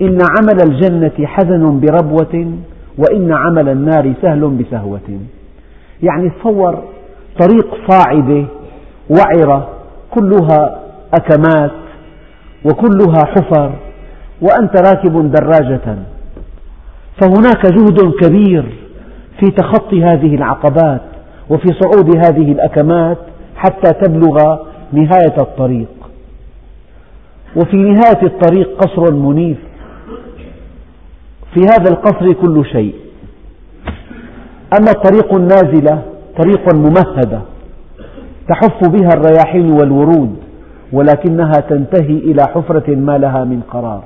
إن 0.02 0.18
عمل 0.38 0.58
الجنة 0.70 1.26
حزن 1.26 1.80
بربوة 1.80 2.52
وإن 2.98 3.32
عمل 3.32 3.68
النار 3.68 4.12
سهل 4.22 4.48
بسهوة. 4.48 5.20
يعني 6.02 6.30
تصور 6.30 6.82
طريق 7.40 7.90
صاعدة 7.90 8.44
وعرة 9.10 9.68
كلها 10.10 10.80
أكمات 11.14 11.70
وكلها 12.64 13.24
حفر 13.24 13.72
وأنت 14.42 14.88
راكب 14.88 15.32
دراجة. 15.32 15.96
فهناك 17.20 17.66
جهد 17.66 18.12
كبير 18.22 18.64
في 19.40 19.46
تخطي 19.46 20.04
هذه 20.04 20.34
العقبات 20.34 21.00
وفي 21.50 21.68
صعود 21.80 22.16
هذه 22.16 22.52
الأكمات 22.52 23.18
حتى 23.56 23.92
تبلغ 23.92 24.56
نهاية 24.92 25.36
الطريق. 25.40 25.88
وفي 27.56 27.76
نهاية 27.76 28.22
الطريق 28.22 28.84
قصر 28.84 29.14
منيف. 29.14 29.58
في 31.54 31.60
هذا 31.60 31.90
القصر 31.90 32.32
كل 32.32 32.64
شيء. 32.64 32.94
أما 34.78 34.90
الطريق 34.90 35.34
النازلة 35.34 36.02
طريق 36.38 36.74
ممهدة 36.74 37.40
تحف 38.48 38.88
بها 38.88 39.08
الرياحين 39.14 39.72
والورود 39.72 40.36
ولكنها 40.92 41.52
تنتهي 41.52 42.18
إلى 42.18 42.42
حفرة 42.42 42.90
ما 42.94 43.18
لها 43.18 43.44
من 43.44 43.60
قرار. 43.70 44.02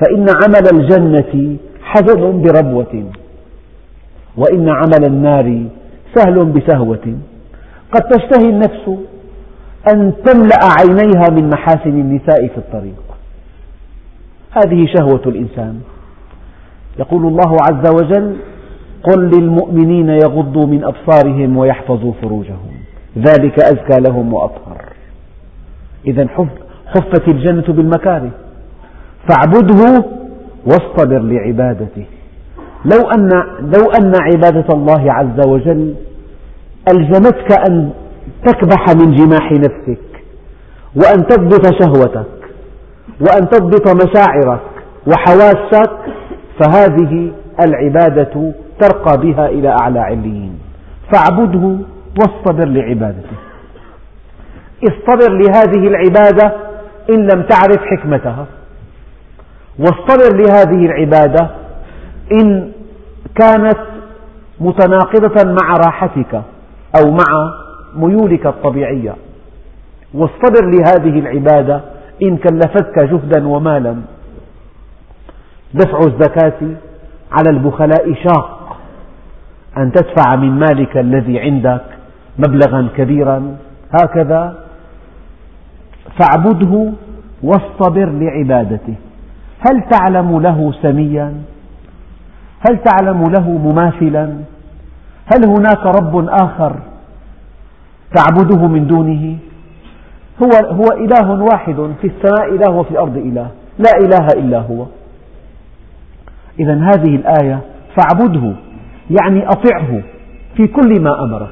فإن 0.00 0.26
عمل 0.42 0.80
الجنة 0.80 1.56
حزن 1.82 2.42
بربوة 2.42 3.04
وإن 4.36 4.68
عمل 4.68 5.04
النار 5.06 5.62
سهل 6.14 6.44
بسهوة. 6.44 7.16
قد 7.92 8.02
تشتهي 8.02 8.50
النفس 8.50 8.88
أن 9.92 10.12
تملأ 10.24 10.60
عينيها 10.78 11.30
من 11.30 11.50
محاسن 11.50 11.90
النساء 11.90 12.46
في 12.46 12.58
الطريق. 12.58 13.02
هذه 14.50 14.86
شهوة 14.98 15.22
الإنسان. 15.26 15.80
يقول 16.98 17.26
الله 17.26 17.56
عز 17.70 17.94
وجل 17.94 18.36
قل 19.02 19.30
للمؤمنين 19.38 20.08
يغضوا 20.08 20.66
من 20.66 20.84
أبصارهم 20.84 21.56
ويحفظوا 21.56 22.12
فروجهم. 22.22 22.72
ذلك 23.18 23.60
أزكى 23.60 24.00
لهم 24.00 24.34
وأطهر. 24.34 24.82
إذا 26.06 26.28
حفت 26.86 27.28
الجنة 27.28 27.64
بالمكاره. 27.68 28.30
فاعبده 29.28 30.04
واصطبر 30.66 31.18
لعبادته. 31.18 32.04
لو 32.84 33.10
أن, 33.10 33.28
لو 33.60 33.90
أن 34.00 34.12
عبادة 34.20 34.74
الله 34.74 35.12
عز 35.12 35.48
وجل 35.48 35.94
ألزمتك 36.88 37.52
أن 37.68 37.90
تكبح 38.46 38.86
من 38.88 39.14
جماح 39.14 39.52
نفسك 39.52 40.04
وأن 40.96 41.26
تضبط 41.26 41.82
شهوتك 41.82 42.26
وأن 43.20 43.48
تضبط 43.48 44.04
مشاعرك 44.04 44.60
وحواسك 45.06 45.90
فهذه 46.60 47.32
العبادة 47.64 48.52
ترقى 48.80 49.20
بها 49.20 49.46
إلى 49.48 49.68
أعلى 49.68 50.00
عليين. 50.00 50.58
فاعبده 51.12 51.78
واصطبر 52.20 52.64
لعبادته. 52.64 53.36
اصطبر 54.84 55.32
لهذه 55.32 55.88
العبادة 55.88 56.52
إن 57.10 57.22
لم 57.22 57.42
تعرف 57.42 57.78
حكمتها. 57.86 58.46
واصطبر 59.78 60.36
لهذه 60.36 60.86
العبادة 60.86 61.50
إن 62.32 62.72
كانت 63.34 63.78
متناقضة 64.60 65.52
مع 65.62 65.76
راحتك 65.86 66.42
أو 67.00 67.10
مع 67.10 67.54
ميولك 67.96 68.46
الطبيعية. 68.46 69.14
واصطبر 70.14 70.64
لهذه 70.64 71.18
العبادة 71.18 71.80
إن 72.22 72.36
كلفتك 72.36 72.98
جهدا 72.98 73.48
ومالا. 73.48 73.96
دفع 75.74 75.98
الزكاة 75.98 76.60
على 77.32 77.50
البخلاء 77.50 78.14
شاق. 78.14 78.76
أن 79.78 79.92
تدفع 79.92 80.36
من 80.36 80.50
مالك 80.50 80.96
الذي 80.96 81.40
عندك 81.40 81.84
مبلغا 82.38 82.88
كبيرا. 82.96 83.56
هكذا 84.00 84.54
فاعبده 86.20 86.92
واصطبر 87.42 88.10
لعبادته. 88.10 88.94
هل 89.68 89.82
تعلم 89.90 90.40
له 90.40 90.74
سميا؟ 90.82 91.34
هل 92.68 92.78
تعلم 92.84 93.22
له 93.22 93.50
مماثلا؟ 93.50 94.24
هل 95.34 95.48
هناك 95.48 95.86
رب 95.86 96.28
آخر 96.28 96.76
تعبده 98.16 98.68
من 98.68 98.86
دونه؟ 98.86 99.36
هو, 100.42 100.74
هو 100.74 100.84
إله 101.04 101.42
واحد 101.42 101.76
في 102.00 102.06
السماء 102.06 102.54
إله 102.54 102.74
وفي 102.74 102.90
الأرض 102.90 103.16
إله. 103.16 103.48
لا 103.78 103.90
إله 103.98 104.26
إلا 104.36 104.58
هو. 104.58 104.86
إذا 106.60 106.74
هذه 106.74 107.16
الآية 107.16 107.60
فاعبده 107.96 108.52
يعني 109.10 109.46
أطعه 109.46 110.02
في 110.56 110.66
كل 110.66 111.00
ما 111.00 111.24
أمرك. 111.24 111.48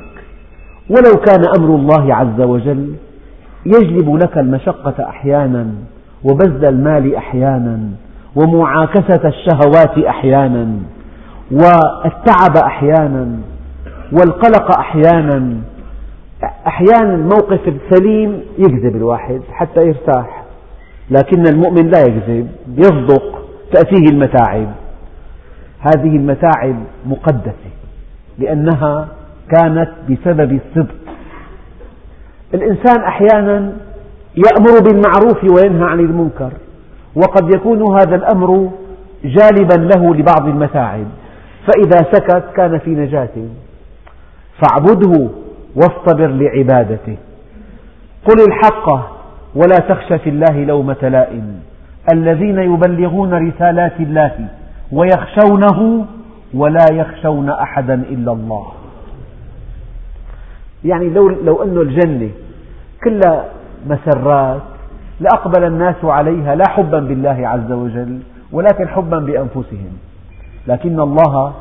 ولو 0.90 1.20
كان 1.20 1.44
أمر 1.58 1.74
الله 1.74 2.14
عز 2.14 2.40
وجل 2.40 2.94
يجلب 3.66 4.16
لك 4.16 4.38
المشقة 4.38 5.08
أحيانا 5.08 5.66
وبذل 6.24 6.66
المال 6.66 7.14
أحيانا 7.14 7.78
ومعاكسة 8.36 9.28
الشهوات 9.28 9.98
أحيانا 9.98 10.68
والتعب 11.50 12.56
أحيانا 12.66 13.28
والقلق 14.12 14.78
أحيانا 14.78 15.56
أحيانا 16.66 17.14
الموقف 17.14 17.60
السليم 17.68 18.40
يجذب 18.58 18.96
الواحد 18.96 19.40
حتى 19.52 19.80
يرتاح 19.86 20.42
لكن 21.10 21.46
المؤمن 21.46 21.90
لا 21.90 22.00
يكذب 22.00 22.48
يصدق 22.76 23.22
تأتيه 23.72 24.10
المتاعب. 24.10 24.68
هذه 25.82 26.16
المتاعب 26.16 26.76
مقدسة 27.06 27.70
لأنها 28.38 29.08
كانت 29.50 29.90
بسبب 30.10 30.52
الصدق. 30.52 30.94
الإنسان 32.54 33.02
أحيانا 33.04 33.72
يأمر 34.36 34.80
بالمعروف 34.80 35.44
وينهى 35.44 35.90
عن 35.90 36.00
المنكر 36.00 36.52
وقد 37.16 37.54
يكون 37.54 38.00
هذا 38.00 38.14
الأمر 38.16 38.70
جالبا 39.24 39.94
له 39.94 40.14
لبعض 40.14 40.48
المتاعب. 40.48 41.06
فإذا 41.66 42.12
سكت 42.12 42.44
كان 42.56 42.78
في 42.78 42.90
نجاة. 42.90 43.28
فاعبده 44.62 45.28
واصطبر 45.76 46.26
لعبادته. 46.26 47.16
قل 48.24 48.44
الحق 48.48 48.88
ولا 49.54 49.76
تخش 49.88 50.12
في 50.12 50.30
الله 50.30 50.64
لومة 50.64 50.96
لائم. 51.02 51.60
الذين 52.12 52.58
يبلغون 52.58 53.48
رسالات 53.48 54.00
الله 54.00 54.48
ويخشونه 54.92 56.06
ولا 56.54 56.86
يخشون 56.92 57.50
أحدا 57.50 57.94
إلا 57.94 58.32
الله. 58.32 58.66
يعني 60.84 61.10
لو, 61.10 61.28
لو 61.28 61.62
أن 61.62 61.78
الجنة 61.78 62.30
كلها 63.04 63.44
مسرات 63.86 64.62
لأقبل 65.20 65.64
الناس 65.64 66.04
عليها 66.04 66.54
لا 66.54 66.64
حبا 66.68 66.98
بالله 67.00 67.48
عز 67.48 67.72
وجل 67.72 68.20
ولكن 68.52 68.88
حبا 68.88 69.18
بأنفسهم. 69.18 69.92
لكن 70.66 71.00
الله 71.00 71.52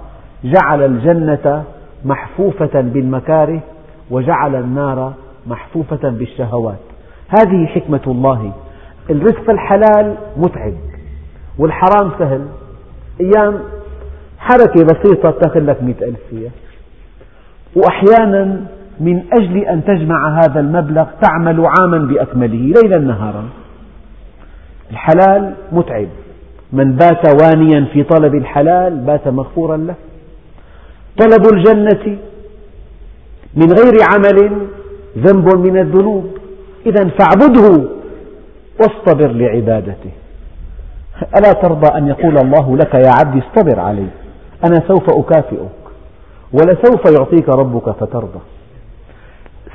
جعل 0.43 0.83
الجنة 0.85 1.63
محفوفة 2.05 2.81
بالمكاره 2.81 3.59
وجعل 4.11 4.55
النار 4.55 5.13
محفوفة 5.47 6.09
بالشهوات. 6.09 6.79
هذه 7.29 7.65
حكمة 7.65 8.01
الله. 8.07 8.51
الرزق 9.09 9.49
الحلال 9.49 10.15
متعب 10.37 10.73
والحرام 11.57 12.11
سهل. 12.19 12.45
أيام 13.21 13.59
حركة 14.39 14.83
بسيطة 14.83 15.31
تأخذ 15.31 15.59
لك 15.59 15.83
مئة 15.83 16.05
ألف 16.05 16.19
فيها 16.29 16.51
وأحيانا 17.75 18.61
من 18.99 19.23
أجل 19.33 19.57
أن 19.57 19.83
تجمع 19.83 20.39
هذا 20.39 20.59
المبلغ 20.59 21.05
تعمل 21.21 21.65
عاما 21.65 21.97
بأكمله 21.97 22.73
ليلا 22.81 22.97
نهارا. 22.97 23.43
الحلال 24.91 25.53
متعب. 25.71 26.07
من 26.73 26.95
بات 26.95 27.43
وانيا 27.43 27.85
في 27.93 28.03
طلب 28.03 28.35
الحلال 28.35 28.97
بات 28.97 29.27
مغفورا 29.27 29.77
له. 29.77 29.95
طلب 31.17 31.53
الجنة 31.53 32.17
من 33.55 33.67
غير 33.73 33.97
عمل 34.13 34.67
ذنب 35.17 35.57
من 35.57 35.77
الذنوب. 35.77 36.37
إذا 36.85 37.09
فاعبده 37.09 37.87
واصطبر 38.79 39.27
لعبادته. 39.27 40.11
ألا 41.37 41.53
ترضى 41.53 41.97
أن 41.97 42.07
يقول 42.07 42.37
الله 42.37 42.77
لك 42.77 42.93
يا 42.93 43.11
عبدي 43.19 43.39
اصطبر 43.39 43.79
علي. 43.79 44.07
أنا 44.65 44.81
سوف 44.87 45.09
أكافئك 45.09 45.69
ولسوف 46.53 47.19
يعطيك 47.19 47.49
ربك 47.49 47.89
فترضى. 47.89 48.39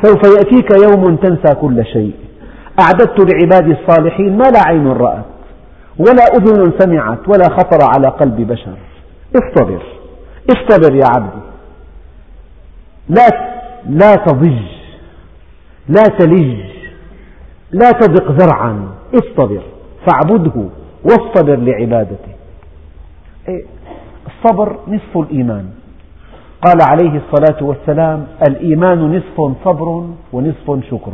سوف 0.02 0.20
يأتيك 0.36 0.70
يوم 0.82 1.16
تنسى 1.16 1.54
كل 1.54 1.84
شيء. 1.84 2.14
أعددت 2.80 3.34
لعبادي 3.34 3.80
الصالحين 3.80 4.36
ما 4.36 4.44
لا 4.44 4.60
عين 4.66 4.86
رأت 4.88 5.24
ولا 5.98 6.24
أذن 6.36 6.72
سمعت 6.78 7.28
ولا 7.28 7.44
خطر 7.44 7.78
على 7.82 8.08
قلب 8.08 8.36
بشر. 8.52 8.76
اصطبر. 9.36 9.82
اصطبر 10.50 10.94
يا 10.94 11.06
عبدي. 11.16 11.42
لا 13.08 13.26
لا 13.86 14.14
تضج. 14.14 14.62
لا 15.88 16.02
تلج. 16.02 16.60
لا 17.70 17.90
تضق 17.90 18.30
ذرعا 18.30 18.88
اصطبر. 19.14 19.60
فاعبده. 20.06 20.68
واصطبر 21.06 21.56
لعبادته. 21.56 22.32
إيه، 23.48 23.64
الصبر 24.26 24.76
نصف 24.88 25.18
الإيمان. 25.18 25.64
قال 26.64 26.78
عليه 26.90 27.20
الصلاة 27.20 27.64
والسلام 27.64 28.26
الإيمان 28.48 29.16
نصف 29.16 29.52
صبر 29.64 30.06
ونصف 30.32 30.84
شكر. 30.90 31.12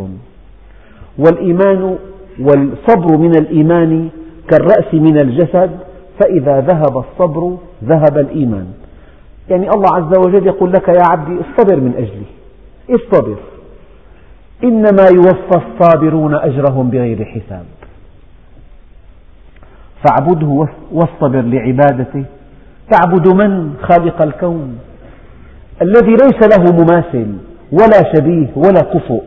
والإيمان 1.18 1.98
والصبر 2.40 3.16
من 3.18 3.30
الإيمان 3.40 4.08
كالرأس 4.48 4.94
من 4.94 5.18
الجسد 5.18 5.70
فإذا 6.20 6.60
ذهب 6.60 7.04
الصبر 7.04 7.56
ذهب 7.84 8.18
الإيمان. 8.18 8.66
يعني 9.50 9.68
الله 9.68 9.94
عز 9.94 10.18
وجل 10.18 10.46
يقول 10.46 10.72
لك 10.72 10.88
يا 10.88 11.02
عبدي 11.10 11.40
اصطبر 11.40 11.80
من 11.80 11.94
أجلي. 11.96 12.26
اصطبر. 12.90 13.36
إنما 14.64 15.06
يوفى 15.14 15.56
الصابرون 15.56 16.34
أجرهم 16.34 16.90
بغير 16.90 17.24
حساب. 17.24 17.64
فاعبده 20.04 20.66
واصطبر 20.92 21.40
لعبادته. 21.40 22.24
تعبد 22.90 23.28
من 23.28 23.74
خالق 23.82 24.22
الكون؟ 24.22 24.78
الذي 25.82 26.10
ليس 26.10 26.58
له 26.58 26.72
مماثل 26.72 27.26
ولا 27.72 28.12
شبيه 28.14 28.48
ولا 28.56 28.80
كفؤ. 28.94 29.22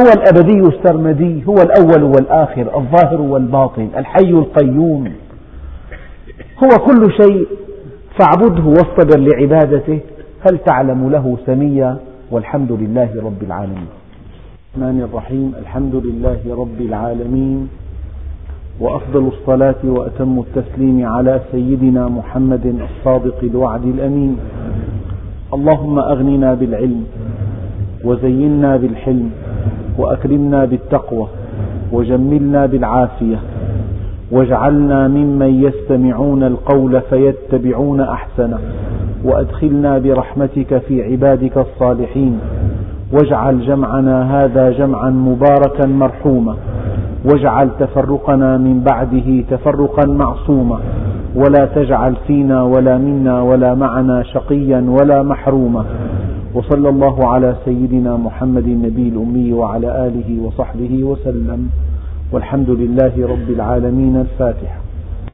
هو 0.00 0.06
الأبدي 0.16 0.60
السرمدي 0.60 1.44
هو 1.46 1.54
الأول 1.54 2.02
والآخر 2.02 2.78
الظاهر 2.78 3.20
والباطن 3.20 3.88
الحي 3.96 4.30
القيوم. 4.30 5.12
هو 6.64 6.68
كل 6.68 7.12
شيء. 7.12 7.46
فاعبده 8.18 8.64
واصطبر 8.64 9.18
لعبادته. 9.18 10.00
هل 10.50 10.58
تعلم 10.58 11.10
له 11.10 11.38
سميا؟ 11.46 11.98
والحمد 12.30 12.72
لله 12.72 13.10
رب 13.24 13.42
العالمين. 13.42 13.88
الرحمن 14.76 15.00
الرحيم. 15.02 15.52
الحمد 15.60 15.94
لله 15.94 16.40
رب 16.48 16.80
العالمين. 16.80 17.68
وأفضل 18.80 19.28
الصلاة 19.28 19.74
وأتم 19.84 20.38
التسليم 20.38 21.06
على 21.06 21.40
سيدنا 21.52 22.08
محمد 22.08 22.66
الصادق 22.66 23.38
الوعد 23.42 23.84
الأمين. 23.84 24.36
اللهم 25.54 25.98
أغننا 25.98 26.54
بالعلم 26.54 27.04
وزينا 28.04 28.76
بالحلم 28.76 29.30
وأكرمنا 29.98 30.64
بالتقوى 30.64 31.28
وجملنا 31.92 32.66
بالعافية 32.66 33.38
واجعلنا 34.30 35.08
ممن 35.08 35.64
يستمعون 35.64 36.42
القول 36.42 37.00
فيتبعون 37.10 38.00
أحسنه 38.00 38.58
وأدخلنا 39.24 39.98
برحمتك 39.98 40.78
في 40.78 41.02
عبادك 41.02 41.58
الصالحين 41.58 42.38
واجعل 43.12 43.60
جمعنا 43.60 44.44
هذا 44.44 44.70
جمعا 44.70 45.10
مباركا 45.10 45.86
مرحوما 45.86 46.56
واجعل 47.24 47.68
تفرقنا 47.80 48.56
من 48.56 48.80
بعده 48.90 49.44
تفرقا 49.50 50.06
معصوما 50.06 50.78
ولا 51.34 51.66
تجعل 51.74 52.14
فينا 52.26 52.62
ولا 52.62 52.98
منا 52.98 53.42
ولا 53.42 53.74
معنا 53.74 54.22
شقيا 54.22 54.86
ولا 54.88 55.22
محروما. 55.22 55.84
وصلى 56.54 56.88
الله 56.88 57.28
على 57.28 57.54
سيدنا 57.64 58.16
محمد 58.16 58.66
النبي 58.66 59.08
الأمي 59.08 59.52
وعلى 59.52 60.06
آله 60.06 60.46
وصحبه 60.46 61.04
وسلم. 61.04 61.68
والحمد 62.32 62.70
لله 62.70 63.12
رب 63.26 63.50
العالمين 63.50 64.16
الفاتحة 64.16 64.89